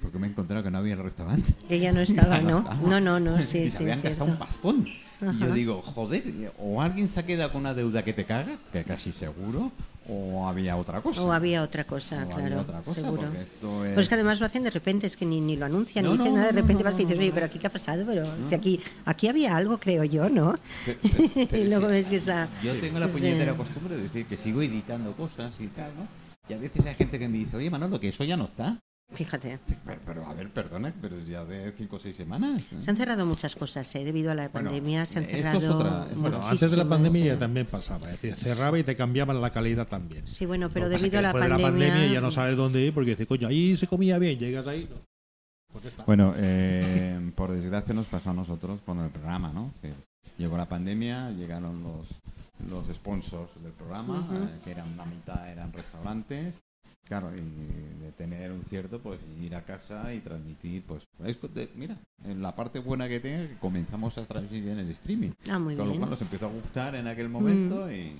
Porque 0.00 0.18
me 0.18 0.26
he 0.26 0.30
encontrado 0.30 0.62
que 0.62 0.70
no 0.70 0.78
había 0.78 0.94
el 0.94 1.00
restaurante. 1.00 1.52
Que 1.68 1.80
ya 1.80 1.92
no 1.92 2.00
estaba, 2.00 2.40
no 2.42 2.62
¿no? 2.62 2.74
No, 2.88 3.00
no, 3.00 3.20
no, 3.36 3.40
y 3.40 3.42
sí, 3.42 3.68
sí, 3.70 3.76
habían 3.78 3.98
es 3.98 4.04
gastado 4.04 4.24
un 4.30 4.36
cierto. 4.36 4.44
pastón. 4.44 4.86
Y 4.86 5.24
yo 5.38 5.46
Ajá. 5.46 5.54
digo, 5.54 5.82
joder, 5.82 6.52
o 6.58 6.80
alguien 6.80 7.08
se 7.08 7.20
ha 7.20 7.26
quedado 7.26 7.50
con 7.52 7.62
una 7.62 7.74
deuda 7.74 8.04
que 8.04 8.12
te 8.12 8.24
caga, 8.24 8.56
que 8.72 8.84
casi 8.84 9.10
seguro, 9.10 9.72
o 10.08 10.46
había 10.48 10.76
otra 10.76 11.00
cosa. 11.02 11.20
O 11.22 11.32
había 11.32 11.62
otra 11.64 11.84
cosa, 11.84 12.22
O 12.24 12.28
claro, 12.28 12.44
había 12.44 12.60
otra 12.60 12.80
cosa, 12.82 13.00
seguro. 13.02 13.22
esto 13.34 13.84
es... 13.84 13.94
Pues 13.94 14.04
es 14.04 14.08
que 14.08 14.14
además 14.14 14.38
lo 14.40 14.46
hacen 14.46 14.62
de 14.62 14.70
repente, 14.70 15.06
es 15.08 15.16
que 15.16 15.26
ni, 15.26 15.40
ni 15.40 15.56
lo 15.56 15.66
anuncian, 15.66 16.04
No, 16.04 16.12
ni 16.12 16.18
dicen 16.18 16.32
no, 16.34 16.38
nada, 16.40 16.52
de 16.52 16.60
repente 16.62 16.82
no, 16.84 16.88
vas 16.90 16.98
y 17.00 17.04
dices, 17.04 17.18
oye, 17.18 17.32
pero 17.34 17.46
aquí 17.46 17.58
qué 17.58 17.66
ha 17.66 17.70
pasado, 17.70 18.04
pero 18.06 18.24
si 18.46 18.54
aquí, 18.54 18.80
aquí 19.04 19.26
había 19.28 19.56
algo, 19.56 19.78
creo 19.78 20.04
yo, 20.04 20.30
¿no? 20.30 20.54
Pero 21.34 21.56
y 21.64 21.68
luego 21.68 21.86
sí, 21.88 21.92
ves 21.92 22.08
que 22.10 22.16
está... 22.16 22.48
Yo 22.62 22.74
tengo 22.80 22.98
la 23.00 23.08
Sí. 23.08 23.14
puñetera 23.14 23.54
costumbre 23.54 23.96
de 23.96 24.02
decir 24.04 24.24
que 24.26 24.36
sigo 24.36 24.62
editando 24.62 25.12
cosas 25.14 25.52
y 25.58 25.66
tal, 25.66 25.90
¿no? 25.98 26.06
Y 26.48 26.54
a 26.54 26.58
veces 26.58 26.86
hay 26.86 26.94
gente 26.94 27.18
que 27.18 27.28
me 27.28 27.38
dice, 27.38 27.56
oye, 27.56 27.68
Manolo, 27.70 27.98
que 28.00 28.08
eso 28.08 28.22
ya 28.24 28.36
no 28.36 28.44
está. 28.44 28.78
Fíjate. 29.12 29.58
Pero, 29.86 30.00
pero, 30.04 30.26
a 30.26 30.34
ver, 30.34 30.50
perdona, 30.50 30.92
pero 31.00 31.18
ya 31.20 31.42
de 31.44 31.72
cinco 31.72 31.96
o 31.96 31.98
seis 31.98 32.14
semanas. 32.14 32.60
¿eh? 32.72 32.76
Se 32.80 32.90
han 32.90 32.96
cerrado 32.96 33.24
muchas 33.24 33.56
cosas, 33.56 33.92
¿eh? 33.94 34.04
Debido 34.04 34.30
a 34.30 34.34
la 34.34 34.48
Bueno, 34.48 34.68
pandemia 34.70 35.06
se 35.06 35.18
han 35.18 35.24
esto 35.24 35.36
es 35.36 35.42
cerrado 35.62 35.76
otra- 35.78 36.08
Bueno, 36.14 36.40
antes 36.42 36.70
de 36.70 36.76
la 36.76 36.88
pandemia 36.88 37.24
ya 37.24 37.38
también 37.38 37.66
pasaba. 37.66 38.10
Es 38.10 38.20
decir, 38.20 38.34
cerraba 38.36 38.78
y 38.78 38.84
te 38.84 38.94
cambiaban 38.94 39.40
la 39.40 39.50
calidad 39.50 39.88
también. 39.88 40.26
Sí, 40.28 40.44
bueno, 40.44 40.68
pero 40.70 40.88
debido 40.90 41.18
a 41.18 41.22
la 41.22 41.32
pandemia... 41.32 41.56
de 41.56 41.62
la 41.62 41.68
pandemia 41.68 42.12
ya 42.12 42.20
no 42.20 42.30
sabes 42.30 42.56
dónde 42.56 42.82
ir 42.82 42.92
porque 42.92 43.10
dices, 43.10 43.26
coño, 43.26 43.48
ahí 43.48 43.76
se 43.78 43.86
comía 43.86 44.18
bien, 44.18 44.38
llegas 44.38 44.66
ahí. 44.66 44.86
no. 44.90 45.08
Bueno, 46.06 46.34
eh, 46.36 47.30
por 47.34 47.50
desgracia 47.52 47.94
nos 47.94 48.06
pasó 48.06 48.30
a 48.30 48.34
nosotros 48.34 48.80
con 48.84 48.98
el 49.00 49.10
programa, 49.10 49.52
¿no? 49.52 49.72
Que 49.80 49.92
llegó 50.36 50.56
la 50.56 50.66
pandemia, 50.66 51.30
llegaron 51.30 51.82
los, 51.82 52.08
los 52.70 52.94
sponsors 52.94 53.50
del 53.62 53.72
programa, 53.72 54.26
eh, 54.32 54.58
que 54.64 54.70
eran 54.72 54.96
la 54.96 55.04
mitad 55.06 55.48
eran 55.50 55.72
restaurantes. 55.72 56.56
Claro, 57.04 57.30
y 57.34 57.40
de 58.02 58.12
tener 58.12 58.52
un 58.52 58.62
cierto, 58.62 58.98
pues 59.00 59.18
ir 59.40 59.54
a 59.54 59.62
casa 59.64 60.12
y 60.12 60.20
transmitir, 60.20 60.82
pues, 60.86 61.04
es 61.24 61.36
co- 61.38 61.48
de- 61.48 61.70
mira, 61.74 61.96
en 62.24 62.42
la 62.42 62.54
parte 62.54 62.78
buena 62.80 63.08
que 63.08 63.18
tiene, 63.18 63.48
que 63.48 63.56
comenzamos 63.56 64.18
a 64.18 64.24
transmitir 64.26 64.68
en 64.68 64.78
el 64.80 64.90
streaming. 64.90 65.30
Ah, 65.48 65.58
muy 65.58 65.74
con 65.74 65.88
lo 65.88 65.94
cual 65.96 66.10
nos 66.10 66.20
empezó 66.20 66.46
a 66.46 66.50
gustar 66.50 66.94
en 66.96 67.06
aquel 67.06 67.30
momento 67.30 67.90
y, 67.90 68.14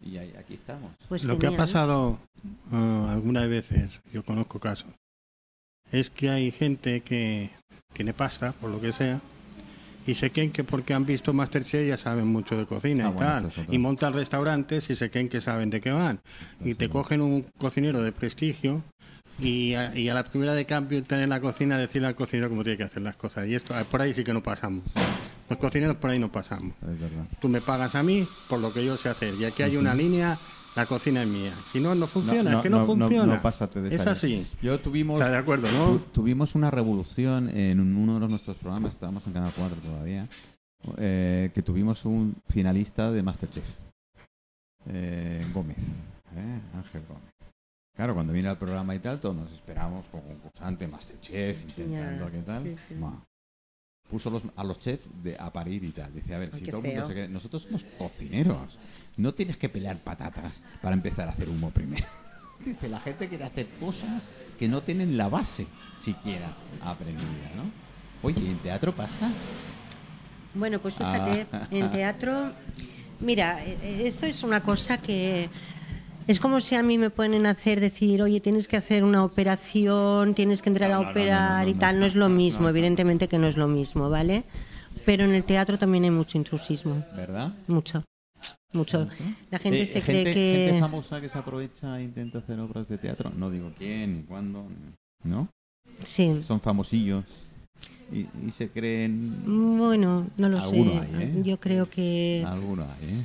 y 0.00 0.16
ahí- 0.18 0.34
aquí 0.38 0.54
estamos. 0.54 0.92
Pues 1.08 1.24
Lo 1.24 1.38
que 1.40 1.48
ha 1.48 1.56
pasado 1.56 2.18
eh, 2.72 3.06
algunas 3.08 3.48
veces, 3.48 3.90
yo 4.12 4.24
conozco 4.24 4.60
casos, 4.60 4.92
es 5.90 6.08
que 6.10 6.30
hay 6.30 6.52
gente 6.52 7.00
que 7.00 7.50
tiene 7.92 8.14
pasta, 8.14 8.52
por 8.52 8.70
lo 8.70 8.80
que 8.80 8.92
sea, 8.92 9.20
y 10.06 10.14
se 10.14 10.30
creen 10.30 10.50
que 10.52 10.64
porque 10.64 10.92
han 10.94 11.06
visto 11.06 11.32
Masterchef 11.32 11.88
ya 11.88 11.96
saben 11.96 12.26
mucho 12.26 12.56
de 12.56 12.66
cocina 12.66 13.06
Ah, 13.06 13.10
y 13.10 13.12
bueno, 13.14 13.30
tal. 13.32 13.46
es. 13.46 13.72
Y 13.72 13.78
montan 13.78 14.12
restaurantes 14.12 14.90
y 14.90 14.96
se 14.96 15.10
creen 15.10 15.28
que 15.28 15.40
saben 15.40 15.70
de 15.70 15.80
qué 15.80 15.90
van. 15.92 16.20
Y 16.64 16.74
te 16.74 16.88
cogen 16.88 17.20
un 17.20 17.42
cocinero 17.58 18.02
de 18.02 18.12
prestigio 18.12 18.82
y 19.40 19.74
a, 19.74 19.96
y 19.96 20.08
a 20.08 20.14
la 20.14 20.22
primera 20.24 20.52
de 20.54 20.64
cambio 20.66 21.02
en 21.08 21.28
la 21.30 21.40
cocina 21.40 21.76
decirle 21.78 22.08
al 22.08 22.14
cocinero 22.14 22.48
cómo 22.48 22.62
tiene 22.62 22.76
que 22.76 22.84
hacer 22.84 23.02
las 23.02 23.16
cosas. 23.16 23.46
Y 23.48 23.54
esto, 23.54 23.74
por 23.90 24.00
ahí 24.02 24.12
sí 24.14 24.22
que 24.24 24.32
no 24.32 24.42
pasamos. 24.42 24.84
Los 25.48 25.58
cocineros 25.58 25.96
por 25.96 26.10
ahí 26.10 26.18
no 26.18 26.30
pasamos. 26.30 26.72
Es. 26.82 27.38
Tú 27.40 27.48
me 27.48 27.60
pagas 27.60 27.94
a 27.94 28.02
mí 28.02 28.26
por 28.48 28.60
lo 28.60 28.72
que 28.72 28.84
yo 28.84 28.96
sé 28.96 29.08
hacer. 29.08 29.34
Y 29.38 29.44
aquí 29.44 29.62
hay 29.62 29.76
una 29.76 29.94
línea, 29.94 30.38
la 30.76 30.86
cocina 30.86 31.22
es 31.22 31.28
mía. 31.28 31.52
Si 31.72 31.80
no, 31.80 31.94
no 31.94 32.06
funciona, 32.06 32.56
es 32.56 32.62
que 32.62 32.70
no, 32.70 32.84
funciona. 32.86 33.36
No, 33.36 33.42
pásate 33.42 33.80
de 33.80 33.94
es 33.94 34.06
así. 34.06 34.46
Yo 34.62 34.78
tuvimos, 34.80 35.16
¿Estás 35.20 35.32
de 35.32 35.38
acuerdo, 35.38 35.68
no? 35.72 35.92
tu- 35.92 35.98
tuvimos 36.12 36.54
una 36.54 36.70
revolución 36.70 37.48
en 37.50 37.80
uno 37.80 38.18
de 38.20 38.28
nuestros 38.28 38.56
programas, 38.56 38.92
estábamos 38.94 39.26
en 39.26 39.32
Canal 39.32 39.52
4 39.56 39.76
todavía, 39.82 40.28
eh, 40.98 41.50
que 41.54 41.62
tuvimos 41.62 42.04
un 42.04 42.34
finalista 42.48 43.10
de 43.12 43.22
Masterchef, 43.22 43.64
eh, 44.86 45.44
Gómez, 45.54 45.78
eh, 46.36 46.60
Ángel 46.74 47.02
Gómez. 47.08 47.32
Claro, 47.96 48.14
cuando 48.14 48.32
viene 48.32 48.48
al 48.48 48.58
programa 48.58 48.94
y 48.94 48.98
tal, 48.98 49.20
todos 49.20 49.36
nos 49.36 49.52
esperamos 49.52 50.04
como 50.10 50.24
concursante 50.24 50.88
Masterchef, 50.88 51.62
intentando 51.62 52.24
Ya, 52.26 52.30
qué 52.32 52.38
tal. 52.38 52.62
sí, 52.64 52.74
sí. 52.76 52.94
Buah. 52.94 53.12
Puso 54.14 54.30
los- 54.30 54.44
a 54.54 54.62
los 54.62 54.78
chefs 54.78 55.08
de, 55.24 55.36
a 55.40 55.52
parir 55.52 55.82
y 55.82 55.90
tal. 55.90 56.14
Dice, 56.14 56.32
a 56.36 56.38
ver, 56.38 56.48
Ay, 56.52 56.60
si 56.60 56.66
todo 56.66 56.80
el 56.82 56.86
mundo 56.86 57.04
se 57.08 57.14
cree- 57.14 57.28
Nosotros 57.28 57.62
somos 57.62 57.84
cocineros. 57.98 58.78
No 59.16 59.34
tienes 59.34 59.56
que 59.56 59.68
pelear 59.68 59.96
patatas 59.98 60.60
para 60.80 60.94
empezar 60.94 61.26
a 61.26 61.32
hacer 61.32 61.48
humo 61.48 61.70
primero. 61.70 62.06
Dice, 62.64 62.88
la 62.88 63.00
gente 63.00 63.28
quiere 63.28 63.42
hacer 63.42 63.66
cosas 63.80 64.22
que 64.56 64.68
no 64.68 64.84
tienen 64.84 65.16
la 65.16 65.28
base 65.28 65.66
siquiera 66.00 66.54
aprendida, 66.80 67.50
¿no? 67.56 67.64
Oye, 68.22 68.40
¿y 68.40 68.46
en 68.46 68.58
teatro 68.58 68.94
pasa? 68.94 69.32
Bueno, 70.54 70.78
pues 70.78 70.94
fíjate, 70.94 71.48
Ah. 71.50 71.66
en 71.72 71.90
teatro, 71.90 72.52
mira, 73.18 73.64
eh, 73.64 73.76
eh, 73.82 74.02
esto 74.06 74.26
es 74.26 74.44
una 74.44 74.60
cosa 74.62 74.98
que 74.98 75.48
es 76.26 76.40
como 76.40 76.60
si 76.60 76.74
a 76.74 76.82
mí 76.82 76.98
me 76.98 77.10
a 77.46 77.50
hacer 77.50 77.80
decir, 77.80 78.22
oye, 78.22 78.40
tienes 78.40 78.68
que 78.68 78.76
hacer 78.76 79.04
una 79.04 79.24
operación, 79.24 80.34
tienes 80.34 80.62
que 80.62 80.70
entrar 80.70 80.90
No, 80.90 80.96
a 80.98 81.02
no, 81.02 81.10
operar 81.10 81.64
no, 81.64 81.70
y 81.70 81.74
tal, 81.74 82.00
no, 82.00 82.06
es 82.06 82.14
lo 82.14 82.28
mismo, 82.28 82.68
evidentemente 82.68 83.28
que 83.28 83.38
no 83.38 83.46
es 83.46 83.56
lo 83.56 83.68
mismo, 83.68 84.08
¿vale? 84.10 84.44
Pero 85.04 85.24
en 85.24 85.32
el 85.32 85.44
teatro 85.44 85.78
también 85.78 86.04
hay 86.04 86.10
mucho 86.10 86.38
intrusismo, 86.38 87.04
¿Verdad? 87.14 87.52
mucho, 87.66 88.04
mucho. 88.72 89.08
La 89.50 89.58
gente 89.58 89.82
Eh, 89.82 89.86
se 89.86 90.00
gente, 90.00 90.22
cree 90.22 90.34
que... 90.34 90.64
gente 90.66 90.80
famosa 90.80 91.20
que 91.20 91.28
se 91.28 91.38
aprovecha 91.38 91.98
e 92.00 92.04
intenta 92.04 92.38
hacer 92.38 92.58
obras 92.60 92.88
de 92.88 92.98
teatro. 92.98 93.30
No 93.36 93.50
digo 93.50 93.72
quién 93.76 94.16
ni 94.16 94.22
cuándo, 94.22 94.66
¿no? 95.24 95.48
Sí, 96.02 96.40
Son 96.46 96.60
famosillos 96.60 97.24
y, 98.12 98.26
y 98.46 98.50
se 98.50 98.68
creen... 98.70 99.42
bueno, 99.78 100.26
no 100.36 100.48
lo 100.48 100.60
sé. 100.60 100.76
Hay, 100.76 101.10
¿eh? 101.22 101.42
Yo 101.44 101.58
creo 101.60 101.88
que... 101.88 102.42
Algunos 102.46 102.88
hay, 102.88 103.08
¿eh? 103.08 103.24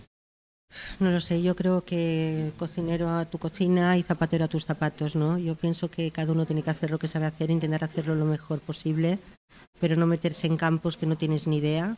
No 1.00 1.12
lo 1.12 1.20
sé, 1.20 1.42
yo 1.42 1.56
creo 1.56 1.84
que 1.84 2.52
cocinero 2.58 3.10
a 3.10 3.26
tu 3.26 3.38
cocina 3.40 3.98
y 3.98 4.04
zapatero 4.04 4.46
a 4.46 4.48
tus 4.48 4.66
zapatos, 4.66 5.16
¿no? 5.16 5.38
Yo 5.38 5.56
pienso 5.56 5.90
que 5.90 6.12
cada 6.12 6.32
uno 6.32 6.46
tiene 6.46 6.62
que 6.62 6.70
hacer 6.70 6.92
lo 6.92 7.00
que 7.00 7.08
sabe 7.08 7.26
hacer, 7.26 7.50
intentar 7.50 7.84
hacerlo 7.84 8.16
lo 8.16 8.26
mejor 8.26 8.60
posible, 8.60 9.20
pero 9.80 9.96
no 9.96 10.06
meterse 10.06 10.48
en 10.48 10.58
campos 10.58 10.98
que 10.98 11.08
no 11.08 11.18
tienes 11.18 11.48
ni 11.48 11.58
idea 11.58 11.98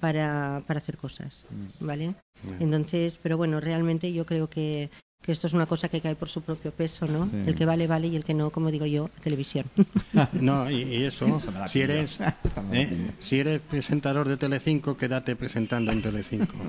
para, 0.00 0.62
para 0.66 0.78
hacer 0.78 0.96
cosas, 0.96 1.46
¿vale? 1.80 2.14
Entonces, 2.60 3.18
pero 3.22 3.36
bueno, 3.36 3.60
realmente 3.60 4.12
yo 4.12 4.26
creo 4.26 4.48
que, 4.48 4.90
que 5.24 5.32
esto 5.32 5.46
es 5.46 5.54
una 5.54 5.64
cosa 5.64 5.88
que 5.88 6.02
cae 6.02 6.14
por 6.14 6.28
su 6.28 6.42
propio 6.42 6.70
peso, 6.70 7.06
¿no? 7.06 7.24
Sí. 7.26 7.42
El 7.46 7.54
que 7.54 7.64
vale, 7.64 7.86
vale 7.86 8.08
y 8.08 8.16
el 8.16 8.24
que 8.24 8.34
no, 8.34 8.50
como 8.50 8.70
digo 8.70 8.84
yo, 8.84 9.08
televisión. 9.20 9.64
No, 10.32 10.70
y, 10.70 10.82
y 10.82 11.04
eso, 11.04 11.38
si 11.68 11.80
eres, 11.80 12.18
eh, 12.72 13.10
si 13.20 13.40
eres 13.40 13.60
presentador 13.60 14.28
de 14.28 14.36
Telecinco, 14.36 14.96
quédate 14.96 15.34
presentando 15.36 15.92
en 15.92 16.02
Telecinco. 16.02 16.54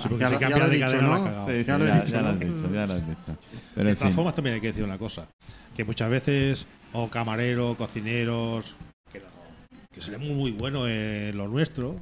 Sí, 0.00 0.08
porque 0.08 0.18
Ya 0.24 0.38
ya 0.48 0.48
lo 0.58 0.64
he 0.64 0.70
de 0.70 0.76
dicho, 0.76 1.02
¿no? 1.02 1.46
Sí, 1.46 1.52
sí, 1.60 1.64
Ya 1.66 1.78
lo 1.78 1.84
he 1.84 1.88
ya, 1.88 1.94
dicho, 2.00 2.12
ya 2.14 2.22
lo 2.22 2.28
has 2.30 2.40
dicho, 2.40 2.72
ya 2.72 2.86
lo 2.86 2.92
has 2.94 3.06
dicho. 3.08 3.36
Pero 3.74 3.88
De 3.90 3.94
todas 3.94 4.08
fin, 4.08 4.14
formas, 4.16 4.34
también 4.34 4.54
hay 4.54 4.60
que 4.62 4.66
decir 4.68 4.82
una 4.84 4.96
cosa: 4.98 5.26
que 5.76 5.84
muchas 5.84 6.08
veces, 6.10 6.66
o 6.94 7.08
camareros, 7.10 7.76
cocineros, 7.76 8.74
que, 9.12 9.18
no- 9.20 9.26
que 9.92 10.00
seremos 10.00 10.28
muy 10.30 10.52
buenos 10.52 10.88
en 10.88 11.36
lo 11.36 11.48
nuestro, 11.48 12.00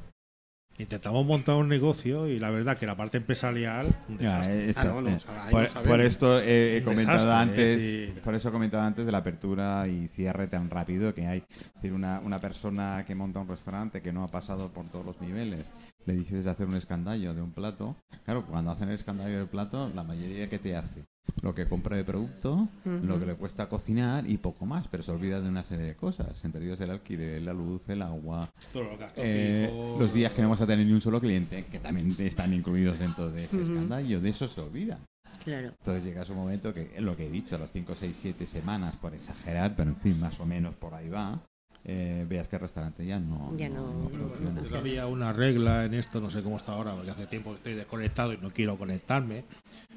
intentamos 0.79 1.25
montar 1.25 1.55
un 1.55 1.67
negocio 1.67 2.27
y 2.27 2.39
la 2.39 2.49
verdad 2.49 2.77
que 2.77 2.85
la 2.85 2.95
parte 2.95 3.17
empresarial, 3.17 3.93
un 4.07 4.17
ya, 4.17 4.37
desastre. 4.39 4.63
eh, 4.63 4.65
esto, 4.67 4.79
Ah, 4.79 4.85
no, 4.85 5.01
no, 5.01 5.09
eh, 5.09 5.15
o 5.15 5.19
sea, 5.19 5.45
ahí 5.45 5.51
por, 5.51 5.61
no 5.63 5.69
sabemos. 5.69 5.87
por 5.89 6.01
esto 6.01 6.39
he 6.41 6.81
comentado 6.85 7.17
desastre, 7.25 7.71
antes, 7.73 8.19
por 8.23 8.35
eso 8.35 8.49
he 8.49 8.51
comentado 8.51 8.83
antes 8.83 9.05
de 9.05 9.11
la 9.11 9.17
apertura 9.19 9.87
y 9.87 10.07
cierre 10.07 10.47
tan 10.47 10.69
rápido 10.69 11.13
que 11.13 11.27
hay. 11.27 11.43
Es 11.49 11.73
decir, 11.75 11.93
una, 11.93 12.19
una 12.21 12.39
persona 12.39 13.03
que 13.05 13.13
monta 13.15 13.39
un 13.39 13.47
restaurante 13.47 14.01
que 14.01 14.13
no 14.13 14.23
ha 14.23 14.27
pasado 14.27 14.71
por 14.71 14.87
todos 14.89 15.05
los 15.05 15.19
niveles, 15.21 15.71
le 16.05 16.13
dices 16.13 16.47
hacer 16.47 16.65
un 16.67 16.75
escandallo 16.75 17.33
de 17.33 17.41
un 17.41 17.51
plato. 17.51 17.95
Claro, 18.25 18.45
cuando 18.45 18.71
hacen 18.71 18.89
el 18.89 18.95
escandallo 18.95 19.37
del 19.37 19.47
plato, 19.47 19.91
la 19.93 20.03
mayoría 20.03 20.49
que 20.49 20.59
te 20.59 20.75
hace 20.75 21.03
lo 21.41 21.53
que 21.53 21.67
compra 21.67 21.95
de 21.95 22.03
producto, 22.03 22.67
lo 22.83 23.19
que 23.19 23.25
le 23.25 23.35
cuesta 23.35 23.67
cocinar 23.69 24.29
y 24.29 24.37
poco 24.37 24.65
más, 24.65 24.87
pero 24.87 25.03
se 25.03 25.11
olvida 25.11 25.41
de 25.41 25.49
una 25.49 25.63
serie 25.63 25.85
de 25.85 25.95
cosas, 25.95 26.43
entre 26.43 26.65
ellos 26.65 26.79
el 26.81 26.91
alquiler, 26.91 27.41
la 27.41 27.53
luz, 27.53 27.87
el 27.89 28.01
agua, 28.01 28.49
los 28.73 28.99
gastos 28.99 29.23
eh, 29.23 29.95
los 29.97 30.13
días 30.13 30.33
que 30.33 30.41
no 30.41 30.49
vas 30.49 30.61
a 30.61 30.67
tener 30.67 30.85
ni 30.85 30.93
un 30.93 31.01
solo 31.01 31.19
cliente, 31.19 31.65
que 31.65 31.79
también 31.79 32.15
están 32.19 32.53
incluidos 32.53 32.99
dentro 32.99 33.29
de 33.31 33.45
ese 33.45 33.61
escandallo, 33.61 34.19
de 34.19 34.29
eso 34.29 34.47
se 34.47 34.61
olvida. 34.61 34.99
Claro. 35.43 35.67
Entonces 35.67 36.03
llega 36.03 36.25
su 36.25 36.33
momento 36.33 36.73
que 36.73 36.91
es 36.95 37.01
lo 37.01 37.15
que 37.15 37.27
he 37.27 37.29
dicho, 37.29 37.55
a 37.55 37.59
las 37.59 37.71
5, 37.71 37.95
6, 37.95 38.17
7 38.19 38.45
semanas, 38.45 38.97
por 38.97 39.13
exagerar, 39.13 39.75
pero 39.75 39.89
en 39.89 39.95
fin, 39.97 40.19
más 40.19 40.39
o 40.39 40.45
menos 40.45 40.75
por 40.75 40.93
ahí 40.93 41.09
va, 41.09 41.41
eh, 41.85 42.25
veas 42.27 42.47
que 42.47 42.55
el 42.57 42.61
restaurante 42.61 43.05
ya 43.05 43.19
no, 43.19 43.49
Ya 43.57 43.69
no- 43.69 44.09
funciona. 44.09 44.61
Yo 44.65 44.77
había 44.77 45.07
una 45.07 45.33
regla 45.33 45.85
en 45.85 45.93
esto, 45.93 46.19
no 46.19 46.29
sé 46.29 46.43
cómo 46.43 46.57
está 46.57 46.73
ahora, 46.73 46.93
porque 46.93 47.11
hace 47.11 47.25
tiempo 47.27 47.51
que 47.51 47.57
estoy 47.57 47.73
desconectado 47.75 48.33
y 48.33 48.37
no 48.37 48.51
quiero 48.51 48.77
conectarme. 48.77 49.43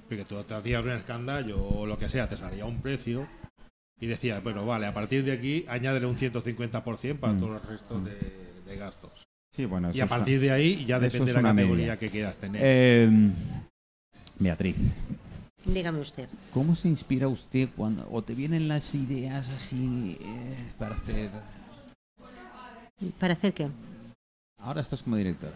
Porque 0.09 0.25
tú 0.25 0.43
te 0.45 0.55
hacías 0.55 0.83
un 0.85 0.91
escándalo 0.91 1.63
o 1.65 1.87
lo 1.87 1.99
que 1.99 2.09
sea, 2.09 2.29
te 2.29 2.37
salía 2.37 2.65
un 2.67 2.81
precio 2.83 3.27
y 4.01 4.07
decías, 4.07 4.43
bueno, 4.43 4.67
vale, 4.67 4.87
a 4.87 4.93
partir 4.95 5.25
de 5.25 5.33
aquí 5.33 5.65
añádele 5.69 6.07
un 6.07 6.17
150% 6.17 7.19
para 7.21 7.33
Mm. 7.35 7.39
todos 7.39 7.53
los 7.53 7.65
restos 7.67 8.05
de, 8.05 8.53
de 8.67 8.77
gastos. 8.77 9.11
Sí, 9.55 9.65
bueno, 9.67 9.91
Y 9.93 10.01
a 10.01 10.07
partir 10.07 10.41
de 10.41 10.51
ahí 10.51 10.85
ya 10.87 10.99
depende 10.99 11.33
de 11.33 11.43
la 11.43 11.51
categoría 11.51 11.77
media. 11.77 11.99
que 11.99 12.09
quieras 12.09 12.37
tener. 12.37 12.61
Eh, 12.65 13.11
Beatriz, 14.39 14.77
Dígame 15.65 16.01
usted. 16.01 16.29
¿cómo 16.53 16.75
se 16.75 16.89
inspira 16.89 17.29
usted 17.29 17.69
cuando 17.77 18.09
o 18.11 18.23
te 18.23 18.35
vienen 18.35 18.67
las 18.67 18.95
ideas 18.95 19.49
así 19.51 20.19
eh, 20.21 20.57
para 20.79 20.97
hacer... 20.97 21.31
¿Para 23.19 23.35
hacer 23.35 23.53
qué? 23.53 23.69
Ahora 24.59 24.81
estás 24.81 25.03
como 25.03 25.17
directora. 25.17 25.55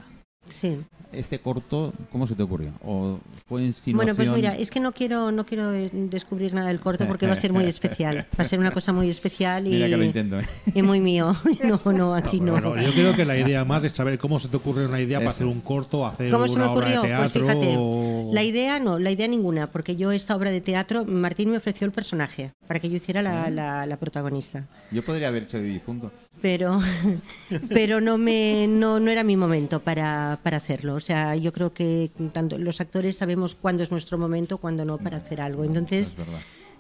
Sí. 0.49 0.79
Este 1.11 1.41
corto, 1.41 1.93
¿cómo 2.13 2.25
se 2.29 2.37
te 2.37 2.43
ocurrió? 2.45 2.71
¿O 2.85 3.19
fue 3.49 3.69
Bueno, 3.93 4.15
pues 4.15 4.31
mira, 4.31 4.55
es 4.57 4.71
que 4.71 4.79
no 4.79 4.93
quiero, 4.93 5.33
no 5.33 5.45
quiero 5.45 5.73
eh, 5.75 5.91
descubrir 5.93 6.55
nada 6.55 6.69
del 6.69 6.79
corto 6.79 7.05
porque 7.09 7.27
va 7.27 7.33
a 7.33 7.37
ser 7.37 7.53
muy 7.53 7.65
especial. 7.65 8.27
Va 8.39 8.45
a 8.45 8.47
ser 8.47 8.61
una 8.61 8.71
cosa 8.71 8.93
muy 8.93 9.09
especial 9.11 9.67
y, 9.67 9.71
Mira 9.71 9.89
que 9.89 9.97
lo 9.97 10.05
intento, 10.05 10.39
¿eh? 10.39 10.47
y 10.73 10.83
muy 10.83 11.01
mío. 11.01 11.35
No, 11.65 11.93
no, 11.93 12.15
aquí 12.15 12.39
no. 12.41 12.53
Bueno, 12.53 12.81
yo 12.81 12.93
creo 12.93 13.17
que 13.17 13.25
la 13.25 13.37
idea 13.37 13.65
más 13.65 13.83
es 13.83 13.93
saber 13.93 14.19
cómo 14.19 14.39
se 14.39 14.47
te 14.49 14.57
ocurre 14.57 14.87
una 14.87 15.01
idea 15.01 15.19
para 15.19 15.31
Eso 15.31 15.37
hacer 15.37 15.47
un 15.49 15.61
corto, 15.63 16.07
hacer 16.07 16.31
¿Cómo 16.31 16.45
una 16.45 16.53
se 16.53 16.59
me 16.59 16.65
obra 16.67 16.89
de 16.91 16.99
ocurrió? 16.99 17.17
Pues 17.19 17.33
teatro. 17.33 17.49
fíjate, 17.49 17.75
o- 17.77 18.31
la 18.33 18.43
idea 18.45 18.79
no, 18.79 18.99
la 19.01 19.11
idea 19.11 19.27
ninguna, 19.27 19.69
porque 19.73 19.97
yo 19.97 20.13
esta 20.13 20.37
obra 20.37 20.51
de 20.53 20.61
teatro, 20.61 21.05
Martín 21.05 21.51
me 21.51 21.57
ofreció 21.57 21.87
el 21.87 21.93
personaje 21.93 22.53
para 22.69 22.79
que 22.79 22.89
yo 22.89 22.97
hiciera 22.97 23.21
la, 23.21 23.51
la- 23.51 23.85
la 23.87 23.97
protagonista. 23.97 24.67
Yo 24.93 25.05
podría 25.05 25.27
haber 25.29 25.45
hecho 25.45 25.57
de 25.59 25.65
difunto. 25.65 26.13
Pero, 26.43 26.81
pero 27.69 28.01
no 28.01 28.19
me, 28.19 28.67
no, 28.69 29.01
no 29.01 29.11
era 29.11 29.25
mi 29.25 29.37
momento 29.37 29.81
para, 29.81 30.39
para 30.43 30.59
hacerlo. 30.59 30.95
O 30.95 31.01
sea, 31.01 31.35
yo 31.37 31.53
creo 31.53 31.73
que 31.73 32.11
tanto 32.33 32.59
los 32.59 32.81
actores 32.81 33.17
sabemos 33.17 33.55
cuándo 33.55 33.83
es 33.83 33.91
nuestro 33.91 34.19
momento, 34.19 34.59
cuándo 34.59 34.85
no 34.85 34.99
para 34.99 35.17
hacer 35.17 35.41
algo. 35.41 35.65
Entonces, 35.65 36.15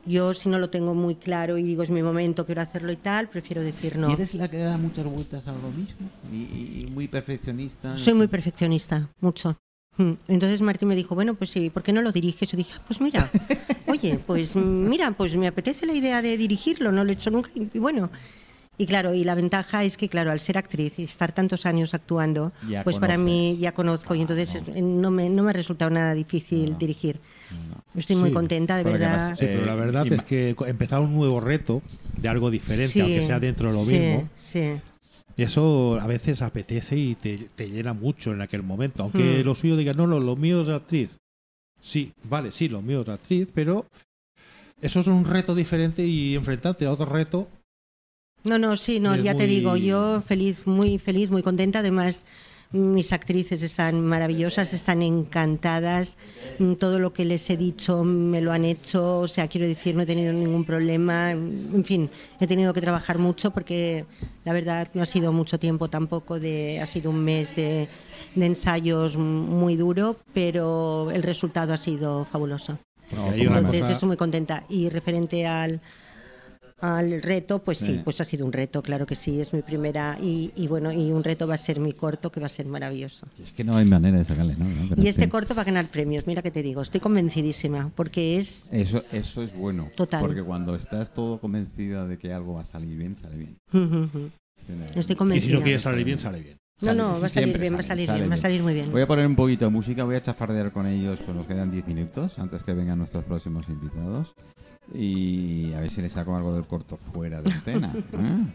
yo 0.04 0.34
si 0.34 0.48
no 0.48 0.58
lo 0.58 0.70
tengo 0.70 0.94
muy 0.94 1.14
claro 1.16 1.58
y 1.58 1.62
digo 1.62 1.82
es 1.82 1.90
mi 1.90 2.02
momento, 2.02 2.44
quiero 2.46 2.60
hacerlo 2.60 2.92
y 2.92 2.96
tal, 2.96 3.28
prefiero 3.28 3.62
decir 3.62 3.96
no. 3.96 4.10
¿Y 4.10 4.12
eres 4.12 4.34
la 4.34 4.48
que 4.48 4.58
da 4.58 4.76
muchas 4.78 5.04
vueltas 5.06 5.46
a 5.48 5.52
lo 5.52 5.70
mismo? 5.70 6.08
Y, 6.32 6.36
y- 6.84 6.88
muy 6.92 7.08
perfeccionista. 7.08 7.96
Soy 7.98 8.14
muy 8.14 8.28
perfeccionista, 8.28 9.08
mucho. 9.20 9.56
Mm. 9.96 10.12
Entonces 10.28 10.60
Martín 10.60 10.88
me 10.88 10.94
dijo, 10.94 11.14
bueno, 11.14 11.34
pues 11.34 11.50
sí, 11.50 11.70
¿por 11.70 11.82
qué 11.82 11.92
no 11.92 12.02
lo 12.02 12.12
diriges? 12.12 12.50
Yo 12.52 12.56
dije, 12.58 12.74
"Ah, 12.76 12.82
pues 12.86 13.00
mira, 13.00 13.28
oye, 13.88 14.18
pues 14.24 14.54
mira, 14.54 15.10
pues 15.12 15.34
me 15.34 15.46
apetece 15.48 15.86
la 15.86 15.94
idea 15.94 16.20
de 16.22 16.36
dirigirlo, 16.36 16.92
no 16.92 17.02
lo 17.02 17.10
he 17.10 17.14
hecho 17.14 17.30
nunca 17.30 17.50
y 17.54 17.78
bueno. 17.78 18.10
Y 18.78 18.86
claro, 18.86 19.14
y 19.14 19.24
la 19.24 19.34
ventaja 19.34 19.84
es 19.84 19.96
que, 19.96 20.08
claro, 20.08 20.30
al 20.30 20.40
ser 20.40 20.58
actriz 20.58 20.98
y 20.98 21.04
estar 21.04 21.32
tantos 21.32 21.64
años 21.64 21.94
actuando, 21.94 22.52
Ya 22.68 22.84
pues 22.84 22.98
para 22.98 23.16
mí 23.16 23.56
ya 23.58 23.72
conozco 23.72 24.14
y 24.14 24.20
entonces 24.20 24.54
eh, 24.74 24.82
no 24.82 25.10
me, 25.10 25.30
no 25.30 25.42
me 25.42 25.50
ha 25.50 25.54
resultado 25.54 25.90
nada 25.90 26.12
difícil 26.14 26.76
dirigir. 26.76 27.18
Estoy 27.94 28.16
muy 28.16 28.32
contenta, 28.32 28.76
de 28.76 28.84
verdad. 28.84 29.14
además, 29.14 29.38
Sí, 29.38 29.46
pero 29.46 29.64
la 29.64 29.72
Eh, 29.72 29.76
verdad 29.76 30.12
es 30.12 30.22
que 30.24 30.54
empezar 30.66 31.00
un 31.00 31.14
nuevo 31.14 31.40
reto 31.40 31.80
de 32.20 32.28
algo 32.28 32.50
diferente, 32.50 32.92
Sí, 32.92 33.00
aunque 33.00 33.22
sea 33.22 33.40
dentro 33.40 33.68
de 33.68 33.74
lo 33.74 33.84
sí, 33.84 33.92
mismo, 33.98 34.28
Sí, 34.36 34.62
eso 35.38 35.98
a 36.00 36.06
veces 36.06 36.42
apetece 36.42 36.96
y 36.96 37.14
te, 37.14 37.38
te 37.54 37.70
llena 37.70 37.94
mucho 37.94 38.32
en 38.32 38.42
aquel 38.42 38.62
momento. 38.62 39.02
Aunque 39.02 39.42
Mm. 39.42 39.46
lo 39.46 39.54
suyo 39.54 39.76
diga, 39.76 39.94
no, 39.94 40.06
no, 40.06 40.20
lo 40.20 40.36
mío 40.36 40.60
es 40.62 40.68
actriz. 40.68 41.16
Sí, 41.80 42.12
vale, 42.24 42.50
sí, 42.50 42.68
lo 42.68 42.82
mío 42.82 43.02
es 43.02 43.08
actriz, 43.08 43.48
pero 43.54 43.86
eso 44.82 45.00
es 45.00 45.06
un 45.06 45.24
reto 45.24 45.54
diferente 45.54 46.04
y 46.04 46.34
enfrentarte 46.34 46.84
a 46.86 46.92
otro 46.92 47.06
reto. 47.06 47.48
No, 48.46 48.58
no, 48.58 48.76
sí, 48.76 49.00
no, 49.00 49.16
ya 49.24 49.34
te 49.34 49.46
digo, 49.46 49.76
yo 49.76 50.22
feliz, 50.22 50.66
muy 50.66 50.98
feliz, 50.98 51.30
muy 51.30 51.42
contenta. 51.42 51.80
Además, 51.80 52.24
mis 52.72 53.12
actrices 53.12 53.62
están 53.62 54.04
maravillosas, 54.04 54.72
están 54.72 55.02
encantadas. 55.02 56.16
Mm, 56.58 56.74
Todo 56.74 56.98
lo 56.98 57.12
que 57.12 57.24
les 57.24 57.48
he 57.50 57.56
dicho 57.56 58.04
me 58.04 58.40
lo 58.40 58.52
han 58.52 58.64
hecho. 58.64 59.18
O 59.18 59.28
sea, 59.28 59.48
quiero 59.48 59.66
decir, 59.66 59.94
no 59.96 60.02
he 60.02 60.06
tenido 60.06 60.32
ningún 60.32 60.64
problema. 60.64 61.32
En 61.32 61.84
fin, 61.84 62.08
he 62.38 62.46
tenido 62.46 62.72
que 62.72 62.80
trabajar 62.80 63.18
mucho 63.18 63.50
porque 63.50 64.04
la 64.44 64.52
verdad 64.52 64.88
no 64.94 65.02
ha 65.02 65.06
sido 65.06 65.32
mucho 65.32 65.58
tiempo 65.58 65.88
tampoco. 65.88 66.38
De, 66.38 66.80
ha 66.80 66.86
sido 66.86 67.10
un 67.10 67.24
mes 67.24 67.54
de, 67.56 67.88
de 68.36 68.46
ensayos 68.46 69.16
muy 69.16 69.74
duro, 69.76 70.16
pero 70.32 71.10
el 71.10 71.22
resultado 71.24 71.72
ha 71.72 71.78
sido 71.78 72.24
fabuloso. 72.24 72.78
Entonces, 73.34 73.80
cosa- 73.82 73.92
estoy 73.92 74.06
muy 74.08 74.16
contenta. 74.16 74.64
Y 74.68 74.88
referente 74.88 75.46
al, 75.46 75.80
al 76.80 77.22
reto, 77.22 77.60
pues 77.60 77.78
sí, 77.78 77.86
Sí. 77.86 78.00
pues 78.04 78.20
ha 78.20 78.24
sido 78.24 78.44
un 78.44 78.52
reto, 78.52 78.82
claro 78.82 79.06
que 79.06 79.14
sí, 79.14 79.40
es 79.40 79.52
mi 79.54 79.62
primera. 79.62 80.18
Y, 80.20 80.52
y 80.56 80.66
bueno, 80.68 80.92
y 80.92 81.10
un 81.10 81.24
reto 81.24 81.46
va 81.46 81.54
a 81.54 81.58
ser 81.58 81.80
mi 81.80 81.92
corto, 81.92 82.30
que 82.30 82.38
va 82.40 82.46
a 82.46 82.50
ser 82.50 82.66
maravilloso. 82.66 83.26
Es 83.42 83.52
que 83.52 83.64
no 83.64 83.76
hay 83.76 83.86
manera 83.86 84.18
de 84.18 84.24
sacarle 84.24 84.56
nada. 84.56 84.70
¿no? 84.72 84.88
Pero 84.90 85.02
Y 85.02 85.04
es 85.08 85.10
este 85.16 85.24
que 85.24 85.30
corto 85.30 85.54
va 85.54 85.62
a 85.62 85.64
ganar 85.64 85.86
premios, 85.86 86.26
mira 86.26 86.42
que 86.42 86.50
te 86.50 86.62
digo, 86.62 86.82
estoy 86.82 87.00
convencidísima, 87.00 87.90
porque 87.94 88.36
es. 88.38 88.68
Eso, 88.72 89.02
eso 89.10 89.42
es 89.42 89.56
bueno. 89.56 89.88
Total. 89.96 90.20
Porque 90.20 90.42
cuando 90.42 90.74
estás 90.76 91.14
todo 91.14 91.40
convencida 91.40 92.06
de 92.06 92.18
que 92.18 92.32
algo 92.32 92.54
va 92.54 92.60
a 92.62 92.64
salir 92.66 92.96
bien, 92.96 93.16
sale 93.16 93.36
bien. 93.38 93.56
Estoy 94.86 95.00
Y 95.00 95.04
si 95.04 95.14
convencida. 95.14 95.54
no 95.58 95.62
quiere 95.62 95.78
salir 95.78 96.04
bien, 96.04 96.18
sale 96.18 96.40
bien. 96.42 96.56
No, 96.82 96.86
Sale- 96.88 96.98
no, 96.98 97.20
va 97.20 97.26
a 97.26 97.30
salir 97.30 97.58
bien, 97.58 97.74
va 97.74 97.78
a 97.78 97.82
sale, 97.82 98.04
salir 98.04 98.06
sale 98.06 98.18
bien, 98.18 98.30
va 98.30 98.34
a 98.34 98.36
bien. 98.36 98.42
salir 98.42 98.62
muy 98.62 98.74
bien. 98.74 98.92
Voy 98.92 99.00
a 99.00 99.06
poner 99.06 99.26
un 99.26 99.34
poquito 99.36 99.64
de 99.64 99.70
música, 99.70 100.04
voy 100.04 100.16
a 100.16 100.22
chafardear 100.22 100.72
con 100.72 100.86
ellos, 100.86 101.20
pues 101.24 101.34
nos 101.34 101.46
quedan 101.46 101.70
10 101.70 101.86
minutos 101.86 102.38
antes 102.38 102.62
que 102.64 102.74
vengan 102.74 102.98
nuestros 102.98 103.24
próximos 103.24 103.66
invitados. 103.70 104.34
Y 104.94 105.72
a 105.74 105.80
ver 105.80 105.90
si 105.90 106.00
les 106.00 106.12
saco 106.12 106.36
algo 106.36 106.54
del 106.54 106.66
corto 106.66 106.96
fuera 106.96 107.42
de 107.42 107.52
antena. 107.52 107.92
¿eh? 108.12 108.46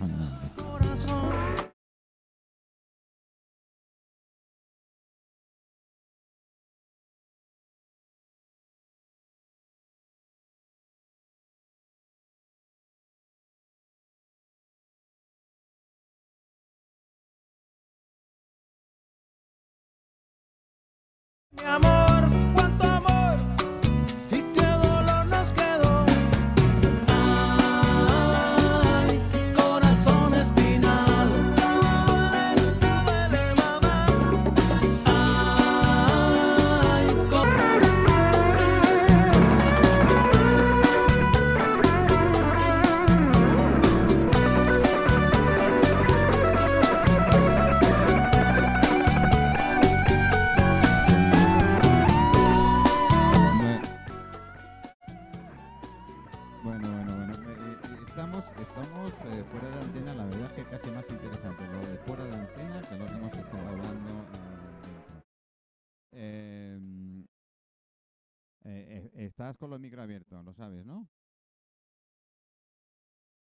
Estás 69.51 69.57
con 69.59 69.69
los 69.69 69.81
micro 69.81 70.01
abiertos, 70.01 70.45
lo 70.45 70.53
sabes, 70.53 70.85
¿no? 70.85 71.09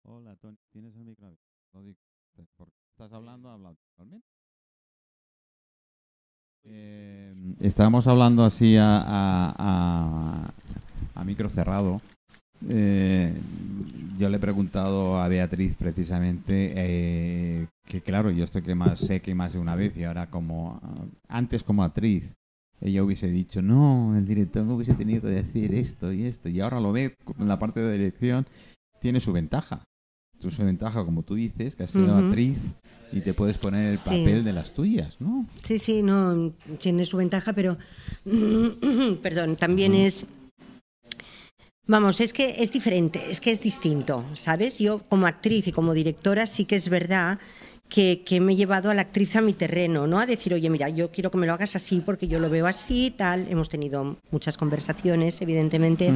Hola, 0.04 0.36
Tony, 0.36 0.58
tienes 0.70 0.94
el 0.98 1.06
micro 1.06 1.28
abierto. 1.28 1.46
Lo 1.74 1.82
digo, 1.82 1.98
porque 2.58 2.74
estás 2.92 3.14
hablando, 3.14 3.50
habla 3.50 3.74
totalmente. 3.74 4.28
Eh, 6.66 7.56
estábamos 7.62 8.08
hablando 8.08 8.44
así 8.44 8.76
a, 8.76 8.98
a, 8.98 9.56
a, 9.58 10.54
a 11.16 11.24
micro 11.24 11.50
cerrado. 11.50 12.02
Eh, 12.68 13.34
yo 14.18 14.28
le 14.28 14.38
he 14.38 14.42
preguntado 14.42 15.22
a 15.22 15.30
Beatriz 15.30 15.78
precisamente 15.78 16.74
eh, 16.76 17.68
que 17.86 18.02
claro, 18.02 18.30
yo 18.30 18.44
estoy 18.44 18.62
que 18.62 18.76
más 18.76 19.00
sé 19.00 19.22
que 19.22 19.36
más 19.36 19.54
de 19.54 19.60
una 19.60 19.76
vez 19.76 19.96
y 19.96 20.04
ahora 20.04 20.30
como 20.30 20.82
antes 21.28 21.64
como 21.64 21.84
actriz 21.84 22.34
ella 22.82 23.04
hubiese 23.04 23.28
dicho 23.28 23.62
no, 23.62 24.16
el 24.18 24.26
director 24.26 24.64
no 24.66 24.76
hubiese 24.76 24.94
tenido 24.94 25.22
que 25.22 25.28
decir 25.28 25.74
esto 25.76 26.12
y 26.12 26.24
esto 26.26 26.50
y 26.50 26.60
ahora 26.62 26.80
lo 26.80 26.92
ve 26.92 27.16
en 27.40 27.48
la 27.48 27.58
parte 27.60 27.80
de 27.82 27.98
dirección 27.98 28.46
tiene 29.02 29.20
su 29.20 29.32
ventaja, 29.34 29.84
Tú- 30.40 30.52
su 30.52 30.64
ventaja 30.64 31.06
como 31.06 31.24
tú 31.24 31.36
dices 31.36 31.76
que 31.76 31.84
has 31.84 31.92
sido 31.92 32.18
actriz 32.18 32.58
y 33.14 33.22
te 33.22 33.34
puedes 33.34 33.58
poner 33.58 33.92
el 33.92 33.98
Sí. 33.98 34.10
papel 34.10 34.44
de 34.44 34.52
las 34.54 34.74
tuyas, 34.74 35.22
¿no? 35.22 35.46
Sí, 35.64 35.78
sí, 35.80 36.02
no, 36.02 36.52
tiene 36.80 37.06
su 37.06 37.18
ventaja, 37.18 37.54
pero, 37.54 37.78
perdón, 39.22 39.56
también 39.56 39.94
es, 39.94 40.26
vamos, 41.88 42.20
es 42.22 42.34
que 42.34 42.56
es 42.64 42.72
diferente, 42.72 43.22
es 43.30 43.40
que 43.40 43.52
es 43.52 43.62
distinto, 43.62 44.26
¿sabes? 44.34 44.80
Yo 44.80 45.00
como 45.10 45.28
actriz 45.28 45.68
y 45.68 45.72
como 45.72 45.94
directora 45.94 46.48
sí 46.48 46.66
que 46.66 46.76
es 46.76 46.90
verdad 46.90 47.40
que, 47.94 48.24
que 48.26 48.40
me 48.40 48.54
he 48.54 48.56
llevado 48.56 48.90
a 48.90 48.96
la 48.96 49.04
actriz 49.04 49.36
a 49.36 49.42
mi 49.42 49.54
terreno, 49.54 50.08
¿no? 50.08 50.20
A 50.20 50.26
decir, 50.26 50.52
oye, 50.52 50.68
mira, 50.68 50.90
yo 50.90 51.12
quiero 51.12 51.30
que 51.30 51.38
me 51.38 51.46
lo 51.46 51.54
hagas 51.54 51.76
así 51.76 52.02
porque 52.04 52.28
yo 52.28 52.40
lo 52.40 52.50
veo 52.50 52.66
así, 52.66 53.14
tal. 53.16 53.46
Hemos 53.52 53.70
tenido 53.70 54.18
muchas 54.32 54.58
conversaciones, 54.58 55.40
evidentemente, 55.44 56.12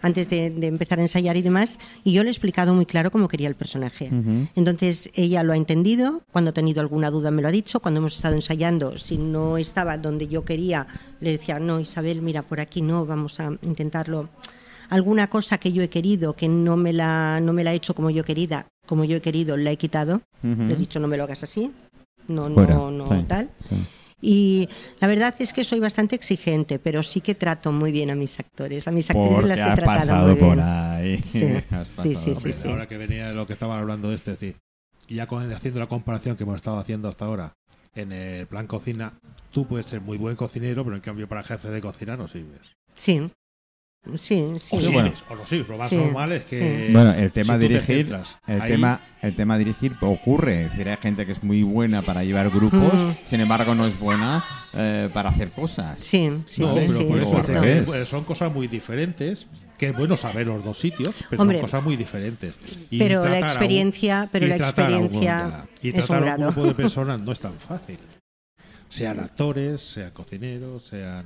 antes 0.00 0.28
de, 0.28 0.50
de 0.50 0.66
empezar 0.66 0.98
a 0.98 1.02
ensayar 1.02 1.36
y 1.36 1.42
demás, 1.42 1.78
y 2.02 2.12
yo 2.12 2.24
le 2.24 2.30
he 2.30 2.32
explicado 2.32 2.74
muy 2.74 2.86
claro 2.86 3.12
cómo 3.12 3.28
quería 3.28 3.46
el 3.46 3.54
personaje. 3.54 4.10
Entonces 4.56 5.10
ella 5.14 5.44
lo 5.44 5.52
ha 5.52 5.56
entendido, 5.56 6.22
cuando 6.32 6.50
ha 6.50 6.54
tenido 6.54 6.80
alguna 6.80 7.08
duda 7.12 7.30
me 7.30 7.40
lo 7.40 7.46
ha 7.46 7.52
dicho, 7.52 7.78
cuando 7.78 7.98
hemos 8.00 8.16
estado 8.16 8.34
ensayando, 8.34 8.98
si 8.98 9.16
no 9.16 9.58
estaba 9.58 9.98
donde 9.98 10.26
yo 10.26 10.44
quería, 10.44 10.88
le 11.20 11.30
decía, 11.30 11.60
no, 11.60 11.78
Isabel, 11.78 12.20
mira, 12.20 12.42
por 12.42 12.58
aquí 12.58 12.82
no, 12.82 13.06
vamos 13.06 13.38
a 13.38 13.56
intentarlo. 13.62 14.28
Alguna 14.90 15.30
cosa 15.30 15.58
que 15.58 15.72
yo 15.72 15.84
he 15.84 15.88
querido, 15.88 16.34
que 16.34 16.48
no 16.48 16.76
me 16.76 16.92
la, 16.92 17.38
no 17.40 17.52
me 17.52 17.62
la 17.62 17.72
he 17.72 17.76
hecho 17.76 17.94
como 17.94 18.10
yo 18.10 18.24
querida, 18.24 18.66
como 18.86 19.04
yo 19.04 19.16
he 19.16 19.20
querido, 19.20 19.56
la 19.56 19.70
he 19.72 19.76
quitado. 19.76 20.22
Le 20.42 20.72
he 20.74 20.76
dicho, 20.76 20.98
no 21.00 21.08
me 21.08 21.16
lo 21.16 21.24
hagas 21.24 21.42
así, 21.42 21.72
no, 22.28 22.50
Fuera, 22.50 22.74
no, 22.74 22.90
no, 22.90 23.06
sí, 23.06 23.24
tal. 23.28 23.50
sí. 23.68 23.76
Y 24.24 24.68
la 25.00 25.08
verdad 25.08 25.34
es 25.40 25.52
que 25.52 25.64
soy 25.64 25.80
bastante 25.80 26.14
exigente, 26.14 26.78
pero 26.78 27.02
sí 27.02 27.20
que 27.20 27.34
trato 27.34 27.72
muy 27.72 27.90
bien 27.90 28.08
a 28.10 28.14
mis 28.14 28.38
actores. 28.38 28.86
A 28.86 28.92
mis 28.92 29.10
actrices 29.10 29.34
Porque 29.34 29.48
las 29.48 29.58
he 29.58 29.62
has 29.62 29.74
tratado 29.74 29.98
pasado 29.98 30.26
muy 30.28 30.34
bien. 30.36 30.48
por 30.48 30.60
ahí. 30.60 31.22
Sí, 31.24 31.44
Has 31.70 31.88
sí, 31.88 32.14
sí, 32.14 32.34
sí, 32.36 32.52
sí. 32.52 32.68
Ahora 32.68 32.86
que 32.86 32.96
venía 32.98 33.28
de 33.28 33.34
lo 33.34 33.48
que 33.48 33.52
estaban 33.54 33.80
hablando 33.80 34.10
de 34.10 34.14
este, 34.14 34.30
es 34.32 34.38
decir, 34.40 34.56
y 35.08 35.16
ya 35.16 35.26
con, 35.26 35.52
haciendo 35.52 35.80
la 35.80 35.88
comparación 35.88 36.36
que 36.36 36.44
hemos 36.44 36.54
estado 36.56 36.78
haciendo 36.78 37.08
hasta 37.08 37.24
ahora 37.24 37.52
en 37.96 38.12
el 38.12 38.46
plan 38.46 38.68
cocina, 38.68 39.14
tú 39.50 39.66
puedes 39.66 39.86
ser 39.86 40.00
muy 40.00 40.18
buen 40.18 40.36
cocinero, 40.36 40.84
pero 40.84 40.94
en 40.94 41.02
cambio 41.02 41.28
para 41.28 41.42
jefe 41.42 41.68
de 41.70 41.80
cocina 41.80 42.16
no 42.16 42.28
sirves. 42.28 42.60
Sí, 42.94 43.28
sí, 44.16 44.44
sí. 44.60 44.76
O 44.76 44.80
Sí, 44.80 44.88
bueno. 44.92 45.12
o 45.30 45.34
no 45.36 45.46
sirves. 45.46 45.68
Lo 45.68 45.78
más 45.78 45.88
Sí, 45.88 45.96
normal 45.96 46.32
es 46.32 46.44
que. 46.48 46.56
sí. 46.86 46.92
Bueno, 46.92 47.12
el 47.14 47.30
tema 47.32 47.54
si 47.54 47.60
te 47.60 47.68
dirigir, 47.68 47.96
centras 48.06 48.38
el 48.46 48.60
ahí- 48.60 48.70
tema, 48.72 49.00
el 49.22 49.36
tema 49.36 49.58
dirigir 49.58 49.92
ocurre. 50.00 50.64
Es 50.64 50.70
decir, 50.70 50.88
hay 50.88 50.96
gente 50.96 51.24
que 51.26 51.32
es 51.32 51.42
muy 51.42 51.62
buena 51.62 52.02
para 52.02 52.24
llevar 52.24 52.50
grupos, 52.50 52.94
Mm. 52.94 53.10
sin 53.24 53.40
embargo 53.40 53.74
no 53.74 53.86
es 53.86 53.98
buena 53.98 54.44
eh, 54.74 55.10
para 55.12 55.28
hacer 55.30 55.50
cosas. 55.50 55.98
Sí, 56.00 56.30
sí, 56.46 56.62
no, 56.62 56.68
sí, 56.68 56.74
pero 56.86 56.88
sí, 56.92 57.04
por 57.04 57.16
es 57.18 57.22
eso 57.22 57.30
o 57.30 57.34
al 57.34 57.40
es 57.40 57.46
cierto. 57.46 57.62
revés. 57.62 57.90
que, 57.90 58.02
eh, 58.02 58.06
son 58.06 58.24
cosas 58.24 58.52
muy 58.52 58.66
diferentes. 58.68 59.46
Que 59.78 59.88
es 59.88 59.96
bueno 59.96 60.16
saber 60.16 60.46
los 60.46 60.62
dos 60.64 60.78
sitios, 60.78 61.12
pero 61.28 61.42
Hombre. 61.42 61.58
son 61.58 61.66
cosas 61.66 61.82
muy 61.84 61.96
diferentes. 61.96 62.54
Y 62.90 62.98
Pero 62.98 63.16
la 63.16 63.22
tratar 63.22 63.36
a 63.36 63.38
un- 63.38 63.44
experiencia- 63.50 64.28
pero 64.32 64.46
y 64.46 64.48
la 64.48 64.56
tratar 64.56 64.84
a 64.84 64.96
un- 64.96 65.04
experiencia 65.04 65.66
y 65.82 65.88
es 65.88 65.94
un 65.94 66.00
tratar 66.00 66.16
a 66.16 66.18
un 66.20 66.24
grado. 66.24 66.52
grupo 66.52 66.66
de 66.68 66.74
personas 66.74 67.22
no 67.24 67.32
es 67.32 67.40
tan 67.40 67.54
fácil. 67.54 67.98
Sean 68.88 69.20
actores, 69.20 69.80
sean 69.82 70.10
cocineros, 70.12 70.84
sean. 70.86 71.24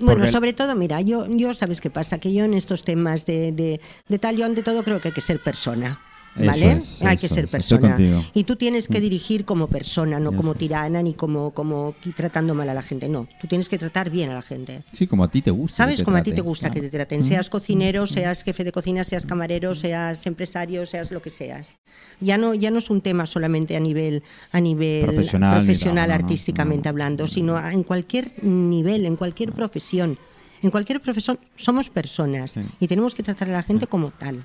Bueno, 0.00 0.20
Porque 0.20 0.32
sobre 0.32 0.52
todo, 0.52 0.74
mira, 0.74 1.00
yo, 1.00 1.26
yo 1.28 1.54
sabes 1.54 1.80
qué 1.80 1.90
pasa, 1.90 2.18
que 2.18 2.32
yo 2.32 2.44
en 2.44 2.54
estos 2.54 2.84
temas 2.84 3.26
de, 3.26 3.52
de, 3.52 3.80
de 4.08 4.18
tal, 4.18 4.36
yo 4.36 4.46
ante 4.46 4.62
todo 4.62 4.82
creo 4.82 5.00
que 5.00 5.08
hay 5.08 5.14
que 5.14 5.20
ser 5.20 5.42
persona. 5.42 6.00
¿Vale? 6.36 6.72
es, 6.72 7.02
Hay 7.02 7.16
que 7.16 7.28
ser 7.28 7.48
persona. 7.48 7.96
Y 8.34 8.44
tú 8.44 8.56
tienes 8.56 8.88
que 8.88 9.00
dirigir 9.00 9.44
como 9.44 9.66
persona, 9.66 10.18
no 10.18 10.30
Eso 10.30 10.36
como 10.36 10.54
tirana 10.54 11.02
ni 11.02 11.14
como, 11.14 11.50
como 11.52 11.94
tratando 12.16 12.54
mal 12.54 12.68
a 12.68 12.74
la 12.74 12.82
gente. 12.82 13.08
No, 13.08 13.28
tú 13.40 13.46
tienes 13.46 13.68
que 13.68 13.78
tratar 13.78 14.10
bien 14.10 14.30
a 14.30 14.34
la 14.34 14.42
gente. 14.42 14.82
Sí, 14.92 15.06
como 15.06 15.24
a 15.24 15.30
ti 15.30 15.42
te 15.42 15.50
gusta. 15.50 15.76
¿Sabes? 15.78 15.98
te 15.98 16.04
Como 16.04 16.16
a 16.16 16.22
ti 16.22 16.32
te 16.32 16.40
gusta 16.40 16.70
que 16.70 16.80
te 16.80 16.88
traten. 16.88 17.24
Seas 17.24 17.50
cocinero, 17.50 18.06
seas 18.06 18.42
jefe 18.42 18.64
de 18.64 18.72
cocina, 18.72 19.04
seas 19.04 19.26
camarero, 19.26 19.74
seas 19.74 20.26
empresario, 20.26 20.86
seas 20.86 21.10
lo 21.10 21.20
que 21.20 21.30
seas. 21.30 21.76
Ya 22.20 22.38
no, 22.38 22.54
ya 22.54 22.70
no 22.70 22.78
es 22.78 22.90
un 22.90 23.00
tema 23.00 23.26
solamente 23.26 23.76
a 23.76 23.80
nivel, 23.80 24.22
a 24.52 24.60
nivel 24.60 25.04
Profesional 25.06 25.50
ni 25.60 25.64
profesional, 25.66 25.96
tal, 25.96 26.08
no, 26.08 26.18
no, 26.18 26.24
artísticamente 26.24 26.84
no. 26.84 26.90
hablando, 26.90 27.28
sino 27.28 27.68
en 27.70 27.82
cualquier 27.82 28.30
nivel, 28.44 29.06
en 29.06 29.16
cualquier 29.16 29.52
profesión. 29.52 30.18
En 30.62 30.70
cualquier 30.70 31.00
profesión 31.00 31.38
somos 31.56 31.88
personas 31.88 32.50
Sí. 32.52 32.60
y 32.80 32.86
tenemos 32.86 33.14
que 33.14 33.22
tratar 33.22 33.48
a 33.48 33.52
la 33.52 33.62
gente 33.62 33.86
como 33.86 34.10
tal. 34.10 34.44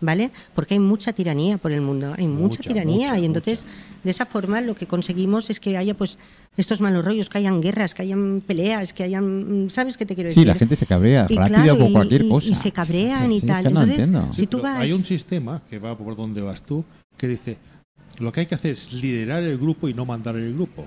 ¿Vale? 0.00 0.30
Porque 0.54 0.74
hay 0.74 0.80
mucha 0.80 1.12
tiranía 1.14 1.56
por 1.56 1.72
el 1.72 1.80
mundo, 1.80 2.14
hay 2.18 2.26
mucha, 2.26 2.58
Mucha, 2.58 2.62
tiranía 2.70 3.08
mucha, 3.10 3.18
y 3.18 3.24
entonces 3.24 3.66
de 4.04 4.10
esa 4.10 4.26
forma 4.26 4.60
lo 4.60 4.74
que 4.74 4.86
conseguimos 4.86 5.48
es 5.48 5.58
que 5.58 5.76
haya 5.78 5.94
pues 5.94 6.18
estos 6.58 6.82
malos 6.82 7.02
rollos, 7.04 7.30
que 7.30 7.38
hayan 7.38 7.62
guerras, 7.62 7.94
que 7.94 8.02
hayan 8.02 8.42
peleas, 8.46 8.92
que 8.92 9.04
hayan, 9.04 9.68
¿sabes 9.70 9.96
qué 9.96 10.04
te 10.04 10.14
quiero 10.14 10.28
Sí, 10.28 10.34
decir? 10.36 10.48
la 10.48 10.54
gente 10.54 10.76
se 10.76 10.84
cabrea 10.84 11.26
Y 11.30 11.36
rápido 11.36 11.56
claro, 11.62 11.78
por 11.78 11.88
y- 11.88 11.92
cualquier 11.92 12.22
y- 12.22 12.26
y 12.26 12.30
cosa. 12.30 12.54
se 12.54 12.72
cabrean 12.72 13.28
Sí, 13.30 13.36
y 13.36 13.40
sí, 13.40 13.46
tal. 13.46 13.64
que 13.64 13.70
no 13.70 13.80
Entonces, 13.82 14.04
entiendo. 14.08 14.34
si 14.34 14.46
tú 14.46 14.60
vas... 14.60 14.80
Hay 14.82 14.92
un 14.92 15.02
sistema 15.04 15.62
que 15.68 15.78
va 15.78 15.96
por 15.96 16.14
donde 16.14 16.42
vas 16.42 16.60
tú 16.60 16.84
que 17.16 17.28
dice 17.28 17.56
lo 18.18 18.32
que 18.32 18.40
hay 18.40 18.46
que 18.46 18.54
hacer 18.54 18.72
es 18.72 18.92
liderar 18.92 19.42
el 19.42 19.56
grupo 19.56 19.88
y 19.88 19.94
no 19.94 20.04
mandar 20.04 20.36
el 20.36 20.52
grupo. 20.54 20.86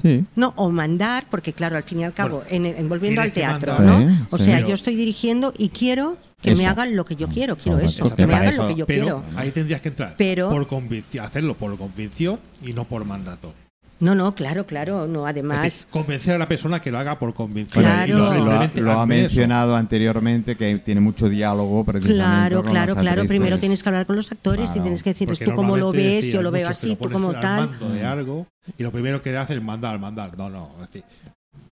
Sí. 0.00 0.24
No, 0.36 0.52
o 0.56 0.70
mandar, 0.70 1.26
porque 1.30 1.52
claro, 1.52 1.76
al 1.76 1.82
fin 1.82 2.00
y 2.00 2.04
al 2.04 2.12
cabo, 2.14 2.42
Bueno, 2.48 2.66
en, 2.68 2.76
en 2.78 2.88
volviendo 2.88 3.20
al 3.20 3.32
teatro, 3.32 3.74
mandar. 3.74 4.00
¿no? 4.02 4.08
Sí, 4.10 4.24
o 4.30 4.38
sí. 4.38 4.44
sea, 4.44 4.60
yo 4.66 4.74
estoy 4.74 4.96
dirigiendo 4.96 5.52
y 5.58 5.68
quiero 5.68 6.16
que 6.40 6.56
me 6.56 6.66
hagan 6.66 6.96
lo 6.96 7.04
que 7.04 7.14
yo 7.14 7.28
quiero, 7.28 7.56
quiero 7.56 7.78
eso, 7.78 8.14
que 8.14 8.26
me 8.26 8.34
hagan 8.34 8.48
eso- 8.48 8.62
lo 8.62 8.68
que 8.68 8.74
yo 8.74 8.86
Pero 8.86 9.02
quiero. 9.22 9.24
ahí 9.36 9.50
tendrías 9.50 9.80
que 9.80 9.88
entrar 9.90 10.14
Pero- 10.16 10.48
por 10.50 10.66
convicción, 10.66 11.24
hacerlo 11.24 11.54
por 11.56 11.76
convicción 11.76 12.40
y 12.64 12.72
no 12.72 12.84
por 12.84 13.04
mandato. 13.04 13.54
No, 14.02 14.16
no, 14.16 14.34
claro, 14.34 14.66
claro, 14.66 15.06
no, 15.06 15.26
Es 15.28 15.30
además... 15.30 15.62
decir, 15.62 15.86
convencer 15.88 16.34
a 16.34 16.38
la 16.38 16.48
persona 16.48 16.80
que 16.80 16.90
lo 16.90 16.98
haga 16.98 17.18
por 17.20 17.32
convicción. 17.34 17.84
Claro. 17.84 18.18
Lo, 18.18 18.18
lo 18.18 18.26
ha, 18.30 18.34
simplemente 18.34 18.80
lo 18.80 18.90
ha 18.90 19.02
hazme 19.02 19.14
eso. 19.20 19.22
mencionado 19.28 19.76
anteriormente 19.76 20.56
que 20.56 20.76
tiene 20.78 21.00
mucho 21.00 21.28
diálogo 21.28 21.84
precisamente 21.84 22.16
Claro, 22.18 22.62
con 22.62 22.70
claro, 22.72 22.96
claro. 22.96 23.24
Primero 23.26 23.58
tienes 23.60 23.80
que 23.82 23.88
hablar 23.88 24.04
con 24.06 24.16
los 24.16 24.30
actores 24.32 24.74
y 24.74 24.80
tienes 24.80 25.04
que 25.04 25.10
decirles 25.10 25.38
Porque 25.38 25.50
tú 25.52 25.56
cómo 25.56 25.76
lo 25.76 25.92
ves, 25.92 26.26
yo 26.26 26.42
lo 26.42 26.50
veo 26.50 26.68
así, 26.68 26.96
tú 26.96 27.08
como 27.10 27.30
al 27.30 27.40
tal. 27.40 27.68
mando 27.70 27.88
de 27.90 28.04
algo 28.04 28.46
y 28.76 28.82
lo 28.82 28.90
primero 28.90 29.22
que 29.22 29.36
hace 29.36 29.54
es 29.54 29.62
mandar, 29.62 29.98
mandar. 30.00 30.36
No, 30.36 30.50
no. 30.50 30.70
Es 30.82 30.90
decir, 30.90 31.04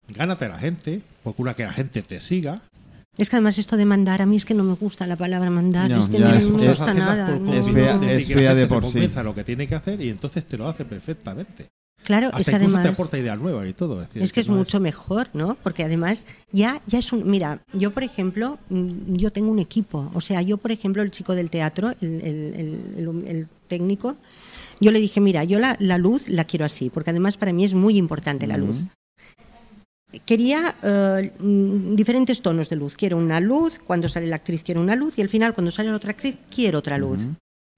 gánate 0.09 0.45
a 0.45 0.49
la 0.49 0.57
gente, 0.59 1.01
procura 1.23 1.53
que 1.53 1.63
la 1.63 1.71
gente 1.71 2.01
te 2.01 2.19
siga. 2.19 2.59
Es 3.17 3.29
que 3.29 3.37
además 3.37 3.57
esto 3.57 3.77
de 3.77 3.85
mandar, 3.85 4.21
a 4.21 4.25
mí 4.25 4.35
es 4.35 4.43
que 4.45 4.53
no 4.53 4.63
me 4.65 4.73
gusta 4.75 5.07
la 5.07 5.15
palabra 5.15 5.49
mandar, 5.49 5.89
No, 5.89 5.99
es 6.01 6.09
que 6.09 6.19
ya 6.19 6.27
no 6.29 6.33
es- 6.35 6.49
me 6.49 6.61
es- 6.61 6.67
gusta 6.77 6.93
nada. 6.93 7.27
por 7.29 7.39
no, 7.41 7.53
es 7.53 7.65
fea- 7.67 7.95
no. 7.95 8.03
es 8.03 8.27
fea 8.27 8.53
de 8.53 8.67
por 8.67 8.85
sí. 8.85 9.09
lo 9.23 9.33
que 9.33 9.43
tiene 9.45 9.65
que 9.65 9.75
hacer 9.75 10.01
y 10.01 10.09
entonces 10.09 10.43
te 10.45 10.57
lo 10.57 10.67
hace 10.67 10.83
perfectamente. 10.85 11.67
Claro, 12.07 12.27
Hasta 12.27 12.39
es 12.39 12.45
que 12.47 12.55
incluso 12.55 12.71
te 12.71 12.77
además... 12.79 12.93
aporta 12.93 13.17
ideas 13.17 13.37
nuevas 13.37 13.67
y 13.67 13.73
todo. 13.73 14.01
Es, 14.01 14.07
decir, 14.07 14.21
Es 14.23 14.31
que 14.31 14.39
es 14.39 14.47
no 14.47 14.55
mucho 14.55 14.79
mejor, 14.79 15.27
¿no? 15.33 15.57
Porque 15.61 15.83
además 15.83 16.25
ya, 16.53 16.81
ya 16.87 16.99
es 16.99 17.11
un... 17.11 17.29
Mira, 17.29 17.59
yo 17.73 17.91
por 17.91 18.03
ejemplo, 18.03 18.59
mm, 18.69 19.15
yo 19.15 19.29
tengo 19.31 19.51
un 19.51 19.59
equipo. 19.59 20.09
O 20.13 20.21
sea, 20.21 20.41
yo 20.41 20.57
por 20.57 20.71
ejemplo, 20.71 21.03
el 21.03 21.11
chico 21.11 21.35
del 21.35 21.49
teatro, 21.49 21.89
el, 21.99 22.21
el- 22.21 22.53
el- 22.55 22.95
el- 23.09 23.27
el 23.27 23.47
técnico, 23.67 24.15
yo 24.79 24.91
le 24.93 24.99
dije, 25.01 25.19
mira, 25.19 25.43
yo 25.43 25.59
la, 25.59 25.75
la 25.81 25.97
luz 25.97 26.29
la 26.29 26.45
quiero 26.45 26.63
así, 26.63 26.89
porque 26.89 27.09
además 27.09 27.35
para 27.35 27.51
mí 27.51 27.65
es 27.65 27.73
muy 27.73 27.97
importante 27.97 28.47
la 28.47 28.55
luz. 28.55 28.85
Quería 30.25 30.75
eh, 30.83 31.33
mm, 31.37 31.95
diferentes 31.95 32.41
tonos 32.41 32.69
de 32.69 32.77
luz. 32.77 32.95
Quiero 32.95 33.17
una 33.17 33.41
luz, 33.41 33.79
cuando 33.83 34.07
sale 34.07 34.27
la 34.27 34.37
actriz 34.37 34.63
quiero 34.63 34.79
una 34.81 34.95
luz 34.95 35.17
y 35.17 35.21
al 35.21 35.27
final 35.29 35.53
cuando 35.53 35.71
sale 35.71 35.89
la 35.89 35.97
otra 35.97 36.11
actriz 36.11 36.37
quiero 36.49 36.79
otra 36.79 36.97
luz. 36.97 37.27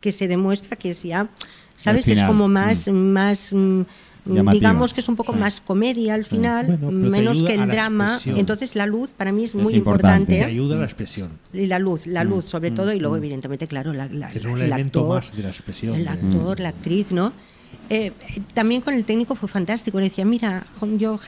Que 0.01 0.11
se 0.11 0.27
demuestra 0.27 0.77
que 0.77 0.91
es 0.91 1.03
ya, 1.03 1.27
¿sabes? 1.75 2.07
Es 2.07 2.23
como 2.23 2.47
más, 2.47 2.87
más 2.87 3.51
mm, 3.51 3.81
Llamativa. 4.25 4.51
digamos 4.53 4.93
que 4.93 5.01
es 5.01 5.09
un 5.09 5.15
poco 5.15 5.33
Sí. 5.33 5.39
más 5.39 5.61
comedia 5.61 6.13
al 6.13 6.25
final, 6.25 6.65
Bueno, 6.77 6.91
menos 6.91 7.41
que 7.43 7.55
el 7.55 7.67
drama. 7.67 8.13
expresión. 8.13 8.37
Entonces 8.37 8.75
la 8.75 8.85
luz 8.85 9.11
para 9.11 9.31
mí 9.31 9.43
es, 9.43 9.49
Es 9.51 9.55
muy 9.55 9.73
importante. 9.75 10.25
Te 10.27 10.33
importante. 10.33 10.43
ayuda 10.45 10.75
a 10.75 10.79
la 10.79 10.85
expresión. 10.85 11.29
Y 11.53 11.65
la 11.67 11.79
luz, 11.79 12.05
la 12.07 12.23
luz 12.23 12.45
Mm, 12.45 12.47
sobre 12.47 12.71
todo, 12.71 12.93
y 12.93 12.99
luego 12.99 13.17
evidentemente, 13.17 13.67
claro, 13.67 13.93
la, 13.93 14.07
la- 14.07 14.29
Es 14.31 14.43
un 14.45 14.57
el 14.57 14.63
elemento 14.65 14.99
actor, 15.13 15.23
más 15.25 15.35
de 15.37 15.43
la 15.43 15.49
expresión. 15.49 15.95
el 15.95 16.03
de- 16.03 16.09
actor, 16.09 16.59
la 16.59 16.69
actriz, 16.69 17.11
¿no? 17.11 17.33
Eh, 17.91 18.11
también 18.53 18.81
con 18.81 18.93
el 18.93 19.03
técnico 19.05 19.35
fue 19.35 19.47
fantástico. 19.49 19.99
Le 19.99 20.05
decía, 20.09 20.25
mira, 20.25 20.65
yo, 20.97 21.19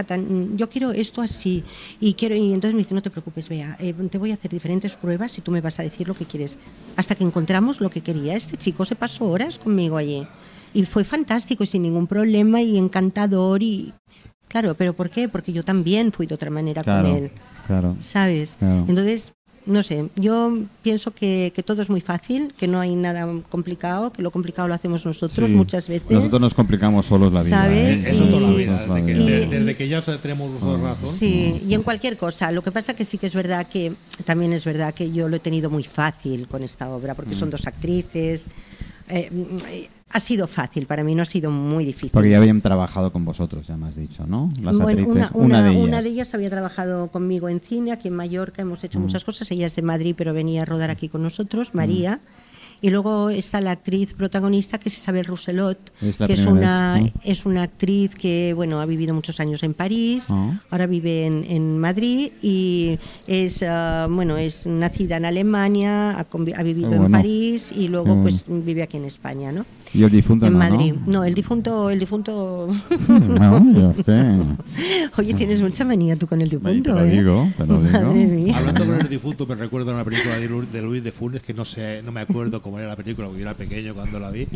yo 0.55 0.69
quiero 0.69 0.91
esto 0.91 1.21
así. 1.21 1.63
Y 1.99 2.13
quiero 2.15 2.35
y 2.35 2.53
entonces 2.53 2.73
me 2.73 2.79
dice, 2.83 2.93
no 2.95 3.01
te 3.01 3.09
preocupes, 3.09 3.47
vea, 3.49 3.77
eh, 3.79 3.93
te 4.09 4.17
voy 4.17 4.31
a 4.31 4.35
hacer 4.35 4.51
diferentes 4.51 4.95
pruebas 4.95 5.37
y 5.37 5.41
tú 5.41 5.51
me 5.51 5.61
vas 5.61 5.79
a 5.79 5.83
decir 5.83 6.07
lo 6.07 6.13
que 6.15 6.25
quieres. 6.25 6.59
Hasta 6.97 7.15
que 7.15 7.23
encontramos 7.23 7.79
lo 7.81 7.89
que 7.89 8.01
quería. 8.01 8.35
Este 8.35 8.57
chico 8.57 8.85
se 8.85 8.95
pasó 8.95 9.25
horas 9.25 9.57
conmigo 9.59 9.97
allí. 9.97 10.27
Y 10.74 10.86
fue 10.86 11.03
fantástico 11.03 11.63
y 11.63 11.67
sin 11.67 11.82
ningún 11.84 12.07
problema 12.07 12.61
y 12.61 12.78
encantador. 12.78 13.61
y 13.63 13.93
Claro, 14.47 14.76
pero 14.76 14.93
¿por 14.93 15.09
qué? 15.09 15.30
Porque 15.30 15.53
yo 15.53 15.63
también 15.63 16.11
fui 16.11 16.26
de 16.28 16.36
otra 16.36 16.49
manera 16.49 16.84
Claro, 16.84 17.09
con 17.09 17.17
él. 17.17 17.32
claro. 17.67 17.95
¿Sabes? 17.99 18.57
Claro. 18.59 18.86
Entonces, 18.88 19.34
no 19.65 19.84
sé, 19.84 20.09
yo 20.15 20.57
pienso 20.82 21.11
que, 21.11 21.53
que 21.55 21.61
todo 21.63 21.82
es 21.84 21.89
muy 21.89 22.01
fácil, 22.01 22.53
que 22.57 22.67
no 22.67 22.80
hay 22.82 22.95
nada 22.95 23.28
complicado, 23.47 24.11
que 24.11 24.22
lo 24.24 24.32
complicado 24.32 24.67
lo 24.67 24.74
hacemos 24.74 25.05
nosotros 25.05 25.49
Sí. 25.51 25.55
muchas 25.55 25.88
veces. 25.88 26.09
Nosotros 26.09 26.41
nos 26.41 26.53
complicamos 26.53 27.05
solos 27.05 27.32
la 27.32 27.43
vida. 27.43 27.57
¿Sabes? 27.63 28.05
¿eh? 28.05 28.11
Eso 28.11 28.26
toda 28.26 28.41
la 28.41 28.51
Y- 28.51 28.55
vida. 28.57 28.86
La 28.88 28.93
Desde 28.95 29.05
que, 29.05 29.13
vida. 29.13 29.24
y- 29.24 29.39
de- 29.45 29.59
desde 29.59 29.76
que 29.78 29.88
ya 29.88 30.01
tenemos 30.22 30.51
uso 30.55 30.78
de 30.78 30.84
razón. 30.84 31.05
Sí, 31.07 31.61
y 31.69 31.74
en 31.74 31.84
cualquier 31.84 32.17
cosa. 32.17 32.51
Lo 32.51 32.61
que 32.63 32.72
pasa 32.72 32.93
que 32.95 33.05
sí 33.05 33.17
que 33.19 33.28
es 33.28 33.36
verdad 33.36 33.67
que 33.67 33.93
también 34.26 34.51
es 34.51 34.65
verdad 34.65 34.93
que 34.93 35.11
yo 35.11 35.30
lo 35.30 35.36
he 35.36 35.39
tenido 35.39 35.69
muy 35.69 35.84
fácil 35.84 36.47
con 36.47 36.63
esta 36.63 36.89
obra, 36.89 37.13
porque 37.13 37.36
Mm. 37.36 37.39
son 37.39 37.49
dos 37.51 37.67
actrices. 37.67 38.47
Eh, 39.09 39.30
mm, 39.32 40.01
ha 40.14 40.20
sido 40.20 40.47
fácil, 40.47 40.86
para 40.86 41.03
mí 41.03 41.16
no 41.16 41.22
ha 41.24 41.26
sido 41.26 41.51
muy 41.51 41.86
difícil. 41.86 42.12
Porque 42.12 42.30
ya 42.30 42.38
habían 42.38 42.62
trabajado 42.62 43.12
con 43.12 43.24
vosotros, 43.26 43.68
ya 43.68 43.78
me 43.78 43.88
has 43.88 43.95
dicho, 43.95 44.26
¿no? 44.28 44.49
Las 44.62 44.78
Bueno, 44.78 45.01
actrices. 45.03 45.07
una, 45.07 45.32
una- 45.34 45.64
de 45.64 45.72
ellas. 45.72 45.88
una 45.88 46.01
de 46.01 46.09
ellas 46.09 46.34
había 46.34 46.49
trabajado 46.49 47.07
conmigo 47.09 47.49
en 47.49 47.59
cine, 47.59 47.91
aquí 47.91 48.07
en 48.09 48.16
Mallorca, 48.16 48.62
hemos 48.62 48.82
Mm. 48.82 48.86
hecho 48.86 48.99
muchas 48.99 49.24
cosas. 49.24 49.49
Ella 49.51 49.68
es 49.68 49.76
de 49.76 49.82
Madrid, 49.82 50.14
pero 50.18 50.34
venía 50.34 50.64
a 50.64 50.66
rodar 50.66 50.89
aquí 50.89 51.09
con 51.09 51.24
nosotros, 51.24 51.74
María. 51.76 52.20
Y 52.82 52.89
luego 52.89 53.29
está 53.29 53.61
la 53.61 53.71
actriz 53.71 54.13
protagonista, 54.15 54.79
que 54.79 54.89
es 54.89 54.97
Isabel 54.97 55.25
Rousselot, 55.25 55.77
Es 56.01 56.17
que 56.17 56.34
es 56.34 56.45
una, 56.47 56.99
vez, 57.01 57.13
es 57.23 57.45
una 57.45 57.61
actriz 57.63 58.15
que 58.15 58.53
bueno 58.55 58.82
ha 58.82 58.86
vivido 58.88 59.13
muchos 59.13 59.39
años 59.39 59.61
en 59.63 59.73
París, 59.75 60.25
Ah. 60.32 60.59
ahora 60.71 60.88
vive 60.88 61.25
en, 61.27 61.45
en 61.47 61.77
Madrid 61.77 62.32
y 62.41 62.97
es 63.27 63.63
ah, 63.67 64.07
bueno 64.09 64.38
es 64.38 64.65
nacida 64.65 65.17
en 65.17 65.25
Alemania, 65.25 66.11
ha, 66.19 66.63
vivido 66.63 66.93
en. 66.93 67.11
París 67.11 67.71
y 67.75 67.88
luego 67.88 68.07
bueno. 68.15 68.23
pues 68.23 68.45
vive 68.47 68.82
aquí 68.84 68.97
en 68.97 69.05
España, 69.05 69.51
¿no? 69.51 69.65
Y 69.93 70.03
el 70.03 70.09
difunto 70.09 70.47
en 70.47 70.53
no, 70.53 70.59
Madrid. 70.59 70.93
¿no? 71.05 71.11
No, 71.11 71.23
el 71.25 71.34
difunto, 71.36 71.89
el 71.89 71.99
difunto. 71.99 72.67
No, 73.07 73.73
yo 73.73 73.93
sé. 74.05 74.36
Oye, 75.17 75.34
tienes 75.34 75.61
mucha 75.61 75.84
manía 75.86 76.15
tú 76.15 76.25
con 76.27 76.41
el 76.41 76.49
Te 76.49 76.57
difunto, 76.57 76.99
¿eh? 77.03 77.09
digo, 77.11 77.47
te 77.57 77.65
lo 77.65 77.79
digo. 77.82 77.91
Madre 78.01 78.25
mía. 78.25 78.57
Hablando 78.57 78.86
con 78.86 78.99
el 79.01 79.09
difunto, 79.09 79.45
me 79.45 79.55
recuerdo 79.55 79.93
una 79.93 80.03
película 80.03 80.38
de 80.38 80.47
Lu- 80.47 80.65
de 80.65 80.82
Luis 80.82 81.03
de 81.03 81.11
Funes 81.11 81.41
que 81.41 81.53
no 81.53 81.65
sé, 81.65 82.01
no 82.03 82.11
me 82.11 82.21
acuerdo 82.21 82.61
cómo 82.61 82.70
era 82.80 82.89
la 82.89 82.95
película, 82.95 83.28
porque 83.28 83.41
yo 83.43 83.47
era 83.49 83.57
pequeño 83.57 83.93
cuando 83.93 84.19
la 84.19 84.32
vi. 84.32 84.47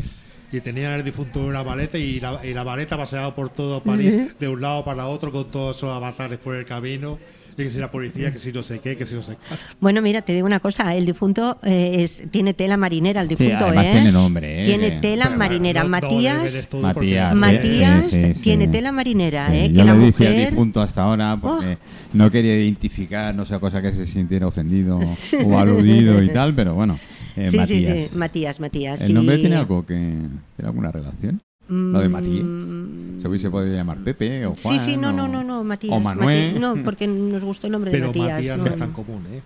Y 0.52 0.62
tenían 0.62 0.92
el 0.94 1.04
difunto 1.04 1.40
en 1.42 1.48
una 1.48 1.64
maleta 1.64 1.98
y 1.98 2.20
la, 2.20 2.46
y 2.46 2.54
la 2.54 2.64
maleta 2.64 2.96
paseaba 2.98 3.34
por 3.36 3.50
todo 3.50 3.82
París, 3.82 4.38
de 4.40 4.48
un 4.48 4.62
lado 4.62 4.86
para 4.86 5.08
otro, 5.08 5.32
con 5.32 5.50
todos 5.52 5.76
esos 5.76 5.94
avatares 5.96 6.38
por 6.40 6.56
el 6.56 6.66
camino. 6.66 7.18
Y 7.58 7.64
que 7.64 7.72
si 7.72 7.80
la 7.80 7.90
policía, 7.90 8.34
que 8.34 8.38
si 8.40 8.52
no 8.52 8.62
sé 8.64 8.80
qué, 8.80 8.98
que 8.98 9.06
si 9.06 9.16
no 9.16 9.24
sé 9.24 9.32
qué. 9.38 9.56
Bueno, 9.80 10.02
mira, 10.02 10.22
te 10.22 10.34
digo 10.34 10.46
una 10.46 10.60
cosa, 10.60 10.94
el 10.94 11.06
difunto 11.06 11.58
eh, 11.64 11.96
es, 12.04 12.24
tiene 12.30 12.54
tela 12.54 12.76
marinera, 12.76 13.22
el 13.22 13.30
Sí, 13.30 13.36
difunto, 13.36 13.66
además 13.68 13.86
¿eh? 13.86 13.92
tiene 13.94 14.12
nombre, 14.12 14.62
¿eh? 14.62 14.66
Tiene 14.66 14.92
tela 15.00 15.26
Pero, 15.28 15.38
marinera. 15.38 15.80
no- 15.84 15.86
no 15.86 15.92
Matías, 15.92 16.68
todo 16.70 16.82
Matías, 16.82 17.30
porque- 17.34 17.40
Matías 17.40 18.06
sí, 18.08 18.22
sí, 18.24 18.34
sí. 18.34 18.42
tiene 18.42 18.68
tela 18.68 18.92
marinera, 18.92 19.48
Sí, 19.52 19.56
¿eh? 19.58 19.70
yo 19.72 19.76
que 19.82 19.84
la 19.86 19.94
le 19.96 20.06
decía 20.06 20.30
mujer... 20.30 20.48
Oh. 20.48 20.50
difunto 20.52 20.82
hasta 20.82 21.04
ahora 21.04 21.38
porque 21.42 21.78
no 22.12 22.30
quería 22.30 22.58
identificar, 22.62 23.34
no 23.34 23.46
sea 23.46 23.60
cosa 23.60 23.82
que 23.82 23.94
se 23.94 24.06
sintiera 24.06 24.48
ofendido 24.48 25.00
o 25.46 25.58
aludido 25.58 26.22
y 26.22 26.30
tal, 26.30 26.54
pero 26.56 26.74
bueno. 26.76 27.00
Eh, 27.36 27.48
sí, 27.48 27.52
sí, 27.52 27.58
Matías. 27.58 28.10
sí, 28.10 28.16
Matías, 28.18 28.60
Matías. 28.60 29.02
¿El 29.02 29.14
nombre 29.14 29.36
y- 29.38 29.42
tiene 29.42 29.56
algo 29.56 29.86
que 29.86 29.94
tiene 29.96 30.30
alguna 30.64 30.92
relación? 30.92 31.42
Lo 31.68 32.00
de 32.00 32.10
Matías. 32.10 32.44
Mm, 32.44 33.22
Se 33.22 33.28
hubiese 33.28 33.50
podido 33.50 33.76
llamar 33.76 33.98
Pepe 34.04 34.46
o 34.46 34.50
Juan. 34.56 34.80
Sí, 34.80 34.80
sí, 34.80 34.98
no, 34.98 35.10
o- 35.10 35.12
no, 35.14 35.28
no, 35.28 35.44
no, 35.44 35.64
Matías. 35.64 35.94
O 35.94 36.00
Manuel. 36.00 36.54
Mati- 36.56 36.60
no, 36.60 36.76
porque 36.84 37.08
nos 37.08 37.44
gustó 37.44 37.66
el 37.68 37.72
nombre 37.72 37.90
Pero 37.92 38.04
de 38.04 38.08
Matías. 38.20 38.34
Matías 38.38 38.58
no 38.58 38.66
no. 38.66 38.70
es 38.72 38.76
tan 38.78 38.92
común, 38.92 39.24
¿eh? 39.34 39.42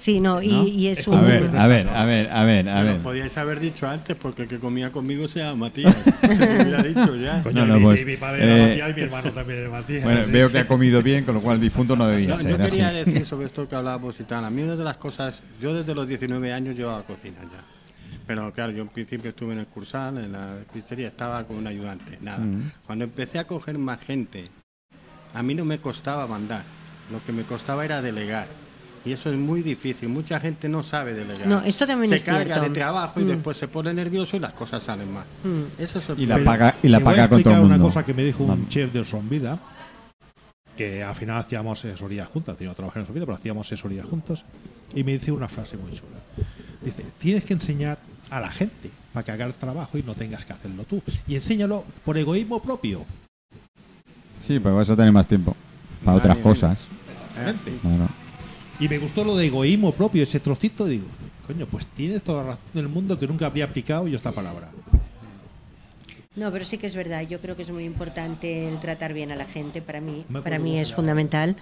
Sí, 0.00 0.18
no, 0.18 0.40
y, 0.40 0.48
¿No? 0.48 0.66
y 0.66 0.86
es 0.86 1.06
A 1.06 1.10
un... 1.10 1.18
A 1.18 1.20
ver, 1.20 1.50
a 1.54 1.66
ver, 1.66 1.88
a 1.90 2.04
ver, 2.06 2.30
a 2.32 2.44
ver, 2.44 2.68
a 2.70 2.82
ver. 2.82 2.98
podíais 3.00 3.36
haber 3.36 3.60
dicho 3.60 3.86
antes 3.86 4.16
porque 4.16 4.42
el 4.42 4.48
que 4.48 4.58
comía 4.58 4.90
conmigo 4.90 5.28
se 5.28 5.40
llama 5.40 5.66
Matías. 5.66 5.94
Me 6.26 6.34
hubiera 6.62 6.82
dicho 6.82 7.14
ya. 7.16 7.42
Coño, 7.42 7.66
No, 7.66 7.66
no, 7.66 7.78
mi, 7.78 7.84
pues, 7.84 8.06
mi 8.06 8.16
padre 8.16 8.44
era 8.44 8.56
eh, 8.56 8.68
Matías 8.68 8.90
y 8.90 8.94
mi 8.94 9.00
hermano 9.02 9.30
también 9.32 9.58
era 9.58 9.68
Matías. 9.68 10.04
Bueno, 10.04 10.20
así 10.22 10.30
veo 10.30 10.50
que 10.50 10.58
ha 10.58 10.66
comido 10.66 11.02
bien, 11.02 11.24
con 11.24 11.34
lo 11.34 11.42
cual 11.42 11.56
el 11.56 11.60
difunto 11.60 11.96
no 11.96 12.06
debía 12.06 12.30
No, 12.30 12.38
ser. 12.38 12.50
yo 12.52 12.56
quería 12.56 12.88
así. 12.88 12.96
decir 12.96 13.26
sobre 13.26 13.44
esto 13.44 13.68
que 13.68 13.76
hablábamos 13.76 14.18
y 14.18 14.24
tal. 14.24 14.42
A 14.42 14.48
mí 14.48 14.62
una 14.62 14.74
de 14.74 14.84
las 14.84 14.96
cosas, 14.96 15.42
yo 15.60 15.74
desde 15.74 15.94
los 15.94 16.08
19 16.08 16.50
años 16.50 16.74
llevaba 16.74 17.02
cocina 17.02 17.36
ya. 17.42 17.62
Pero 18.26 18.50
claro, 18.54 18.72
yo 18.72 18.80
en 18.80 18.88
principio 18.88 19.28
estuve 19.28 19.52
en 19.52 19.58
el 19.58 19.66
Cursal, 19.66 20.16
en 20.16 20.32
la 20.32 20.54
pizzería, 20.72 21.08
estaba 21.08 21.44
como 21.44 21.58
un 21.58 21.66
ayudante, 21.66 22.16
nada. 22.22 22.38
Mm. 22.38 22.70
Cuando 22.86 23.04
empecé 23.04 23.38
a 23.38 23.44
coger 23.44 23.76
más 23.76 24.00
gente, 24.00 24.44
a 25.34 25.42
mí 25.42 25.54
no 25.54 25.66
me 25.66 25.78
costaba 25.78 26.26
mandar, 26.26 26.62
lo 27.12 27.22
que 27.22 27.32
me 27.32 27.42
costaba 27.42 27.84
era 27.84 28.00
delegar. 28.00 28.46
Y 29.04 29.12
eso 29.12 29.30
es 29.30 29.36
muy 29.38 29.62
difícil. 29.62 30.08
Mucha 30.10 30.38
gente 30.40 30.68
no 30.68 30.82
sabe 30.82 31.14
delegar. 31.14 31.46
No, 31.46 31.60
esto 31.62 31.86
también 31.86 32.10
se 32.10 32.16
es 32.16 32.24
carga 32.24 32.44
cierto. 32.44 32.62
de 32.62 32.70
trabajo 32.70 33.20
y 33.20 33.24
Mm. 33.24 33.28
después 33.28 33.56
se 33.56 33.66
pone 33.68 33.94
nervioso 33.94 34.36
y 34.36 34.40
las 34.40 34.52
cosas 34.52 34.82
salen 34.82 35.10
mal. 35.12 35.24
Mm. 35.42 35.80
Eso 35.82 35.98
es 36.00 36.18
Y 36.18 36.26
la 36.26 36.42
paga, 36.44 36.74
y 36.82 36.88
la 36.88 37.00
paga 37.00 37.28
con 37.28 37.42
todo 37.42 37.54
el 37.54 37.60
mundo. 37.60 37.74
una 37.76 37.84
cosa 37.84 38.04
que 38.04 38.12
me 38.12 38.24
dijo 38.24 38.44
un 38.44 38.68
chef 38.68 38.92
de 38.92 39.02
Vida 39.22 39.58
que 40.76 41.02
al 41.02 41.14
final 41.14 41.38
hacíamos 41.38 41.78
asesorías 41.84 42.26
juntas, 42.28 42.56
yo 42.58 42.66
no 42.66 42.74
trabajé 42.74 43.00
en 43.00 43.06
Vida, 43.12 43.26
pero 43.26 43.34
hacíamos 43.36 43.66
asesorías 43.66 44.06
juntos, 44.06 44.44
y 44.94 45.04
me 45.04 45.12
dice 45.12 45.30
una 45.32 45.48
frase 45.48 45.76
muy 45.76 45.92
chula. 45.92 46.18
Dice, 46.82 47.04
tienes 47.18 47.44
que 47.44 47.52
enseñar 47.52 47.98
a 48.30 48.40
la 48.40 48.48
gente 48.50 48.90
para 49.12 49.24
que 49.24 49.32
haga 49.32 49.44
el 49.46 49.52
trabajo 49.52 49.98
y 49.98 50.02
no 50.02 50.14
tengas 50.14 50.44
que 50.46 50.52
hacerlo 50.54 50.84
tú. 50.84 51.02
Y 51.26 51.34
enséñalo 51.34 51.84
por 52.04 52.16
egoísmo 52.16 52.62
propio. 52.62 53.04
Sí, 54.40 54.58
pero 54.58 54.76
vas 54.76 54.88
a 54.88 54.96
tener 54.96 55.12
más 55.12 55.26
tiempo. 55.26 55.54
Para 56.04 56.16
otras 56.16 56.38
cosas. 56.38 56.78
Exactamente. 57.28 57.72
Claro. 57.82 58.08
Y 58.80 58.88
me 58.88 58.98
gustó 58.98 59.24
lo 59.24 59.36
de 59.36 59.46
egoísmo 59.46 59.92
propio, 59.92 60.22
ese 60.22 60.40
trocito, 60.40 60.86
digo, 60.86 61.04
coño, 61.46 61.66
pues 61.66 61.86
tienes 61.86 62.22
toda 62.22 62.42
la 62.42 62.48
razón 62.50 62.64
del 62.72 62.88
mundo 62.88 63.18
que 63.18 63.26
nunca 63.26 63.46
había 63.46 63.64
aplicado 63.66 64.08
yo 64.08 64.16
esta 64.16 64.32
palabra. 64.32 64.70
No, 66.36 66.50
pero 66.52 66.64
sí 66.64 66.78
que 66.78 66.86
es 66.86 66.94
verdad. 66.94 67.22
Yo 67.28 67.40
creo 67.40 67.56
que 67.56 67.62
es 67.62 67.70
muy 67.70 67.84
importante 67.84 68.68
el 68.68 68.78
tratar 68.80 69.12
bien 69.12 69.32
a 69.32 69.36
la 69.36 69.44
gente. 69.46 69.82
Para 69.82 70.00
mí, 70.00 70.24
Me 70.28 70.40
para 70.40 70.58
mí 70.58 70.78
es 70.78 70.94
fundamental 70.94 71.56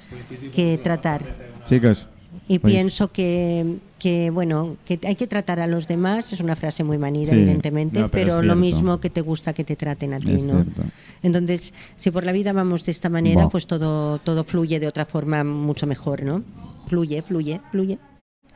que 0.55 0.79
tratar. 0.79 1.25
Chicos, 1.67 2.07
Y 2.47 2.59
Pues- 2.59 2.75
pienso 2.75 3.11
que, 3.11 3.79
que, 3.99 4.29
bueno, 4.31 4.77
que 4.85 5.01
hay 5.05 5.17
que 5.17 5.27
tratar 5.27 5.59
a 5.61 5.67
los 5.67 5.89
demás. 5.89 6.33
Es 6.35 6.41
una 6.41 6.55
frase 6.55 6.85
muy 6.85 6.99
manida, 6.99 7.33
Sí, 7.33 7.39
evidentemente, 7.41 8.01
no, 8.01 8.11
pero 8.11 8.43
lo 8.43 8.55
mismo 8.55 9.01
que 9.01 9.09
te 9.11 9.23
gusta 9.23 9.55
que 9.55 9.65
te 9.65 9.75
traten 9.75 10.13
a 10.13 10.21
ti, 10.21 10.33
es 10.33 10.43
¿no? 10.43 10.63
cierto. 10.63 10.83
Entonces, 11.23 11.73
si 11.97 12.11
por 12.11 12.25
la 12.27 12.33
vida 12.33 12.53
vamos 12.53 12.85
de 12.85 12.93
esta 12.93 13.09
manera, 13.09 13.41
Buah. 13.45 13.51
pues 13.51 13.67
todo, 13.67 14.19
todo 14.19 14.45
fluye 14.45 14.79
de 14.79 14.87
otra 14.87 15.07
forma 15.07 15.43
mucho 15.43 15.87
mejor, 15.87 16.23
¿no? 16.23 16.45
Fluye, 16.89 17.23
fluye, 17.23 17.61
fluye. 17.71 17.99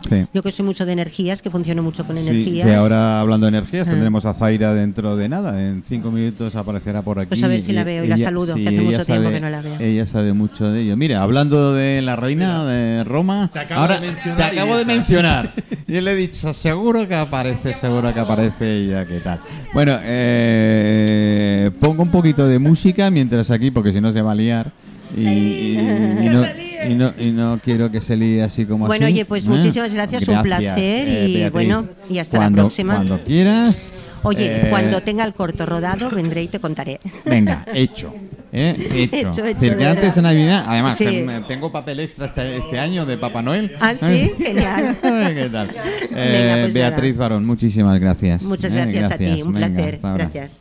Sí. 0.08 0.26
Yo 0.34 0.42
que 0.42 0.50
soy 0.50 0.64
mucho 0.64 0.84
de 0.84 0.94
energías, 0.94 1.42
que 1.42 1.48
funciono 1.50 1.80
mucho 1.80 2.04
con 2.04 2.16
Sí, 2.16 2.26
energías. 2.26 2.66
que 2.66 2.74
ahora 2.74 3.20
hablando 3.20 3.46
de 3.46 3.50
energías 3.50 3.86
Ah. 3.86 3.90
tendremos 3.92 4.26
a 4.26 4.34
Zaira 4.34 4.74
dentro 4.74 5.14
de 5.16 5.28
nada. 5.28 5.62
En 5.62 5.84
cinco 5.84 6.10
minutos 6.10 6.56
aparecerá 6.56 7.02
por 7.02 7.20
aquí. 7.20 7.28
Pues 7.28 7.42
a 7.44 7.46
ver 7.46 7.62
si 7.62 7.70
la 7.70 7.84
veo 7.84 8.02
y 8.04 8.08
la 8.08 8.16
saludo, 8.16 8.56
que 8.56 8.66
hace 8.66 8.80
mucho 8.80 9.04
tiempo 9.04 9.30
que 9.30 9.38
no 9.40 9.48
la 9.48 9.60
veo. 9.62 9.76
Ella 9.78 10.04
sabe 10.06 10.32
mucho 10.32 10.68
de 10.72 10.80
ello. 10.80 10.96
Mira, 10.96 11.22
hablando 11.22 11.72
de 11.72 12.02
la 12.02 12.16
reina 12.16 12.64
de 12.64 13.04
Roma, 13.04 13.50
Te 13.52 13.60
acabo 13.60 13.82
ahora 13.82 14.00
de 14.00 14.08
mencionar 14.08 14.50
te 14.50 14.56
y 14.56 14.58
acabo 14.58 14.76
de 14.76 14.84
mencionar. 14.86 15.50
Y 15.86 16.00
le 16.00 16.12
he 16.12 16.16
dicho, 16.16 16.52
seguro 16.54 17.06
que 17.06 17.14
aparece, 17.14 17.74
seguro 17.74 18.12
que 18.14 18.20
aparece 18.20 18.78
ella, 18.78 19.04
¿qué 19.06 19.20
tal? 19.20 19.40
Bueno, 19.74 19.98
eh, 20.02 21.70
pongo 21.78 22.02
un 22.02 22.10
poquito 22.10 22.46
de 22.48 22.58
música 22.58 23.10
mientras 23.10 23.50
aquí, 23.50 23.70
porque 23.70 23.92
si 23.92 24.00
no 24.00 24.10
se 24.10 24.22
va 24.22 24.32
a 24.32 24.34
liar. 24.34 24.72
Y, 25.16 25.20
y- 25.28 26.18
y 26.22 26.28
no, 26.30 26.42
y 26.88 26.94
no- 26.94 27.12
y 27.18 27.30
no 27.30 27.60
quiero 27.62 27.90
que 27.90 28.00
se 28.00 28.16
líe 28.16 28.42
así 28.42 28.64
como 28.66 28.86
Bueno, 28.86 29.06
así. 29.06 29.14
oye, 29.14 29.24
pues 29.24 29.44
¿eh? 29.46 29.48
muchísimas 29.48 29.92
gracias, 29.94 30.26
un 30.28 30.42
placer 30.42 31.08
y 31.08 31.34
Beatriz. 31.34 31.52
bueno, 31.52 31.88
y 32.08 32.18
hasta 32.18 32.36
la 32.38 32.44
Cuando- 32.44 32.62
próxima. 32.62 32.94
Cuando 32.96 33.22
quieras. 33.24 33.88
Oye, 34.24 34.46
eh, 34.46 34.70
cuando 34.70 35.00
tenga 35.02 35.24
el 35.24 35.34
corto 35.34 35.66
rodado, 35.66 36.08
vendré 36.08 36.44
y 36.44 36.48
te 36.48 36.60
contaré. 36.60 37.00
Venga, 37.24 37.64
hecho. 37.74 38.14
¿eh? 38.52 38.76
Hecho. 39.10 39.16
Hecho, 39.16 39.46
hecho, 39.46 39.60
de 39.60 39.76
que 39.76 39.84
antes 39.86 40.14
de 40.14 40.22
Navidad, 40.22 40.64
además, 40.68 40.96
Sí. 40.96 41.24
tengo 41.48 41.72
papel 41.72 41.98
extra 42.00 42.26
este, 42.26 42.58
este 42.58 42.78
año 42.78 43.04
de 43.04 43.16
Papá 43.18 43.42
Noel. 43.42 43.72
Ah, 43.80 43.96
sí, 43.96 44.30
genial. 44.38 44.96
¿Qué 45.02 45.48
tal? 45.50 45.70
Eh, 46.14 46.14
Venga, 46.14 46.62
pues 46.62 46.74
Beatriz 46.74 47.16
Barón, 47.16 47.44
muchísimas 47.46 47.98
gracias. 47.98 48.42
Muchas 48.42 48.72
Eh, 48.72 48.76
gracias, 48.76 49.10
a 49.10 49.18
ti, 49.18 49.42
un 49.42 49.54
Venga, 49.54 49.68
placer. 49.68 50.00
Gracias. 50.02 50.60